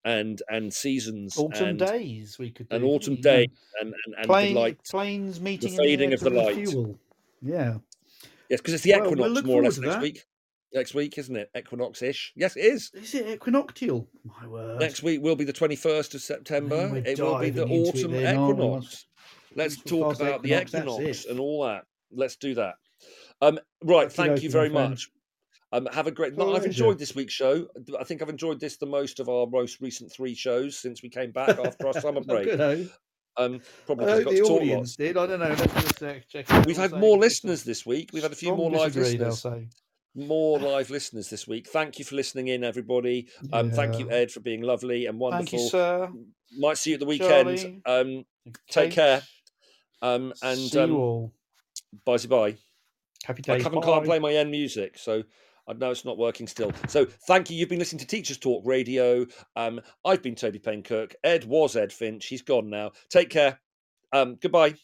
and 0.06 0.42
and 0.50 0.74
seasons 0.74 1.38
Autumn 1.38 1.68
and, 1.70 1.80
days 1.80 2.38
we 2.40 2.50
could 2.52 2.70
do. 2.70 2.76
and 2.78 2.86
autumn 2.86 3.16
yeah. 3.16 3.22
day 3.22 3.48
and 3.82 3.94
and, 4.06 4.16
and 4.18 4.26
Plane, 4.26 4.54
the 4.54 4.60
light 4.60 4.78
planes 4.90 5.42
meeting 5.42 5.72
the 5.72 5.78
fading 5.78 6.04
in 6.06 6.10
the, 6.12 6.16
of 6.16 6.22
the 6.22 6.30
light. 6.30 6.56
refuel. 6.56 6.98
Yeah. 7.42 7.78
yes 8.50 8.62
because 8.62 8.74
it's 8.76 8.84
the 8.84 8.92
Well, 8.92 9.02
we'll 9.02 9.12
equinox 9.12 9.34
look 9.34 9.46
more 9.46 9.60
or 9.62 9.64
less 9.66 9.78
next 9.80 10.02
week 10.02 10.24
next 10.76 10.94
week 10.94 11.18
isn't 11.18 11.36
it 11.36 11.50
equinox-ish 11.58 12.34
yes 12.36 12.56
it 12.56 12.66
is 12.66 12.92
Is 12.94 13.16
it 13.16 13.40
equinoctial? 13.40 14.08
My 14.24 14.48
word. 14.48 14.80
next 14.80 15.02
week 15.02 15.22
will 15.22 15.36
be 15.36 15.46
the 15.46 15.54
21st 15.54 16.16
of 16.16 16.22
september 16.22 17.02
it 17.06 17.20
will 17.20 17.40
be 17.40 17.50
the 17.50 17.66
diving 17.66 17.86
into 17.86 17.90
it 17.90 18.02
autumn 18.04 18.12
then, 18.12 18.36
equinox 18.36 19.06
Let's 19.56 19.78
talk 19.82 20.16
about 20.16 20.44
the 20.44 20.62
equinox, 20.62 21.00
equinox 21.00 21.26
and 21.26 21.40
all 21.40 21.64
that. 21.64 21.86
Let's 22.12 22.36
do 22.36 22.56
that. 22.56 22.76
Um, 23.42 23.60
right, 23.84 24.12
thank 24.12 24.44
you 24.44 24.50
very 24.50 24.70
much. 24.70 25.10
Um, 25.72 25.88
have 25.92 26.08
a 26.08 26.12
great. 26.12 26.38
no, 26.38 26.56
I've 26.56 26.66
enjoyed 26.66 27.00
this 27.00 27.16
week's 27.16 27.34
show. 27.34 27.68
I 28.00 28.04
think 28.04 28.22
I've 28.22 28.30
enjoyed 28.30 28.60
this 28.60 28.78
the 28.78 28.86
most 28.86 29.20
of 29.20 29.28
our 29.28 29.48
most 29.48 29.82
recent 29.82 30.12
three 30.12 30.36
shows 30.36 30.78
since 30.78 31.02
we 31.02 31.10
came 31.10 31.32
back 31.32 31.58
after 31.58 31.88
our 31.88 31.94
summer 31.94 32.22
break. 32.28 32.46
good, 32.46 32.62
eh? 32.62 32.86
Um, 33.38 33.62
probably 33.86 34.06
I 34.06 34.24
got 34.24 34.32
the 34.32 34.38
to 34.38 34.44
talk 34.44 34.62
audience 34.62 34.96
did. 34.96 35.18
I 35.18 35.26
don't 35.26 35.40
know. 35.40 35.56
Just 35.56 36.00
check 36.30 36.66
We've 36.66 36.78
had 36.78 36.92
more 36.92 37.18
it's 37.26 37.36
just 37.36 37.44
a 37.44 37.48
listeners 37.48 37.64
this 37.64 37.86
week. 37.86 38.12
We've 38.14 38.24
had 38.24 38.32
a 38.32 38.36
few 38.36 38.48
strong 38.48 38.58
more 38.60 38.72
live 38.72 38.96
listeners. 38.96 39.46
More 40.16 40.60
live 40.60 40.90
listeners 40.90 41.30
this 41.30 41.48
week. 41.48 41.68
Thank 41.68 42.00
you 42.00 42.06
for 42.06 42.16
listening 42.16 42.48
in, 42.48 42.64
everybody. 42.64 43.28
Um, 43.52 43.72
thank 43.72 44.00
you, 44.00 44.10
Ed, 44.10 44.32
for 44.32 44.40
being 44.40 44.62
lovely 44.62 45.08
and 45.08 45.20
wonderful. 45.20 45.46
Thank 45.46 45.64
you, 45.64 45.70
sir. 45.70 46.10
Might 46.58 46.78
see 46.78 46.92
you 46.92 46.94
at 46.96 47.00
the 47.02 47.06
weekend. 47.06 47.82
Um, 47.86 48.26
take 48.70 48.92
care. 48.92 49.22
Um, 50.02 50.34
and 50.42 50.58
See 50.58 50.78
you 50.78 50.84
um, 50.84 50.96
all. 50.96 51.34
bye 52.06 52.18
bye. 52.18 52.56
Happy 53.26 53.42
day. 53.42 53.56
I 53.56 53.62
haven't 53.62 53.82
can't 53.82 54.06
play 54.06 54.20
my 54.20 54.34
end 54.34 54.52
music, 54.52 54.98
so 54.98 55.24
I 55.68 55.74
know 55.74 55.92
it's 55.92 56.06
not 56.06 56.18
working 56.18 56.48
still. 56.48 56.72
So 56.88 57.06
thank 57.06 57.50
you. 57.50 57.58
You've 57.58 57.70
been 57.70 57.80
listening 57.80 58.00
to 58.00 58.08
Teachers 58.08 58.38
Talk 58.38 58.62
Radio. 58.66 59.26
Um, 59.56 59.82
I've 60.06 60.22
been 60.22 60.36
Toby 60.36 60.60
Payne 60.60 60.84
Cook. 60.84 61.16
Ed 61.24 61.46
was 61.46 61.76
Ed 61.76 61.92
Finch. 61.92 62.28
He's 62.28 62.44
gone 62.44 62.70
now. 62.70 62.92
Take 63.10 63.30
care. 63.30 63.60
Um, 64.14 64.38
goodbye. 64.40 64.76